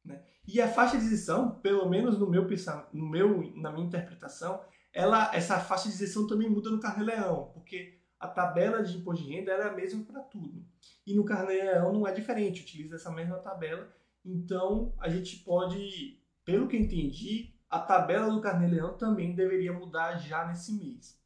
Né? 0.03 0.21
E 0.47 0.59
a 0.61 0.67
faixa 0.67 0.97
de 0.97 1.05
isenção, 1.05 1.59
pelo 1.59 1.87
menos 1.87 2.17
no 2.17 2.29
meu 2.29 2.47
no 2.93 3.09
meu, 3.09 3.53
na 3.55 3.71
minha 3.71 3.85
interpretação, 3.85 4.61
ela, 4.91 5.33
essa 5.33 5.59
faixa 5.59 5.87
de 5.87 5.95
isenção 5.95 6.27
também 6.27 6.49
muda 6.49 6.69
no 6.69 6.79
Carnê-Leão, 6.79 7.51
porque 7.53 7.99
a 8.19 8.27
tabela 8.27 8.83
de 8.83 8.97
imposto 8.97 9.23
de 9.23 9.31
renda 9.31 9.51
é 9.51 9.67
a 9.67 9.73
mesma 9.73 10.03
para 10.03 10.21
tudo. 10.21 10.65
E 11.05 11.13
no 11.13 11.23
Carnê-Leão 11.23 11.93
não 11.93 12.07
é 12.07 12.11
diferente, 12.11 12.61
utiliza 12.61 12.95
essa 12.95 13.11
mesma 13.11 13.37
tabela. 13.37 13.89
Então 14.25 14.93
a 14.99 15.07
gente 15.07 15.37
pode, 15.37 16.19
pelo 16.43 16.67
que 16.67 16.75
eu 16.75 16.81
entendi, 16.81 17.53
a 17.69 17.79
tabela 17.79 18.31
do 18.31 18.41
Carnê-Leão 18.41 18.97
também 18.97 19.35
deveria 19.35 19.71
mudar 19.71 20.17
já 20.17 20.45
nesse 20.47 20.73
mês. 20.73 21.19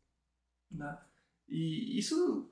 Né? 0.70 0.98
E 1.48 1.98
isso 1.98 2.52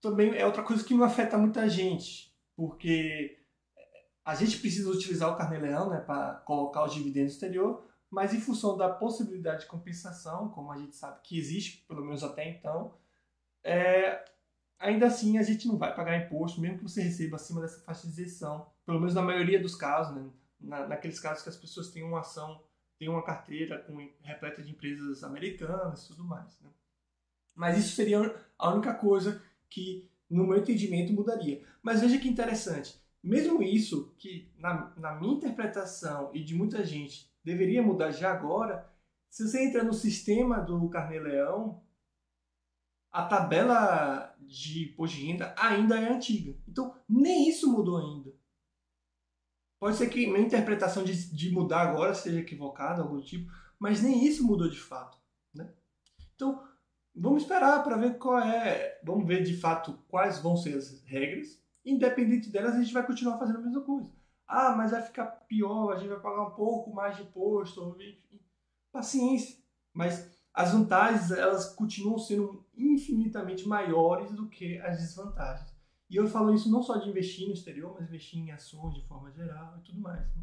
também 0.00 0.34
é 0.36 0.44
outra 0.44 0.62
coisa 0.62 0.82
que 0.82 0.94
não 0.94 1.04
afeta 1.04 1.38
muita 1.38 1.68
gente, 1.68 2.34
porque 2.56 3.38
a 4.24 4.34
gente 4.34 4.58
precisa 4.58 4.90
utilizar 4.90 5.30
o 5.30 5.36
Carnê-Leão 5.36 5.90
né, 5.90 6.00
para 6.00 6.34
colocar 6.46 6.84
os 6.84 6.94
dividendos 6.94 7.34
exterior, 7.34 7.86
mas 8.10 8.34
em 8.34 8.40
função 8.40 8.76
da 8.76 8.88
possibilidade 8.88 9.62
de 9.62 9.66
compensação, 9.66 10.48
como 10.48 10.72
a 10.72 10.78
gente 10.78 10.96
sabe 10.96 11.20
que 11.22 11.38
existe, 11.38 11.84
pelo 11.86 12.04
menos 12.04 12.24
até 12.24 12.48
então, 12.48 12.94
é, 13.62 14.24
ainda 14.78 15.06
assim 15.06 15.38
a 15.38 15.42
gente 15.42 15.68
não 15.68 15.78
vai 15.78 15.94
pagar 15.94 16.18
imposto, 16.18 16.60
mesmo 16.60 16.78
que 16.78 16.82
você 16.84 17.02
receba 17.02 17.36
acima 17.36 17.60
dessa 17.60 17.80
faixa 17.82 18.08
de 18.08 18.08
isenção, 18.08 18.66
pelo 18.84 18.98
menos 18.98 19.14
na 19.14 19.22
maioria 19.22 19.60
dos 19.60 19.76
casos, 19.76 20.16
né, 20.16 20.28
na, 20.58 20.88
naqueles 20.88 21.20
casos 21.20 21.42
que 21.42 21.48
as 21.48 21.56
pessoas 21.56 21.90
têm 21.90 22.02
uma 22.02 22.20
ação 22.20 22.60
tem 23.00 23.08
uma 23.08 23.22
carteira 23.22 23.78
com, 23.78 23.96
repleta 24.20 24.62
de 24.62 24.70
empresas 24.70 25.24
americanas 25.24 26.04
e 26.04 26.08
tudo 26.08 26.22
mais. 26.22 26.60
Né? 26.60 26.68
Mas 27.54 27.78
isso 27.78 27.96
seria 27.96 28.36
a 28.58 28.74
única 28.74 28.92
coisa 28.92 29.42
que, 29.70 30.06
no 30.28 30.46
meu 30.46 30.58
entendimento, 30.58 31.10
mudaria. 31.10 31.64
Mas 31.82 32.02
veja 32.02 32.18
que 32.18 32.28
interessante. 32.28 33.00
Mesmo 33.24 33.62
isso, 33.62 34.14
que 34.18 34.52
na, 34.58 34.92
na 34.98 35.14
minha 35.18 35.32
interpretação 35.32 36.30
e 36.34 36.44
de 36.44 36.54
muita 36.54 36.84
gente 36.84 37.32
deveria 37.42 37.82
mudar 37.82 38.10
já 38.10 38.30
agora, 38.32 38.86
se 39.30 39.48
você 39.48 39.64
entra 39.64 39.82
no 39.82 39.94
sistema 39.94 40.60
do 40.60 40.86
Carnê-Leão, 40.90 41.82
a 43.10 43.24
tabela 43.24 44.36
de 44.40 44.90
imposto 44.90 45.16
de 45.16 45.24
renda 45.24 45.54
ainda 45.56 45.98
é 45.98 46.12
antiga. 46.12 46.54
Então, 46.68 46.94
nem 47.08 47.48
isso 47.48 47.72
mudou 47.72 47.96
ainda. 47.96 48.19
Pode 49.80 49.96
ser 49.96 50.10
que 50.10 50.26
minha 50.26 50.44
interpretação 50.44 51.02
de, 51.02 51.34
de 51.34 51.50
mudar 51.50 51.80
agora 51.80 52.14
seja 52.14 52.40
equivocada, 52.40 53.00
algum 53.00 53.18
tipo, 53.18 53.50
mas 53.78 54.02
nem 54.02 54.26
isso 54.26 54.46
mudou 54.46 54.68
de 54.68 54.78
fato. 54.78 55.18
Né? 55.54 55.72
Então, 56.36 56.62
vamos 57.14 57.42
esperar 57.42 57.82
para 57.82 57.96
ver 57.96 58.18
qual 58.18 58.38
é. 58.38 59.00
Vamos 59.02 59.26
ver 59.26 59.42
de 59.42 59.56
fato 59.56 59.98
quais 60.06 60.38
vão 60.38 60.54
ser 60.54 60.76
as 60.76 61.02
regras. 61.04 61.58
Independente 61.82 62.50
delas, 62.50 62.74
a 62.74 62.82
gente 62.82 62.92
vai 62.92 63.06
continuar 63.06 63.38
fazendo 63.38 63.56
a 63.56 63.62
mesma 63.62 63.80
coisa. 63.80 64.10
Ah, 64.46 64.74
mas 64.76 64.90
vai 64.90 65.00
ficar 65.00 65.24
pior, 65.48 65.92
a 65.92 65.96
gente 65.96 66.10
vai 66.10 66.20
pagar 66.20 66.42
um 66.42 66.50
pouco 66.50 66.92
mais 66.92 67.16
de 67.16 67.22
imposto. 67.22 67.96
Paciência. 68.92 69.56
Mas 69.94 70.30
as 70.52 70.72
vantagens, 70.72 71.30
elas 71.30 71.72
continuam 71.72 72.18
sendo 72.18 72.66
infinitamente 72.76 73.66
maiores 73.66 74.30
do 74.32 74.46
que 74.48 74.78
as 74.80 74.98
desvantagens. 74.98 75.69
E 76.10 76.16
eu 76.16 76.26
falo 76.26 76.52
isso 76.52 76.68
não 76.68 76.82
só 76.82 76.96
de 76.96 77.08
investir 77.08 77.46
no 77.46 77.54
exterior, 77.54 77.94
mas 77.94 78.08
investir 78.08 78.40
em 78.40 78.50
ações 78.50 78.96
de 78.96 79.06
forma 79.06 79.30
geral 79.30 79.78
e 79.78 79.82
tudo 79.82 80.00
mais. 80.00 80.26
Né? 80.34 80.42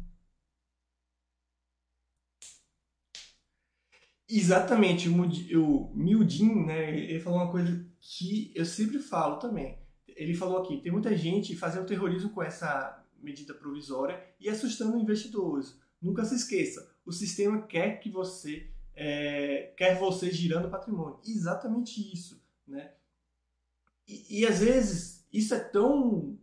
Exatamente, 4.26 5.08
o 5.10 5.92
Mildin, 5.94 6.64
né, 6.64 6.98
ele 6.98 7.20
falou 7.20 7.40
uma 7.40 7.50
coisa 7.50 7.86
que 8.00 8.50
eu 8.54 8.64
sempre 8.64 8.98
falo 8.98 9.38
também. 9.38 9.78
Ele 10.06 10.34
falou 10.34 10.58
aqui, 10.58 10.80
tem 10.80 10.90
muita 10.90 11.14
gente 11.14 11.54
fazendo 11.54 11.86
terrorismo 11.86 12.30
com 12.30 12.42
essa 12.42 13.06
medida 13.18 13.52
provisória 13.52 14.22
e 14.40 14.48
assustando 14.48 14.98
investidores. 14.98 15.78
Nunca 16.00 16.24
se 16.24 16.34
esqueça, 16.34 16.94
o 17.04 17.12
sistema 17.12 17.62
quer 17.62 18.00
que 18.00 18.10
você 18.10 18.70
é, 18.94 19.72
quer 19.76 19.98
você 19.98 20.30
girando 20.30 20.70
patrimônio. 20.70 21.20
Exatamente 21.26 22.00
isso, 22.12 22.42
né? 22.66 22.92
E, 24.06 24.40
e 24.40 24.46
às 24.46 24.60
vezes 24.60 25.17
isso 25.32 25.54
é 25.54 25.60
tão. 25.60 26.38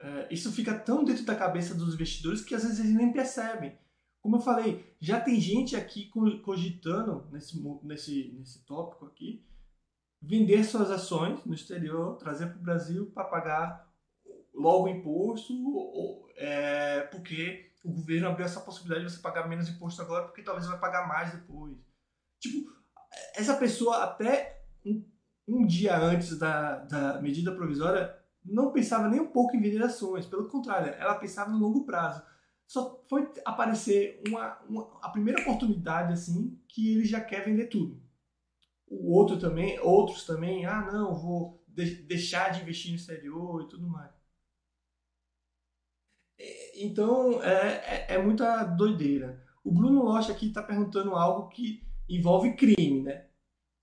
É, 0.00 0.28
isso 0.32 0.52
fica 0.52 0.78
tão 0.78 1.04
dentro 1.04 1.24
da 1.24 1.34
cabeça 1.34 1.74
dos 1.74 1.94
investidores 1.94 2.42
que 2.42 2.54
às 2.54 2.62
vezes 2.62 2.80
eles 2.80 2.94
nem 2.94 3.12
percebem. 3.12 3.78
Como 4.20 4.36
eu 4.36 4.40
falei, 4.40 4.96
já 5.00 5.20
tem 5.20 5.40
gente 5.40 5.76
aqui 5.76 6.10
cogitando 6.42 7.28
nesse, 7.30 7.62
nesse, 7.82 8.32
nesse 8.38 8.64
tópico 8.64 9.06
aqui 9.06 9.44
vender 10.26 10.64
suas 10.64 10.90
ações 10.90 11.44
no 11.44 11.54
exterior, 11.54 12.16
trazer 12.16 12.46
para 12.46 12.58
o 12.58 12.62
Brasil 12.62 13.10
para 13.10 13.24
pagar 13.24 13.92
logo 14.54 14.88
imposto, 14.88 15.52
ou, 15.52 16.26
é, 16.36 17.02
porque 17.02 17.70
o 17.84 17.92
governo 17.92 18.28
abriu 18.28 18.46
essa 18.46 18.60
possibilidade 18.60 19.06
de 19.06 19.12
você 19.12 19.20
pagar 19.20 19.46
menos 19.46 19.68
imposto 19.68 20.00
agora, 20.00 20.24
porque 20.24 20.42
talvez 20.42 20.66
vai 20.66 20.78
pagar 20.78 21.06
mais 21.06 21.32
depois. 21.32 21.76
Tipo, 22.40 22.72
essa 23.34 23.56
pessoa 23.56 24.04
até 24.04 24.64
um 25.46 25.66
dia 25.66 25.96
antes 25.96 26.38
da, 26.38 26.78
da 26.78 27.20
medida 27.20 27.54
provisória, 27.54 28.14
não 28.44 28.72
pensava 28.72 29.08
nem 29.08 29.20
um 29.20 29.30
pouco 29.30 29.56
em 29.56 29.60
vender 29.60 29.82
ações, 29.82 30.26
pelo 30.26 30.48
contrário, 30.48 30.92
ela 30.94 31.14
pensava 31.14 31.50
no 31.50 31.58
longo 31.58 31.84
prazo. 31.84 32.22
Só 32.66 33.04
foi 33.08 33.30
aparecer 33.44 34.22
uma, 34.26 34.58
uma, 34.68 34.98
a 35.02 35.08
primeira 35.10 35.42
oportunidade 35.42 36.12
assim 36.12 36.58
que 36.68 36.92
ele 36.92 37.04
já 37.04 37.20
quer 37.20 37.44
vender 37.44 37.66
tudo. 37.66 38.02
O 38.86 39.12
outro 39.14 39.38
também, 39.38 39.78
outros 39.80 40.24
também, 40.24 40.64
ah 40.66 40.90
não, 40.92 41.14
vou 41.14 41.64
de, 41.68 42.02
deixar 42.02 42.50
de 42.50 42.62
investir 42.62 42.90
no 42.90 42.96
exterior 42.96 43.62
e 43.62 43.68
tudo 43.68 43.86
mais. 43.86 44.12
Então, 46.76 47.42
é, 47.42 48.06
é, 48.08 48.14
é 48.14 48.22
muita 48.22 48.64
doideira. 48.64 49.42
O 49.62 49.72
Bruno 49.72 50.02
Locha 50.02 50.32
aqui 50.32 50.48
está 50.48 50.62
perguntando 50.62 51.14
algo 51.14 51.48
que 51.48 51.82
envolve 52.08 52.54
crime, 52.54 53.02
né? 53.02 53.26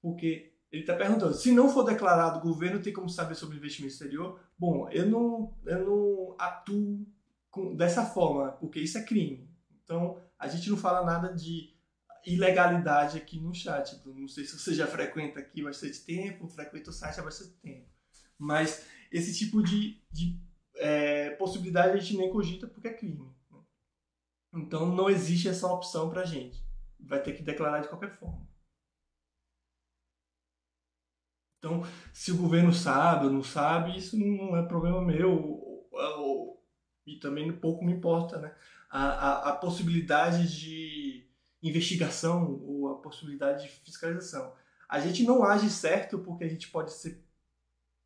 Porque 0.01 0.50
ele 0.71 0.83
está 0.83 0.95
perguntando, 0.95 1.33
se 1.33 1.51
não 1.51 1.69
for 1.69 1.83
declarado, 1.83 2.39
o 2.39 2.41
governo 2.41 2.81
tem 2.81 2.93
como 2.93 3.09
saber 3.09 3.35
sobre 3.35 3.57
investimento 3.57 3.93
exterior? 3.93 4.39
Bom, 4.57 4.89
eu 4.89 5.05
não, 5.05 5.53
eu 5.65 5.85
não 5.85 6.35
atuo 6.39 7.05
com, 7.49 7.75
dessa 7.75 8.05
forma, 8.05 8.53
porque 8.53 8.79
isso 8.79 8.97
é 8.97 9.03
crime. 9.03 9.49
Então, 9.83 10.21
a 10.39 10.47
gente 10.47 10.69
não 10.69 10.77
fala 10.77 11.05
nada 11.05 11.33
de 11.33 11.75
ilegalidade 12.25 13.17
aqui 13.17 13.39
no 13.39 13.53
chat. 13.53 14.01
Não 14.05 14.27
sei 14.27 14.45
se 14.45 14.57
você 14.57 14.73
já 14.73 14.87
frequenta 14.87 15.39
aqui 15.39 15.61
bastante 15.61 16.05
tempo, 16.05 16.47
frequenta 16.47 16.89
o 16.89 16.93
site 16.93 17.19
há 17.19 17.23
bastante 17.23 17.53
tempo. 17.55 17.89
Mas 18.37 18.85
esse 19.11 19.37
tipo 19.37 19.61
de, 19.61 20.01
de 20.09 20.39
é, 20.75 21.31
possibilidade 21.31 21.97
a 21.97 21.97
gente 21.97 22.17
nem 22.17 22.31
cogita 22.31 22.67
porque 22.67 22.87
é 22.87 22.93
crime. 22.93 23.19
Né? 23.51 23.59
Então 24.53 24.87
não 24.95 25.09
existe 25.09 25.47
essa 25.49 25.67
opção 25.67 26.09
pra 26.09 26.25
gente. 26.25 26.63
Vai 26.99 27.21
ter 27.21 27.33
que 27.33 27.43
declarar 27.43 27.81
de 27.81 27.89
qualquer 27.89 28.11
forma. 28.17 28.47
Então, 31.61 31.83
se 32.11 32.31
o 32.31 32.37
governo 32.37 32.73
sabe 32.73 33.27
ou 33.27 33.31
não 33.31 33.43
sabe, 33.43 33.95
isso 33.95 34.17
não 34.17 34.57
é 34.57 34.65
problema 34.65 34.99
meu. 34.99 35.87
E 37.05 37.17
também 37.17 37.51
pouco 37.53 37.85
me 37.85 37.93
importa, 37.93 38.39
né? 38.39 38.51
A, 38.89 39.03
a, 39.03 39.49
a 39.49 39.55
possibilidade 39.55 40.59
de 40.59 41.23
investigação 41.61 42.59
ou 42.63 42.89
a 42.89 42.95
possibilidade 42.95 43.63
de 43.63 43.69
fiscalização. 43.69 44.53
A 44.89 44.99
gente 44.99 45.23
não 45.23 45.43
age 45.43 45.69
certo 45.69 46.17
porque 46.17 46.45
a 46.45 46.49
gente 46.49 46.67
pode 46.67 46.93
ser 46.93 47.23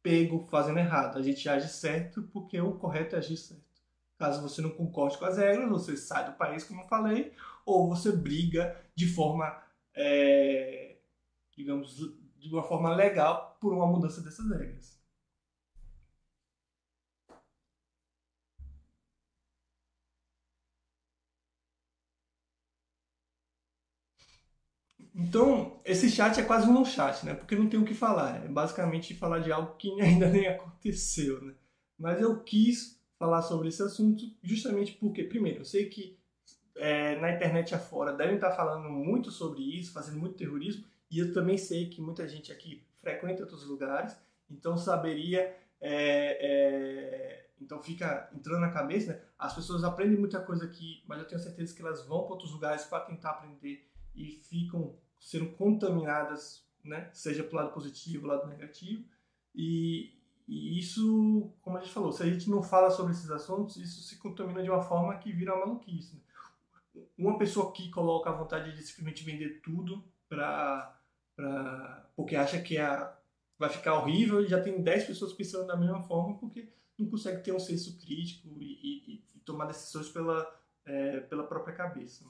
pego 0.03 0.45
fazendo 0.51 0.79
errado. 0.79 1.17
A 1.17 1.21
gente 1.21 1.47
age 1.47 1.69
certo 1.69 2.23
porque 2.33 2.59
o 2.59 2.73
correto 2.73 3.15
é 3.15 3.19
agir 3.19 3.37
certo. 3.37 3.63
Caso 4.17 4.41
você 4.41 4.61
não 4.61 4.69
concorde 4.69 5.17
com 5.17 5.25
as 5.25 5.37
regras, 5.37 5.69
você 5.69 5.95
sai 5.95 6.25
do 6.29 6.37
país, 6.37 6.65
como 6.65 6.81
eu 6.81 6.87
falei, 6.87 7.31
ou 7.65 7.87
você 7.87 8.11
briga 8.11 8.75
de 8.93 9.07
forma, 9.07 9.57
é, 9.93 10.97
digamos, 11.55 12.01
de 12.49 12.55
uma 12.55 12.63
forma 12.63 12.93
legal 12.93 13.57
por 13.59 13.73
uma 13.73 13.87
mudança 13.87 14.21
dessas 14.21 14.49
regras. 14.49 14.95
Então, 25.13 25.79
esse 25.85 26.09
chat 26.09 26.37
é 26.39 26.43
quase 26.43 26.67
um 26.69 26.83
chat, 26.83 27.25
né? 27.25 27.33
Porque 27.33 27.55
não 27.55 27.69
tem 27.69 27.79
o 27.79 27.85
que 27.85 27.93
falar. 27.93 28.43
É 28.43 28.47
basicamente 28.49 29.13
falar 29.13 29.39
de 29.39 29.51
algo 29.51 29.75
que 29.77 29.89
ainda 30.01 30.29
nem 30.29 30.47
aconteceu, 30.47 31.41
né? 31.41 31.53
Mas 31.97 32.21
eu 32.21 32.43
quis 32.43 32.99
falar 33.17 33.41
sobre 33.41 33.69
esse 33.69 33.81
assunto 33.81 34.25
justamente 34.43 34.91
porque, 34.93 35.23
primeiro, 35.23 35.61
eu 35.61 35.65
sei 35.65 35.85
que 35.87 36.17
é, 36.75 37.15
na 37.21 37.31
internet 37.31 37.73
afora 37.73 38.11
devem 38.11 38.35
estar 38.35 38.51
falando 38.51 38.89
muito 38.89 39.31
sobre 39.31 39.61
isso, 39.61 39.93
fazendo 39.93 40.19
muito 40.19 40.35
terrorismo, 40.35 40.83
e 41.15 41.19
eu 41.19 41.33
também 41.33 41.57
sei 41.57 41.87
que 41.87 42.01
muita 42.01 42.27
gente 42.27 42.51
aqui 42.51 42.85
frequenta 42.97 43.43
outros 43.43 43.65
lugares, 43.65 44.13
então 44.51 44.75
saberia. 44.75 45.55
É, 45.79 46.37
é, 46.41 47.49
então 47.61 47.81
fica 47.81 48.29
entrando 48.35 48.59
na 48.59 48.69
cabeça, 48.69 49.13
né? 49.13 49.21
As 49.39 49.55
pessoas 49.55 49.85
aprendem 49.85 50.19
muita 50.19 50.41
coisa 50.41 50.65
aqui, 50.65 51.01
mas 51.07 51.19
eu 51.19 51.25
tenho 51.25 51.39
certeza 51.39 51.73
que 51.73 51.81
elas 51.81 52.05
vão 52.05 52.23
para 52.23 52.33
outros 52.33 52.51
lugares 52.51 52.83
para 52.83 53.05
tentar 53.05 53.29
aprender 53.29 53.89
e 54.13 54.29
ficam 54.29 54.93
sendo 55.17 55.51
contaminadas, 55.51 56.67
né? 56.83 57.09
seja 57.13 57.45
para 57.45 57.53
o 57.53 57.61
lado 57.61 57.73
positivo, 57.73 58.27
lado 58.27 58.49
negativo. 58.49 59.05
E, 59.55 60.19
e, 60.45 60.77
isso, 60.77 61.49
como 61.61 61.77
a 61.77 61.79
gente 61.79 61.93
falou, 61.93 62.11
se 62.11 62.23
a 62.23 62.25
gente 62.25 62.49
não 62.49 62.61
fala 62.61 62.91
sobre 62.91 63.13
esses 63.13 63.31
assuntos, 63.31 63.77
isso 63.77 64.01
se 64.01 64.17
contamina 64.17 64.61
de 64.61 64.69
uma 64.69 64.81
forma 64.81 65.17
que 65.17 65.31
vira 65.31 65.55
uma 65.55 65.65
maluquice. 65.65 66.21
Né? 66.93 67.03
Uma 67.17 67.37
pessoa 67.37 67.71
que 67.71 67.89
coloca 67.89 68.29
a 68.29 68.33
vontade 68.33 68.75
de 68.75 68.83
simplesmente 68.83 69.23
vender 69.23 69.61
tudo 69.61 70.03
para 70.27 70.94
porque 72.15 72.35
acha 72.35 72.61
que 72.61 72.77
a, 72.77 73.15
vai 73.57 73.69
ficar 73.69 73.95
horrível 73.95 74.41
e 74.41 74.47
já 74.47 74.61
tem 74.61 74.81
10 74.81 75.05
pessoas 75.05 75.33
pensando 75.33 75.67
da 75.67 75.75
mesma 75.75 76.01
forma 76.03 76.37
porque 76.37 76.69
não 76.97 77.09
consegue 77.09 77.43
ter 77.43 77.51
um 77.51 77.59
senso 77.59 77.97
crítico 77.97 78.49
e, 78.59 78.79
e, 78.81 79.23
e 79.35 79.39
tomar 79.39 79.65
decisões 79.65 80.09
pela, 80.09 80.47
é, 80.85 81.19
pela 81.21 81.45
própria 81.45 81.75
cabeça. 81.75 82.25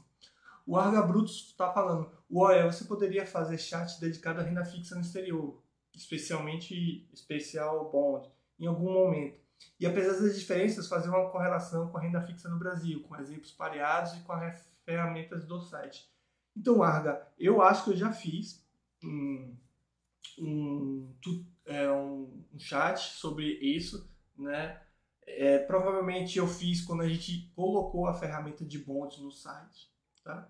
O 0.66 0.76
Arga 0.78 1.02
Brutus 1.04 1.50
está 1.50 1.72
falando, 1.72 2.10
ué, 2.32 2.66
você 2.66 2.86
poderia 2.86 3.26
fazer 3.26 3.58
chat 3.58 4.00
dedicado 4.00 4.42
à 4.42 4.44
renda 4.44 4.66
fixa 4.66 4.96
no 4.96 5.02
exterior, 5.02 5.62
especialmente 5.94 7.08
especial 7.14 7.92
bond, 7.92 8.28
em 8.60 8.66
algum 8.66 8.92
momento. 8.92 9.40
E 9.80 9.86
apesar 9.86 10.20
das 10.20 10.38
diferenças, 10.38 10.88
fazer 10.88 11.10
uma 11.10 11.30
correlação 11.30 11.90
com 11.90 11.98
a 11.98 12.02
renda 12.02 12.22
fixa 12.22 12.50
no 12.50 12.58
Brasil, 12.58 13.04
com 13.04 13.16
exemplos 13.16 13.52
pareados 13.52 14.14
e 14.14 14.22
com 14.22 14.34
as 14.34 14.68
ferramentas 14.84 15.46
do 15.46 15.62
site. 15.62 16.10
Então, 16.58 16.82
Arga, 16.82 17.28
eu 17.38 17.62
acho 17.62 17.84
que 17.84 17.92
eu 17.92 17.98
já 17.98 18.12
fiz 18.12 18.65
um, 19.06 19.58
um, 20.40 21.16
é, 21.66 21.92
um, 21.92 22.46
um 22.54 22.60
chat 22.60 23.00
sobre 23.00 23.46
isso, 23.46 24.10
né? 24.38 24.82
É, 25.28 25.58
provavelmente 25.60 26.38
eu 26.38 26.48
fiz 26.48 26.82
quando 26.82 27.02
a 27.02 27.08
gente 27.08 27.52
colocou 27.56 28.08
a 28.08 28.14
ferramenta 28.14 28.64
de 28.64 28.78
bonds 28.78 29.18
no 29.20 29.32
site, 29.32 29.92
tá? 30.24 30.50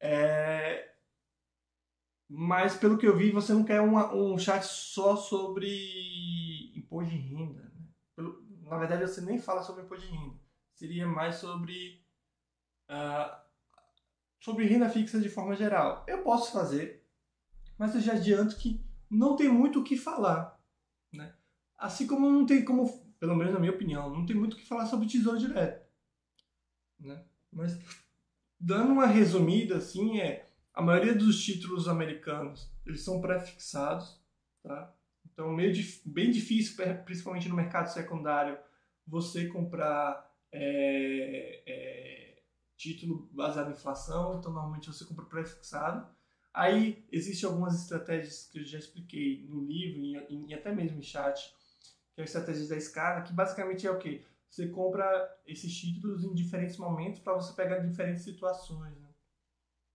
É... 0.00 0.94
Mas 2.28 2.76
pelo 2.76 2.98
que 2.98 3.06
eu 3.06 3.16
vi, 3.16 3.30
você 3.30 3.52
não 3.52 3.64
quer 3.64 3.80
uma, 3.80 4.14
um 4.14 4.38
chat 4.38 4.62
só 4.64 5.16
sobre 5.16 6.72
imposto 6.76 7.10
de 7.10 7.16
renda. 7.16 7.62
Né? 7.62 7.86
Pelo... 8.14 8.42
Na 8.62 8.78
verdade, 8.78 9.02
você 9.02 9.20
nem 9.20 9.38
fala 9.38 9.62
sobre 9.62 9.82
imposto 9.82 10.06
de 10.06 10.12
renda. 10.12 10.36
Seria 10.74 11.06
mais 11.06 11.36
sobre 11.36 12.02
uh, 12.88 13.34
sobre 14.40 14.66
renda 14.66 14.88
fixa 14.88 15.20
de 15.20 15.28
forma 15.28 15.56
geral. 15.56 16.04
Eu 16.06 16.22
posso 16.22 16.52
fazer, 16.52 17.07
mas 17.78 17.94
eu 17.94 18.00
já 18.00 18.14
adianto 18.14 18.56
que 18.56 18.80
não 19.10 19.36
tem 19.36 19.48
muito 19.48 19.80
o 19.80 19.84
que 19.84 19.96
falar. 19.96 20.58
Né? 21.12 21.34
Assim 21.76 22.06
como 22.06 22.30
não 22.30 22.44
tem 22.44 22.64
como, 22.64 22.88
pelo 23.18 23.36
menos 23.36 23.54
na 23.54 23.60
minha 23.60 23.72
opinião, 23.72 24.10
não 24.10 24.26
tem 24.26 24.36
muito 24.36 24.54
o 24.54 24.56
que 24.56 24.66
falar 24.66 24.86
sobre 24.86 25.06
tesouro 25.06 25.38
direto. 25.38 25.86
Né? 26.98 27.24
Mas 27.52 27.78
dando 28.58 28.92
uma 28.92 29.06
resumida 29.06 29.76
assim 29.76 30.20
é 30.20 30.50
a 30.74 30.82
maioria 30.82 31.14
dos 31.14 31.42
títulos 31.42 31.88
americanos 31.88 32.70
eles 32.84 33.04
são 33.04 33.20
pré-fixados, 33.20 34.20
tá? 34.62 34.94
Então 35.24 35.52
meio 35.52 35.72
bem 36.04 36.30
difícil, 36.30 36.76
principalmente 37.04 37.48
no 37.48 37.54
mercado 37.54 37.88
secundário, 37.88 38.58
você 39.06 39.46
comprar 39.46 40.28
é, 40.52 41.62
é, 41.66 42.42
título 42.76 43.28
baseado 43.32 43.70
em 43.70 43.74
inflação. 43.74 44.38
Então 44.38 44.52
normalmente 44.52 44.88
você 44.88 45.04
compra 45.04 45.24
pré-fixado. 45.26 46.08
Aí 46.52 47.04
existem 47.12 47.48
algumas 47.48 47.80
estratégias 47.80 48.48
que 48.50 48.58
eu 48.58 48.64
já 48.64 48.78
expliquei 48.78 49.46
no 49.48 49.64
livro 49.64 50.00
e, 50.28 50.54
até 50.54 50.72
mesmo 50.72 50.98
em 50.98 51.02
chat, 51.02 51.54
que 52.14 52.20
é 52.20 52.22
a 52.22 52.24
estratégia 52.24 52.68
da 52.68 52.76
escala, 52.76 53.22
que 53.22 53.32
basicamente 53.32 53.86
é 53.86 53.90
o 53.90 53.98
que 53.98 54.24
você 54.50 54.68
compra 54.68 55.06
esses 55.46 55.76
títulos 55.76 56.24
em 56.24 56.34
diferentes 56.34 56.76
momentos 56.78 57.20
para 57.20 57.34
você 57.34 57.52
pegar 57.52 57.78
diferentes 57.78 58.24
situações. 58.24 58.98
Né? 58.98 59.08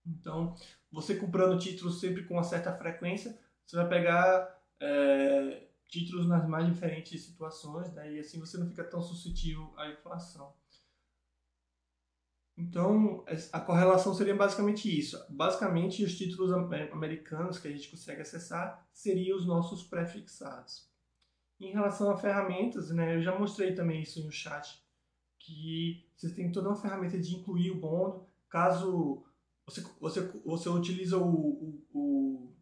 Então, 0.06 0.54
você 0.90 1.16
comprando 1.16 1.58
títulos 1.58 2.00
sempre 2.00 2.24
com 2.24 2.34
uma 2.34 2.44
certa 2.44 2.72
frequência, 2.72 3.38
você 3.66 3.76
vai 3.76 3.88
pegar 3.88 4.62
é, 4.80 5.66
títulos 5.88 6.26
nas 6.26 6.46
mais 6.48 6.66
diferentes 6.66 7.20
situações, 7.22 7.92
né? 7.92 8.12
e 8.12 8.20
assim 8.20 8.38
você 8.38 8.56
não 8.56 8.68
fica 8.68 8.84
tão 8.84 9.02
suscetível 9.02 9.72
à 9.76 9.88
inflação. 9.88 10.54
Então, 12.68 13.24
a 13.52 13.60
correlação 13.60 14.14
seria 14.14 14.34
basicamente 14.34 14.98
isso. 14.98 15.22
Basicamente, 15.28 16.02
os 16.02 16.16
títulos 16.16 16.50
americanos 16.92 17.58
que 17.58 17.68
a 17.68 17.70
gente 17.70 17.90
consegue 17.90 18.22
acessar 18.22 18.88
seriam 18.92 19.36
os 19.36 19.46
nossos 19.46 19.82
pré-fixados. 19.82 20.88
Em 21.60 21.72
relação 21.72 22.10
a 22.10 22.16
ferramentas, 22.16 22.90
né, 22.90 23.16
eu 23.16 23.22
já 23.22 23.38
mostrei 23.38 23.74
também 23.74 24.02
isso 24.02 24.24
no 24.24 24.32
chat, 24.32 24.82
que 25.38 26.08
vocês 26.16 26.34
têm 26.34 26.50
toda 26.50 26.68
uma 26.68 26.76
ferramenta 26.76 27.18
de 27.18 27.34
incluir 27.34 27.70
o 27.70 27.80
bond, 27.80 28.26
caso 28.48 29.24
você, 29.66 29.82
você, 30.00 30.20
você 30.44 30.68
utiliza 30.68 31.18
o, 31.18 31.28
o, 31.28 31.86
o, 31.92 32.56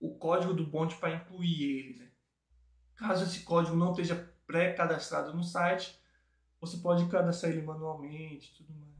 o 0.00 0.18
código 0.18 0.52
do 0.52 0.66
bond 0.66 0.94
para 0.96 1.14
incluir 1.14 1.62
ele. 1.62 1.98
Né? 1.98 2.10
Caso 2.94 3.24
esse 3.24 3.40
código 3.40 3.76
não 3.76 3.90
esteja 3.90 4.32
pré-cadastrado 4.46 5.34
no 5.34 5.42
site, 5.42 5.98
você 6.60 6.76
pode 6.76 7.08
cadastrar 7.08 7.52
ele 7.52 7.62
manualmente 7.62 8.54
tudo 8.54 8.74
mais. 8.74 8.99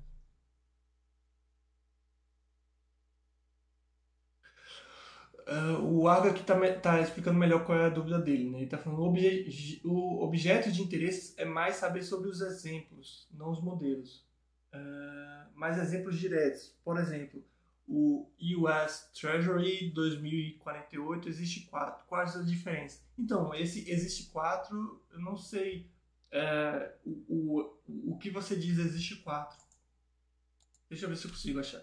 Uh, 5.51 5.83
o 5.83 6.07
Arga 6.07 6.31
aqui 6.31 6.43
está 6.43 6.57
tá 6.81 7.01
explicando 7.01 7.37
melhor 7.37 7.65
qual 7.67 7.77
é 7.77 7.87
a 7.87 7.91
dúvida 7.91 8.21
dele. 8.21 8.49
Né? 8.49 8.59
Ele 8.59 8.65
está 8.67 8.79
falando 8.79 9.13
que 9.13 9.81
o 9.85 10.23
objeto 10.23 10.71
de 10.71 10.81
interesse 10.81 11.35
é 11.37 11.45
mais 11.45 11.75
saber 11.75 12.03
sobre 12.03 12.29
os 12.29 12.41
exemplos, 12.41 13.27
não 13.33 13.51
os 13.51 13.61
modelos. 13.61 14.25
Uh, 14.73 15.59
mais 15.59 15.77
exemplos 15.77 16.19
diretos. 16.21 16.73
Por 16.85 16.97
exemplo, 16.97 17.45
o 17.89 18.31
US 18.59 19.11
Treasury 19.13 19.91
2048 19.91 21.29
existe 21.29 21.67
quatro. 21.67 22.07
Quais 22.07 22.37
as 22.37 22.49
diferenças? 22.49 23.03
Então, 23.19 23.53
esse 23.53 23.91
existe 23.91 24.31
quatro, 24.31 25.03
eu 25.11 25.19
não 25.19 25.37
sei 25.37 25.91
uh, 26.33 26.93
o, 27.05 27.75
o, 27.89 28.19
que 28.19 28.31
você 28.31 28.55
diz 28.55 28.79
existe 28.79 29.17
4. 29.17 29.59
Deixa 30.89 31.05
eu 31.05 31.09
ver 31.09 31.17
se 31.17 31.25
eu 31.25 31.31
consigo 31.31 31.59
achar. 31.59 31.83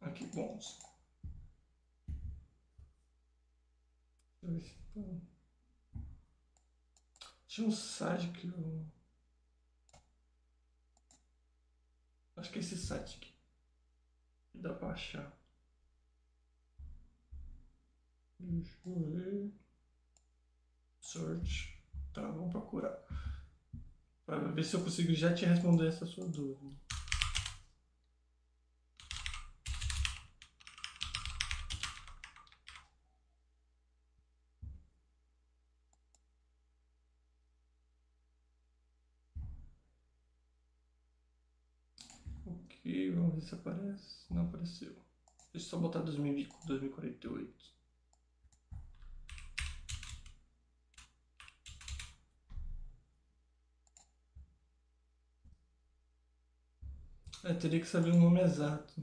Aqui, 0.00 0.26
bons. 0.26 0.78
Deixa 4.42 4.46
eu 4.46 4.52
ver 4.52 4.60
se 4.60 4.74
tem. 4.94 5.22
Tinha 7.60 7.68
um 7.68 7.72
site 7.72 8.28
que 8.28 8.46
eu. 8.46 8.86
Acho 12.36 12.50
que 12.50 12.58
é 12.58 12.62
esse 12.62 12.78
site 12.78 13.18
aqui. 13.18 13.34
Dá 14.54 14.72
pra 14.72 14.92
achar. 14.92 15.30
Deixa 18.38 18.78
eu 18.86 19.10
ver. 19.10 19.52
Search. 21.02 21.78
Tá, 22.14 22.22
vamos 22.22 22.50
procurar. 22.50 22.98
Pra 24.24 24.38
ver 24.38 24.64
se 24.64 24.74
eu 24.74 24.82
consigo 24.82 25.12
já 25.12 25.34
te 25.34 25.44
responder 25.44 25.88
essa 25.88 26.06
sua 26.06 26.26
dúvida. 26.26 26.74
Ok, 42.82 43.10
vamos 43.12 43.34
ver 43.34 43.39
se 43.50 43.54
aparece. 43.56 44.24
Não 44.30 44.42
apareceu. 44.42 44.94
Deixa 45.52 45.66
eu 45.66 45.70
só 45.70 45.78
botar 45.78 46.00
2048. 46.00 47.80
É, 57.42 57.54
teria 57.54 57.80
que 57.80 57.86
saber 57.86 58.10
o 58.10 58.18
nome 58.18 58.40
exato. 58.40 59.02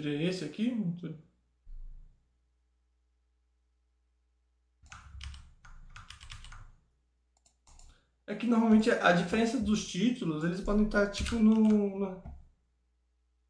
Seria 0.00 0.30
esse 0.30 0.44
aqui? 0.44 0.70
É 8.28 8.34
que 8.36 8.46
normalmente 8.46 8.90
a 8.90 9.10
diferença 9.10 9.58
dos 9.58 9.88
títulos, 9.88 10.44
eles 10.44 10.60
podem 10.60 10.84
estar 10.84 11.10
tipo 11.10 11.34
no. 11.34 12.22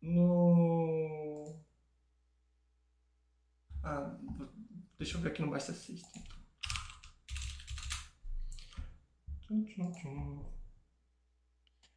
no. 0.00 1.60
Ah, 3.84 4.16
deixa 4.98 5.18
eu 5.18 5.20
ver 5.20 5.28
aqui 5.28 5.42
no 5.42 5.50
Basta 5.50 5.74
System. 5.74 6.22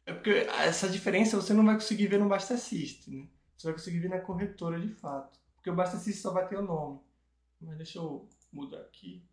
É 0.04 0.12
porque 0.12 0.30
essa 0.30 0.90
diferença 0.90 1.40
você 1.40 1.54
não 1.54 1.64
vai 1.64 1.76
conseguir 1.76 2.08
ver 2.08 2.18
no 2.18 2.28
Basta 2.28 2.58
System, 2.58 3.14
né? 3.14 3.28
Você 3.62 3.68
vai 3.68 3.74
conseguir 3.74 4.00
ver 4.00 4.08
na 4.08 4.18
corretora 4.18 4.80
de 4.80 4.88
fato. 4.88 5.38
Porque 5.54 5.70
o 5.70 5.74
Basta 5.74 5.96
System 5.96 6.20
só 6.20 6.32
vai 6.32 6.48
ter 6.48 6.58
o 6.58 6.62
nome. 6.62 6.98
Mas 7.60 7.76
deixa 7.76 8.00
eu 8.00 8.28
mudar 8.52 8.80
aqui. 8.80 9.24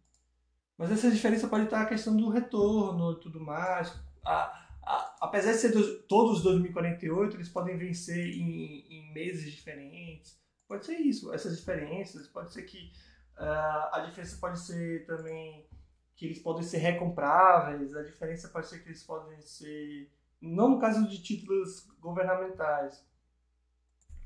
Mas 0.78 0.92
essa 0.92 1.10
diferença 1.10 1.48
pode 1.48 1.64
estar 1.64 1.82
a 1.82 1.88
questão 1.88 2.16
do 2.16 2.30
retorno 2.30 3.14
e 3.14 3.20
tudo 3.22 3.40
mais. 3.40 3.92
A, 4.24 4.70
a, 4.84 5.18
apesar 5.22 5.54
de 5.54 5.58
ser 5.58 5.72
dos, 5.72 6.06
todos 6.08 6.44
2048, 6.44 7.38
eles 7.38 7.50
podem 7.50 7.76
vencer 7.76 8.36
em, 8.36 8.86
em, 8.88 9.12
meses 9.12 9.52
diferentes. 9.52 10.40
Pode 10.68 10.86
ser 10.86 10.98
isso, 11.00 11.34
essas 11.34 11.58
diferenças. 11.58 12.28
Pode 12.28 12.54
ser 12.54 12.62
que 12.62 12.92
uh, 13.36 13.96
a 13.96 14.06
diferença 14.08 14.38
pode 14.40 14.60
ser 14.60 15.08
também 15.08 15.68
que 16.16 16.28
eles 16.28 16.38
podem 16.38 16.62
ser 16.62 16.78
recompráveis. 16.78 17.96
A 17.96 18.04
diferença 18.04 18.48
pode 18.50 18.68
ser 18.68 18.84
que 18.84 18.90
eles 18.90 19.04
podem 19.04 19.42
ser. 19.42 20.12
Não 20.40 20.70
no 20.70 20.80
caso 20.80 21.10
de 21.10 21.20
títulos 21.20 21.90
governamentais, 22.00 23.09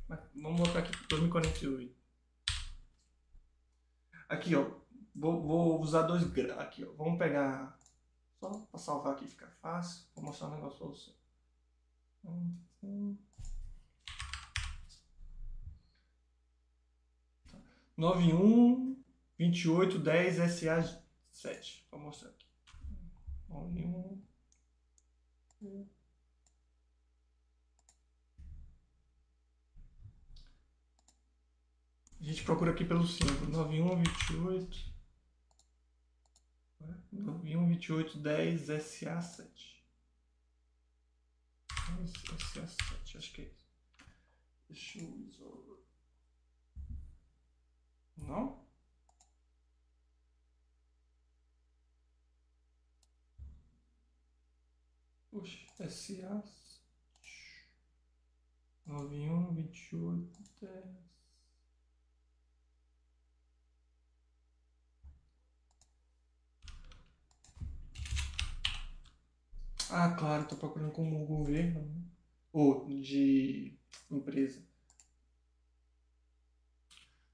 Vamos 0.07 0.59
botar 0.59 0.79
aqui 0.79 0.91
2048. 1.07 1.95
Aqui, 4.29 4.55
ó. 4.55 4.69
Vou, 5.15 5.41
vou 5.41 5.81
usar 5.81 6.03
dois 6.03 6.23
graus. 6.23 6.59
Aqui, 6.59 6.83
ó. 6.83 6.91
Vamos 6.93 7.17
pegar. 7.17 7.77
Só 8.39 8.49
para 8.49 8.79
salvar 8.79 9.13
aqui 9.13 9.27
ficar 9.27 9.47
fácil. 9.61 10.05
Vou 10.15 10.25
mostrar 10.25 10.47
um 10.47 10.55
negócio 10.55 10.77
para 10.77 10.87
você. 10.87 11.11
Tá. 12.21 12.29
91 17.95 19.03
28 19.37 19.99
10 19.99 20.51
SA 20.51 21.03
7. 21.31 21.87
Vou 21.91 21.99
mostrar 21.99 22.29
aqui. 22.29 22.47
91 23.49 24.21
A 32.23 32.25
gente 32.25 32.45
procura 32.45 32.71
aqui 32.71 32.85
pelo 32.85 33.05
símbolo. 33.05 33.51
9128. 33.51 34.93
9128 37.11 38.17
10 38.17 38.61
SA7. 38.69 39.73
SA7, 42.37 43.17
acho 43.17 43.33
que 43.33 43.41
é 43.41 43.45
isso. 43.45 43.67
Deixa 44.69 44.99
eu 44.99 45.19
isolar. 45.27 45.79
Não? 48.15 48.65
Puxa, 55.29 55.89
SA 55.89 56.41
91 58.85 59.53
28 59.55 60.43
10 60.61 61.02
Ah, 69.89 70.15
claro, 70.17 70.43
estou 70.43 70.57
procurando 70.57 70.91
como 70.91 71.25
governo 71.25 71.81
né? 71.81 72.01
ou 72.51 72.85
de 72.85 73.77
empresa. 74.09 74.63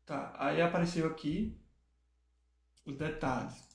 Tá, 0.05 0.33
aí 0.37 0.61
apareceu 0.61 1.05
aqui 1.07 1.59
os 2.85 2.97
detalhes. 2.97 3.69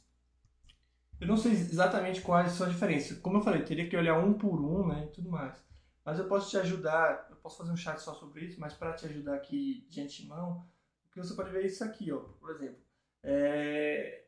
Eu 1.21 1.29
não 1.29 1.37
sei 1.37 1.53
exatamente 1.53 2.21
quais 2.21 2.53
são 2.53 2.67
as 2.67 2.73
diferenças. 2.73 3.19
Como 3.19 3.39
eu 3.39 3.43
falei, 3.43 3.63
teria 3.63 3.89
que 3.89 3.97
olhar 3.97 4.19
um 4.19 4.35
por 4.35 4.61
um, 4.61 4.89
né, 4.89 5.05
e 5.05 5.13
tudo 5.13 5.31
mais. 5.31 5.63
Mas 6.05 6.19
eu 6.19 6.27
posso 6.27 6.51
te 6.51 6.57
ajudar, 6.59 7.29
eu 7.31 7.37
posso 7.37 7.57
fazer 7.57 7.71
um 7.71 7.77
chat 7.77 7.99
só 7.99 8.15
sobre 8.15 8.45
isso, 8.45 8.61
mas 8.61 8.75
para 8.75 8.93
te 8.93 9.07
ajudar 9.07 9.37
aqui 9.37 9.87
de 9.89 10.03
antemão, 10.03 10.67
porque 11.05 11.21
você 11.21 11.35
pode 11.35 11.51
ver 11.51 11.65
isso 11.65 11.83
aqui, 11.83 12.13
ó, 12.13 12.19
por 12.19 12.51
exemplo. 12.51 12.83
É... 13.23 14.25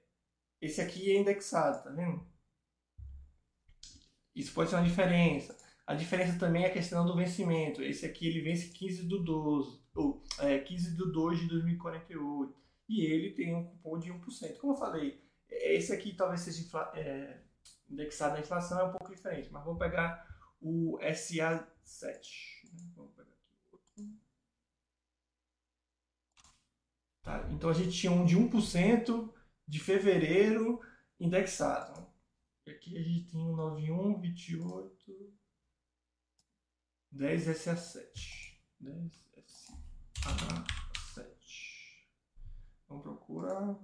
Esse 0.60 0.80
aqui 0.80 1.10
é 1.10 1.18
indexado, 1.18 1.84
tá 1.84 1.90
vendo? 1.90 2.24
Isso 4.36 4.52
pode 4.52 4.68
ser 4.68 4.76
uma 4.76 4.84
diferença. 4.84 5.56
A 5.86 5.94
diferença 5.94 6.38
também 6.38 6.64
é 6.64 6.66
a 6.66 6.72
questão 6.72 7.06
do 7.06 7.16
vencimento. 7.16 7.82
Esse 7.82 8.04
aqui 8.04 8.26
ele 8.26 8.42
vence 8.42 8.68
15 8.68 9.04
do 9.04 9.24
12, 9.24 9.80
ou 9.94 10.22
é, 10.40 10.58
15 10.58 10.94
do 10.94 11.10
2 11.10 11.40
de 11.40 11.48
2048. 11.48 12.54
E 12.88 13.04
ele 13.06 13.30
tem 13.30 13.54
um 13.54 13.64
cupom 13.64 13.98
de 13.98 14.12
1%. 14.12 14.58
Como 14.58 14.74
eu 14.74 14.76
falei, 14.76 15.24
esse 15.48 15.92
aqui 15.92 16.14
talvez 16.14 16.42
seja 16.42 16.90
é, 16.94 17.38
indexado 17.88 18.34
na 18.34 18.40
inflação, 18.40 18.78
é 18.78 18.84
um 18.84 18.90
pouco 18.90 19.14
diferente. 19.14 19.50
Mas 19.50 19.64
vamos 19.64 19.78
pegar 19.78 20.26
o 20.60 20.98
SA7. 21.00 22.20
Vamos 22.94 23.14
pegar 23.14 23.30
aqui. 23.30 24.20
Tá, 27.22 27.48
então 27.50 27.70
a 27.70 27.74
gente 27.74 27.92
tinha 27.92 28.12
um 28.12 28.26
de 28.26 28.36
1% 28.36 29.32
de 29.66 29.80
fevereiro 29.80 30.80
indexado. 31.18 32.05
Aqui 32.66 32.98
a 32.98 33.02
gente 33.02 33.30
tem 33.30 33.40
um 33.40 33.54
91, 33.54 34.20
28, 34.20 35.38
10 37.12 37.46
SA7. 37.46 38.58
10 38.80 39.12
SA. 39.46 39.78
A7. 40.24 42.06
Vamos 42.88 43.04
procurar. 43.04 43.78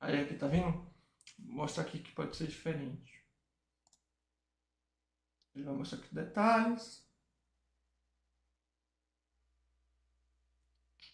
Aí 0.00 0.22
aqui, 0.22 0.36
tá 0.36 0.46
vendo? 0.46 0.90
Mostra 1.38 1.82
aqui 1.82 1.98
que 1.98 2.12
pode 2.12 2.34
ser 2.34 2.46
diferente. 2.46 3.22
Ele 5.54 5.64
vai 5.64 5.74
mostrar 5.74 5.98
aqui 5.98 6.14
detalhes. 6.14 7.06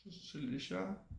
Deixa 0.05 0.39
eu 0.39 0.51
deixar. 0.51 1.12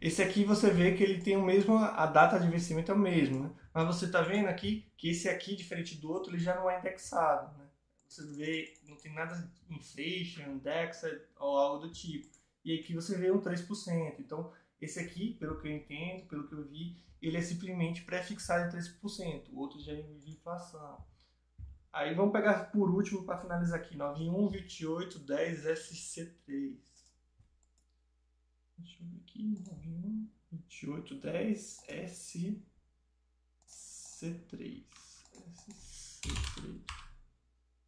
Esse 0.00 0.22
aqui 0.22 0.44
você 0.44 0.70
vê 0.70 0.96
que 0.96 1.02
ele 1.02 1.20
tem 1.20 1.36
o 1.36 1.44
mesmo, 1.44 1.76
a 1.76 2.06
data 2.06 2.40
de 2.40 2.48
vencimento 2.48 2.90
é 2.90 2.94
o 2.94 2.98
mesmo, 2.98 3.44
né? 3.44 3.50
Mas 3.74 3.86
você 3.86 4.06
está 4.06 4.22
vendo 4.22 4.48
aqui 4.48 4.90
que 4.96 5.10
esse 5.10 5.28
aqui, 5.28 5.54
diferente 5.54 5.96
do 5.96 6.10
outro, 6.10 6.32
ele 6.32 6.42
já 6.42 6.54
não 6.54 6.70
é 6.70 6.78
indexado, 6.78 7.56
né? 7.58 7.66
Você 8.08 8.24
vê, 8.32 8.74
não 8.88 8.96
tem 8.96 9.12
nada 9.12 9.52
inflation, 9.68 10.42
indexed 10.50 11.20
ou 11.38 11.56
algo 11.56 11.86
do 11.86 11.92
tipo. 11.92 12.28
E 12.64 12.78
aqui 12.78 12.94
você 12.94 13.16
vê 13.16 13.30
um 13.30 13.40
3%. 13.40 14.16
Então, 14.18 14.52
esse 14.80 14.98
aqui, 14.98 15.34
pelo 15.34 15.60
que 15.60 15.68
eu 15.68 15.72
entendo, 15.72 16.26
pelo 16.26 16.48
que 16.48 16.54
eu 16.54 16.64
vi, 16.66 16.96
ele 17.20 17.36
é 17.36 17.42
simplesmente 17.42 18.02
pré-fixado 18.02 18.74
em 18.74 18.80
3%. 18.80 19.50
O 19.52 19.58
outro 19.58 19.78
já 19.80 19.92
é 19.92 20.02
de 20.02 20.30
inflação. 20.30 21.04
Aí 21.92 22.14
vamos 22.14 22.32
pegar 22.32 22.70
por 22.70 22.88
último 22.90 23.24
para 23.24 23.38
finalizar 23.38 23.78
aqui, 23.78 23.96
912810 23.96 25.64
SC3. 25.64 26.89
Deixa 28.82 29.02
eu 29.02 29.08
ver 29.08 29.16
aqui, 29.18 29.42
91 29.42 30.28
28 30.52 31.14
10 31.20 31.84
SC3. 31.88 32.60
SC3. 33.68 34.84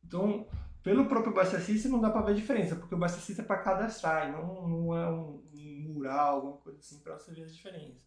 Então, 0.04 0.46
pelo 0.82 1.06
próprio 1.06 1.32
Basta 1.34 1.60
System 1.60 1.90
não 1.90 2.00
dá 2.00 2.10
para 2.10 2.22
ver 2.22 2.32
a 2.32 2.36
diferença, 2.36 2.76
porque 2.76 2.94
o 2.94 2.98
Basta 2.98 3.20
System 3.20 3.44
é 3.44 3.46
para 3.46 3.62
cadastrar, 3.62 4.30
não, 4.32 4.68
não 4.68 4.96
é 4.96 5.10
um, 5.10 5.42
um 5.54 5.92
mural, 5.92 6.36
alguma 6.36 6.56
coisa 6.58 6.78
assim, 6.78 6.98
para 7.00 7.18
você 7.18 7.32
ver 7.32 7.44
a 7.44 7.46
diferença. 7.46 8.00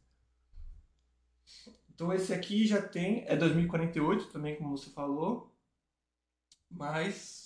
Então 1.93 2.11
esse 2.13 2.33
aqui 2.33 2.67
já 2.67 2.81
tem, 2.81 3.23
é 3.27 3.35
2048 3.35 4.27
também, 4.27 4.55
como 4.55 4.77
você 4.77 4.89
falou, 4.89 5.55
mas 6.69 7.44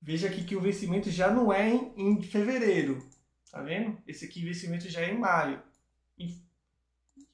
Veja 0.00 0.28
aqui 0.28 0.44
que 0.44 0.56
o 0.56 0.60
vencimento 0.60 1.10
já 1.10 1.30
não 1.30 1.52
é 1.52 1.68
em, 1.68 1.92
em 1.96 2.22
fevereiro, 2.22 3.06
tá 3.50 3.60
vendo? 3.60 4.00
Esse 4.06 4.24
aqui, 4.24 4.44
vencimento 4.44 4.88
já 4.88 5.00
é 5.00 5.12
em 5.12 5.18
maio. 5.18 5.62
E 6.16 6.40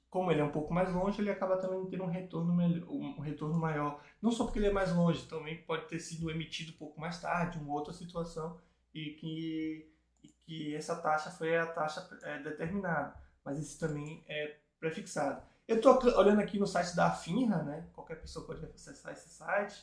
como 0.08 0.30
ele 0.30 0.40
é 0.40 0.44
um 0.44 0.52
pouco 0.52 0.72
mais 0.72 0.92
longe, 0.92 1.20
ele 1.20 1.30
acaba 1.30 1.56
também 1.56 1.84
tendo 1.86 2.04
um 2.04 2.10
retorno, 2.10 2.54
melhor, 2.54 2.88
um 2.88 3.20
retorno 3.20 3.58
maior. 3.58 4.00
Não 4.22 4.30
só 4.30 4.44
porque 4.44 4.58
ele 4.58 4.68
é 4.68 4.72
mais 4.72 4.94
longe, 4.94 5.26
também 5.26 5.62
pode 5.62 5.88
ter 5.88 5.98
sido 5.98 6.30
emitido 6.30 6.72
um 6.72 6.76
pouco 6.76 7.00
mais 7.00 7.20
tarde, 7.20 7.58
uma 7.58 7.74
outra 7.74 7.92
situação, 7.92 8.58
e 8.94 9.10
que, 9.10 9.92
e 10.22 10.28
que 10.28 10.74
essa 10.74 10.96
taxa 10.96 11.30
foi 11.30 11.56
a 11.56 11.66
taxa 11.66 12.08
é, 12.22 12.38
determinada. 12.42 13.14
Mas 13.44 13.58
esse 13.58 13.78
também 13.78 14.24
é 14.28 14.56
prefixado. 14.78 15.42
Eu 15.66 15.76
estou 15.76 15.98
olhando 16.16 16.40
aqui 16.40 16.58
no 16.58 16.66
site 16.66 16.94
da 16.94 17.10
Finra, 17.10 17.62
né? 17.62 17.88
Qualquer 17.92 18.20
pessoa 18.20 18.46
pode 18.46 18.64
acessar 18.66 19.12
esse 19.12 19.28
site 19.28 19.82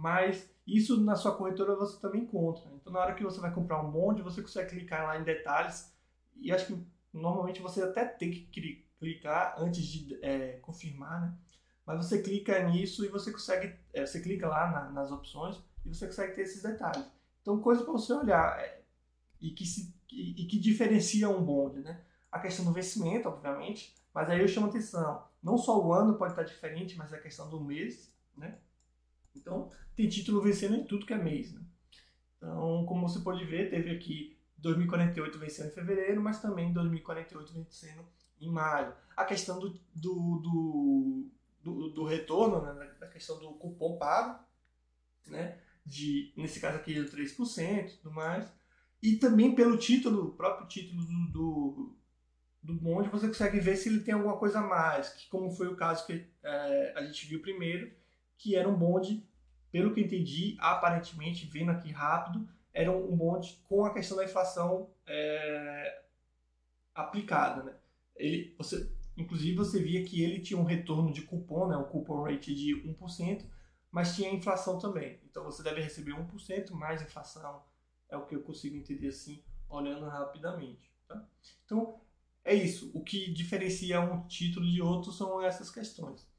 mas 0.00 0.50
isso 0.66 0.98
na 1.02 1.14
sua 1.14 1.36
corretora 1.36 1.76
você 1.76 2.00
também 2.00 2.22
encontra. 2.22 2.70
Então, 2.74 2.92
na 2.92 3.00
hora 3.00 3.14
que 3.14 3.22
você 3.22 3.38
vai 3.38 3.52
comprar 3.52 3.82
um 3.82 3.90
bonde, 3.90 4.22
você 4.22 4.40
consegue 4.40 4.70
clicar 4.70 5.04
lá 5.04 5.20
em 5.20 5.24
detalhes 5.24 5.92
e 6.36 6.50
acho 6.50 6.66
que 6.66 6.86
normalmente 7.12 7.60
você 7.60 7.82
até 7.82 8.06
tem 8.06 8.30
que 8.30 8.80
clicar 8.98 9.56
antes 9.58 9.84
de 9.84 10.18
é, 10.24 10.52
confirmar, 10.62 11.20
né? 11.20 11.34
Mas 11.84 12.06
você 12.06 12.22
clica 12.22 12.62
nisso 12.68 13.04
e 13.04 13.08
você 13.08 13.30
consegue, 13.30 13.74
é, 13.92 14.06
você 14.06 14.20
clica 14.20 14.48
lá 14.48 14.70
na, 14.70 14.90
nas 14.90 15.10
opções 15.10 15.60
e 15.84 15.88
você 15.88 16.06
consegue 16.06 16.34
ter 16.34 16.42
esses 16.42 16.62
detalhes. 16.62 17.04
Então, 17.42 17.60
coisa 17.60 17.82
para 17.82 17.92
você 17.92 18.12
olhar 18.12 18.58
é, 18.58 18.82
e, 19.40 19.50
que 19.50 19.66
se, 19.66 19.94
e, 20.10 20.42
e 20.42 20.46
que 20.46 20.58
diferencia 20.58 21.28
um 21.28 21.44
bonde, 21.44 21.80
né? 21.80 22.00
A 22.32 22.38
questão 22.38 22.64
do 22.64 22.72
vencimento, 22.72 23.28
obviamente, 23.28 23.94
mas 24.14 24.30
aí 24.30 24.40
eu 24.40 24.48
chamo 24.48 24.68
atenção. 24.68 25.24
Não 25.42 25.58
só 25.58 25.78
o 25.78 25.92
ano 25.92 26.14
pode 26.16 26.32
estar 26.32 26.44
diferente, 26.44 26.96
mas 26.96 27.12
a 27.12 27.18
questão 27.18 27.50
do 27.50 27.60
mês, 27.60 28.10
né? 28.36 28.56
Então, 29.34 29.70
tem 29.96 30.08
título 30.08 30.40
vencendo 30.40 30.76
em 30.76 30.84
tudo 30.84 31.06
que 31.06 31.12
é 31.12 31.18
mês. 31.18 31.52
Né? 31.52 31.60
Então, 32.36 32.84
como 32.86 33.08
você 33.08 33.20
pode 33.20 33.44
ver, 33.44 33.70
teve 33.70 33.90
aqui 33.90 34.36
2048 34.58 35.38
vencendo 35.38 35.68
em 35.68 35.74
fevereiro, 35.74 36.20
mas 36.20 36.40
também 36.40 36.72
2048 36.72 37.52
vencendo 37.52 38.04
em 38.40 38.50
maio. 38.50 38.94
A 39.16 39.24
questão 39.24 39.58
do, 39.58 39.78
do, 39.94 41.30
do, 41.62 41.88
do, 41.90 42.04
retorno, 42.04 42.62
né? 42.62 42.90
a 43.00 43.06
questão 43.06 43.38
do 43.38 43.52
cupom 43.54 43.98
pago, 43.98 44.42
né? 45.26 45.58
de, 45.84 46.32
nesse 46.36 46.60
caso 46.60 46.76
aqui, 46.76 46.94
de 46.94 47.10
3% 47.10 47.88
e 47.88 47.96
tudo 47.96 48.14
mais. 48.14 48.46
E 49.02 49.16
também 49.16 49.54
pelo 49.54 49.78
título, 49.78 50.28
o 50.28 50.32
próprio 50.32 50.68
título 50.68 51.02
do, 51.04 51.32
do, 51.32 51.96
do 52.62 52.74
bonde, 52.74 53.08
você 53.08 53.26
consegue 53.26 53.58
ver 53.58 53.76
se 53.76 53.88
ele 53.88 54.00
tem 54.00 54.14
alguma 54.14 54.36
coisa 54.36 54.60
a 54.60 54.66
mais, 54.66 55.08
que 55.10 55.28
como 55.28 55.50
foi 55.50 55.68
o 55.68 55.76
caso 55.76 56.06
que 56.06 56.26
é, 56.42 56.94
a 56.96 57.04
gente 57.04 57.26
viu 57.26 57.40
primeiro, 57.40 57.90
que 58.40 58.56
era 58.56 58.68
um 58.68 58.74
bonde, 58.74 59.22
pelo 59.70 59.92
que 59.92 60.00
entendi, 60.00 60.56
aparentemente, 60.58 61.46
vendo 61.46 61.70
aqui 61.70 61.90
rápido, 61.90 62.48
era 62.72 62.90
um 62.90 63.14
bonde 63.14 63.62
com 63.68 63.84
a 63.84 63.92
questão 63.92 64.16
da 64.16 64.24
inflação 64.24 64.90
é, 65.06 66.02
aplicada. 66.94 67.62
Né? 67.62 67.74
Ele, 68.16 68.54
você, 68.56 68.90
inclusive, 69.14 69.54
você 69.54 69.82
via 69.82 70.04
que 70.04 70.22
ele 70.22 70.40
tinha 70.40 70.58
um 70.58 70.64
retorno 70.64 71.12
de 71.12 71.22
cupom, 71.22 71.68
né, 71.68 71.76
um 71.76 71.84
cupom 71.84 72.22
rate 72.22 72.54
de 72.54 72.74
1%, 72.82 73.44
mas 73.92 74.16
tinha 74.16 74.32
inflação 74.32 74.78
também. 74.78 75.20
Então 75.28 75.44
você 75.44 75.62
deve 75.62 75.82
receber 75.82 76.12
1% 76.12 76.70
mais 76.70 77.02
inflação, 77.02 77.62
é 78.08 78.16
o 78.16 78.24
que 78.24 78.34
eu 78.34 78.42
consigo 78.42 78.74
entender 78.74 79.08
assim, 79.08 79.42
olhando 79.68 80.06
rapidamente. 80.06 80.90
Tá? 81.06 81.22
Então, 81.66 82.00
é 82.42 82.54
isso. 82.54 82.90
O 82.94 83.04
que 83.04 83.30
diferencia 83.30 84.00
um 84.00 84.26
título 84.26 84.66
de 84.66 84.80
outro 84.80 85.12
são 85.12 85.42
essas 85.42 85.70
questões. 85.70 86.29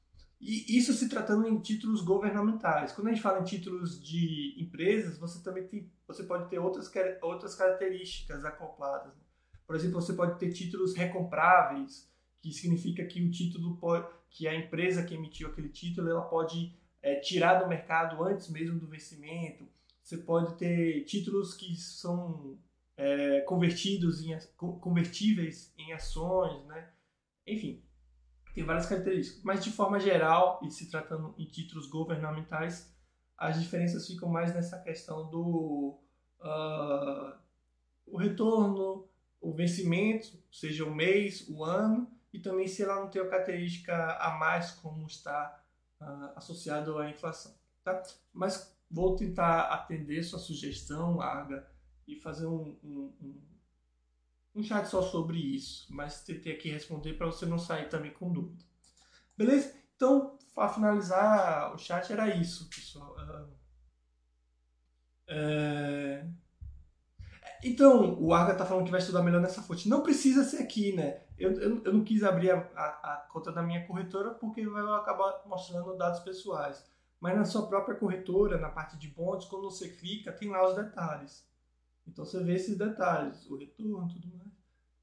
E 0.41 0.75
isso 0.75 0.91
se 0.91 1.07
tratando 1.07 1.47
em 1.47 1.59
títulos 1.59 2.01
governamentais. 2.01 2.91
Quando 2.91 3.07
a 3.07 3.11
gente 3.11 3.21
fala 3.21 3.41
em 3.41 3.43
títulos 3.43 4.03
de 4.03 4.55
empresas, 4.57 5.19
você 5.19 5.41
também 5.43 5.67
tem, 5.67 5.91
você 6.07 6.23
pode 6.23 6.49
ter 6.49 6.57
outras, 6.57 6.91
outras 7.21 7.53
características 7.53 8.43
acopladas. 8.43 9.13
Né? 9.15 9.21
Por 9.67 9.75
exemplo, 9.75 10.01
você 10.01 10.13
pode 10.13 10.39
ter 10.39 10.51
títulos 10.51 10.95
recompráveis, 10.95 12.11
que 12.41 12.51
significa 12.51 13.05
que 13.05 13.21
o 13.21 13.29
título 13.29 13.77
pode, 13.77 14.07
que 14.31 14.47
a 14.47 14.55
empresa 14.55 15.03
que 15.03 15.13
emitiu 15.13 15.47
aquele 15.47 15.69
título, 15.69 16.09
ela 16.09 16.23
pode 16.23 16.75
é, 17.03 17.19
tirar 17.19 17.61
do 17.61 17.69
mercado 17.69 18.23
antes 18.23 18.49
mesmo 18.49 18.79
do 18.79 18.87
vencimento. 18.87 19.67
Você 20.01 20.17
pode 20.17 20.57
ter 20.57 21.03
títulos 21.03 21.53
que 21.53 21.75
são 21.75 22.57
é, 22.97 23.41
convertidos 23.41 24.23
em 24.23 24.35
convertíveis 24.57 25.71
em 25.77 25.93
ações, 25.93 26.65
né? 26.65 26.89
Enfim, 27.45 27.83
tem 28.53 28.63
várias 28.63 28.85
características, 28.85 29.43
mas 29.43 29.63
de 29.63 29.71
forma 29.71 29.99
geral, 29.99 30.59
e 30.63 30.69
se 30.69 30.89
tratando 30.89 31.33
em 31.37 31.45
títulos 31.45 31.87
governamentais, 31.87 32.93
as 33.37 33.59
diferenças 33.59 34.05
ficam 34.05 34.29
mais 34.29 34.53
nessa 34.53 34.79
questão 34.79 35.29
do 35.29 35.99
uh, 36.39 37.33
o 38.05 38.17
retorno, 38.17 39.07
o 39.39 39.53
vencimento, 39.53 40.37
seja 40.51 40.85
o 40.85 40.93
mês, 40.93 41.47
o 41.49 41.63
ano, 41.63 42.11
e 42.33 42.39
também 42.39 42.67
se 42.67 42.83
ela 42.83 42.99
não 42.99 43.09
tem 43.09 43.21
uma 43.21 43.31
característica 43.31 44.17
a 44.17 44.37
mais 44.37 44.71
como 44.71 45.07
está 45.07 45.63
uh, 45.99 46.37
associado 46.37 46.97
à 46.97 47.09
inflação. 47.09 47.55
Tá? 47.83 48.03
Mas 48.33 48.77
vou 48.89 49.15
tentar 49.15 49.63
atender 49.73 50.23
sua 50.23 50.39
sugestão, 50.39 51.21
Arga, 51.21 51.67
e 52.07 52.15
fazer 52.15 52.45
um, 52.45 52.77
um, 52.83 53.13
um 53.21 53.50
um 54.53 54.63
chat 54.63 54.85
só 54.85 55.01
sobre 55.01 55.37
isso, 55.37 55.87
mas 55.89 56.23
tentei 56.23 56.53
aqui 56.53 56.69
responder 56.69 57.13
para 57.13 57.27
você 57.27 57.45
não 57.45 57.57
sair 57.57 57.89
também 57.89 58.11
com 58.11 58.31
dúvida. 58.31 58.63
Beleza? 59.37 59.73
Então, 59.95 60.37
para 60.53 60.69
finalizar 60.69 61.73
o 61.73 61.77
chat 61.77 62.11
era 62.11 62.35
isso, 62.35 62.69
pessoal. 62.69 63.15
É... 65.27 66.25
Então, 67.63 68.19
o 68.19 68.33
Arga 68.33 68.53
está 68.53 68.65
falando 68.65 68.85
que 68.85 68.91
vai 68.91 68.99
estudar 68.99 69.21
melhor 69.21 69.39
nessa 69.39 69.61
fonte. 69.61 69.87
Não 69.87 70.01
precisa 70.01 70.43
ser 70.43 70.63
aqui, 70.63 70.93
né? 70.95 71.21
Eu, 71.37 71.51
eu, 71.53 71.83
eu 71.83 71.93
não 71.93 72.03
quis 72.03 72.23
abrir 72.23 72.51
a, 72.51 72.57
a, 72.75 73.13
a, 73.13 73.27
conta 73.31 73.51
da 73.51 73.61
minha 73.61 73.85
corretora 73.85 74.31
porque 74.31 74.67
vai 74.67 74.81
acabar 74.99 75.43
mostrando 75.45 75.95
dados 75.95 76.19
pessoais. 76.21 76.83
Mas 77.19 77.37
na 77.37 77.45
sua 77.45 77.67
própria 77.67 77.95
corretora, 77.95 78.57
na 78.57 78.69
parte 78.69 78.97
de 78.97 79.07
bondes, 79.07 79.47
quando 79.47 79.69
você 79.69 79.89
clica, 79.89 80.31
tem 80.31 80.49
lá 80.49 80.67
os 80.67 80.75
detalhes. 80.75 81.47
Então 82.07 82.25
você 82.25 82.43
vê 82.43 82.55
esses 82.55 82.77
detalhes, 82.77 83.49
o 83.49 83.55
retorno 83.55 84.07
tudo 84.07 84.27
mais. 84.37 84.51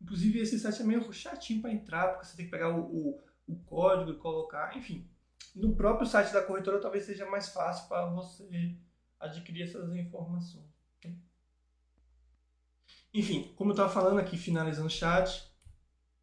Inclusive 0.01 0.39
esse 0.39 0.59
site 0.59 0.83
é 0.83 0.85
meio 0.85 1.13
chatinho 1.13 1.61
para 1.61 1.73
entrar, 1.73 2.09
porque 2.09 2.27
você 2.27 2.37
tem 2.37 2.45
que 2.45 2.51
pegar 2.51 2.71
o, 2.71 2.81
o, 2.81 3.23
o, 3.47 3.57
código 3.65 4.13
e 4.13 4.19
colocar, 4.19 4.77
enfim. 4.77 5.09
No 5.55 5.75
próprio 5.75 6.07
site 6.07 6.33
da 6.33 6.43
corretora 6.43 6.81
talvez 6.81 7.05
seja 7.05 7.29
mais 7.29 7.49
fácil 7.49 7.89
para 7.89 8.07
você 8.07 8.77
adquirir 9.19 9.63
essas 9.63 9.93
informações. 9.95 10.69
Enfim, 13.13 13.53
como 13.57 13.71
eu 13.71 13.73
estava 13.73 13.89
falando 13.89 14.21
aqui, 14.21 14.37
finalizando 14.37 14.87
o 14.87 14.91
chat, 14.91 15.51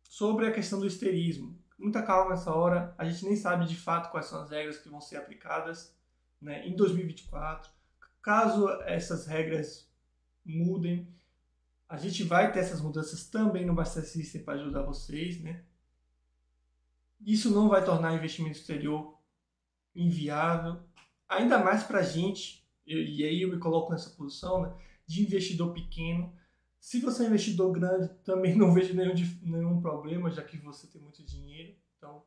sobre 0.03 0.47
a 0.47 0.51
questão 0.51 0.79
do 0.79 0.85
esterismo. 0.85 1.59
Muita 1.77 2.03
calma 2.03 2.29
nessa 2.29 2.53
hora, 2.53 2.93
a 2.97 3.03
gente 3.03 3.25
nem 3.25 3.35
sabe 3.35 3.65
de 3.65 3.75
fato 3.75 4.11
quais 4.11 4.27
são 4.27 4.41
as 4.41 4.51
regras 4.51 4.77
que 4.77 4.87
vão 4.87 5.01
ser 5.01 5.17
aplicadas 5.17 5.93
né, 6.39 6.65
em 6.65 6.75
2024 6.75 7.73
caso 8.25 8.67
essas 8.81 9.27
regras 9.27 9.87
mudem, 10.45 11.07
a 11.87 11.97
gente 11.97 12.23
vai 12.23 12.51
ter 12.51 12.59
essas 12.59 12.81
mudanças 12.81 13.27
também 13.29 13.65
no 13.65 13.73
Basta 13.73 14.01
System 14.01 14.43
para 14.43 14.55
ajudar 14.55 14.83
vocês, 14.83 15.41
né? 15.41 15.63
Isso 17.25 17.49
não 17.51 17.69
vai 17.69 17.83
tornar 17.83 18.13
investimento 18.13 18.57
exterior 18.57 19.17
inviável, 19.95 20.79
ainda 21.27 21.57
mais 21.57 21.83
para 21.83 21.99
a 21.99 22.03
gente, 22.03 22.67
e 22.85 23.23
aí 23.23 23.41
eu 23.41 23.49
me 23.49 23.57
coloco 23.57 23.91
nessa 23.91 24.09
posição 24.11 24.61
né, 24.61 24.75
de 25.07 25.23
investidor 25.23 25.73
pequeno. 25.73 26.35
Se 26.79 26.99
você 26.99 27.23
é 27.23 27.27
investidor 27.27 27.71
grande, 27.71 28.09
também 28.23 28.55
não 28.55 28.73
vejo 28.75 28.93
nenhum, 28.93 29.15
nenhum 29.41 29.81
problema, 29.81 30.29
já 30.29 30.43
que 30.43 30.57
você 30.57 30.85
tem 30.87 31.01
muito 31.01 31.23
dinheiro. 31.23 31.75
Então, 31.97 32.23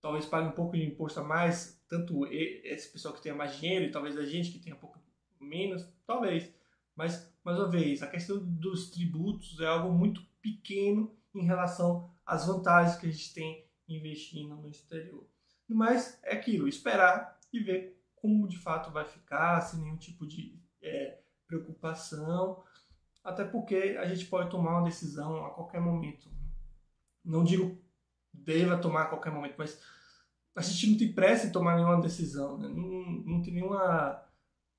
talvez 0.00 0.24
pague 0.24 0.48
um 0.48 0.52
pouco 0.52 0.76
de 0.76 0.84
imposto 0.84 1.20
a 1.20 1.24
mais, 1.24 1.82
tanto 1.88 2.26
esse 2.26 2.90
pessoal 2.90 3.12
que 3.12 3.22
tenha 3.22 3.34
mais 3.34 3.58
dinheiro 3.58 3.84
e 3.84 3.90
talvez 3.90 4.16
a 4.16 4.24
gente 4.24 4.50
que 4.50 4.58
tenha 4.58 4.76
um 4.76 4.78
pouco 4.78 4.98
menos, 5.40 5.86
talvez. 6.06 6.55
Mas, 6.96 7.30
mais 7.44 7.58
uma 7.58 7.70
vez, 7.70 8.02
a 8.02 8.06
questão 8.06 8.38
dos 8.38 8.90
tributos 8.90 9.60
é 9.60 9.66
algo 9.66 9.92
muito 9.92 10.22
pequeno 10.40 11.14
em 11.34 11.44
relação 11.44 12.10
às 12.24 12.46
vantagens 12.46 12.96
que 12.98 13.06
a 13.06 13.10
gente 13.10 13.34
tem 13.34 13.66
investindo 13.86 14.56
no 14.56 14.68
exterior. 14.68 15.28
Mas 15.68 16.18
é 16.22 16.34
aquilo, 16.34 16.66
esperar 16.66 17.38
e 17.52 17.60
ver 17.60 18.02
como 18.14 18.48
de 18.48 18.58
fato 18.58 18.90
vai 18.90 19.04
ficar, 19.04 19.60
sem 19.60 19.80
nenhum 19.80 19.96
tipo 19.96 20.26
de 20.26 20.58
é, 20.82 21.20
preocupação, 21.46 22.64
até 23.22 23.44
porque 23.44 23.96
a 23.98 24.06
gente 24.06 24.26
pode 24.26 24.50
tomar 24.50 24.78
uma 24.78 24.84
decisão 24.84 25.44
a 25.44 25.50
qualquer 25.50 25.80
momento. 25.80 26.30
Não 27.24 27.44
digo 27.44 27.78
deva 28.32 28.78
tomar 28.78 29.02
a 29.02 29.06
qualquer 29.06 29.32
momento, 29.32 29.54
mas 29.58 29.80
a 30.54 30.62
gente 30.62 30.90
não 30.90 30.98
tem 30.98 31.12
pressa 31.12 31.46
em 31.46 31.52
tomar 31.52 31.76
nenhuma 31.76 32.00
decisão, 32.00 32.58
né? 32.58 32.68
não, 32.68 33.12
não 33.24 33.42
tem 33.42 33.54
nenhuma 33.54 34.22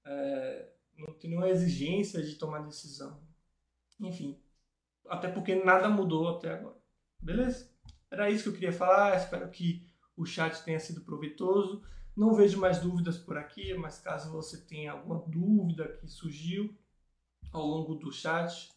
é, 0.05 0.69
não 0.97 1.13
tem 1.13 1.29
nenhuma 1.29 1.49
exigência 1.49 2.23
de 2.23 2.35
tomar 2.35 2.59
decisão. 2.59 3.21
Enfim, 3.99 4.39
até 5.07 5.29
porque 5.29 5.55
nada 5.55 5.89
mudou 5.89 6.27
até 6.29 6.53
agora. 6.53 6.77
Beleza? 7.19 7.71
Era 8.09 8.29
isso 8.29 8.43
que 8.43 8.49
eu 8.49 8.53
queria 8.53 8.73
falar. 8.73 9.17
Espero 9.17 9.49
que 9.49 9.85
o 10.15 10.25
chat 10.25 10.63
tenha 10.63 10.79
sido 10.79 11.01
proveitoso. 11.01 11.83
Não 12.15 12.33
vejo 12.33 12.59
mais 12.59 12.79
dúvidas 12.79 13.17
por 13.17 13.37
aqui, 13.37 13.73
mas 13.75 13.99
caso 13.99 14.31
você 14.31 14.65
tenha 14.65 14.91
alguma 14.91 15.23
dúvida 15.27 15.87
que 15.97 16.07
surgiu 16.07 16.75
ao 17.51 17.65
longo 17.65 17.95
do 17.95 18.11
chat, 18.11 18.71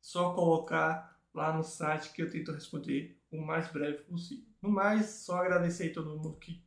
só 0.00 0.34
colocar 0.34 1.20
lá 1.32 1.56
no 1.56 1.62
site 1.62 2.12
que 2.12 2.22
eu 2.22 2.28
tento 2.28 2.52
responder 2.52 3.20
o 3.30 3.40
mais 3.40 3.70
breve 3.70 4.02
possível. 4.02 4.44
No 4.60 4.70
mais, 4.70 5.06
só 5.06 5.36
agradecer 5.36 5.90
a 5.90 5.94
todo 5.94 6.10
mundo 6.10 6.36
que 6.36 6.62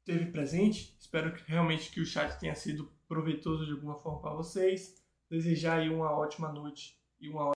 esteve 0.00 0.30
presente. 0.30 0.96
Espero 0.98 1.34
que 1.34 1.42
realmente 1.44 1.90
que 1.90 2.00
o 2.00 2.06
chat 2.06 2.38
tenha 2.38 2.54
sido 2.54 2.90
proveitoso 3.08 3.64
de 3.64 3.72
alguma 3.72 3.96
forma 3.96 4.20
para 4.20 4.34
vocês. 4.34 5.02
Desejar 5.30 5.78
aí 5.78 5.88
uma 5.88 6.10
ótima 6.12 6.52
noite 6.52 6.98
e 7.20 7.28
uma 7.28 7.44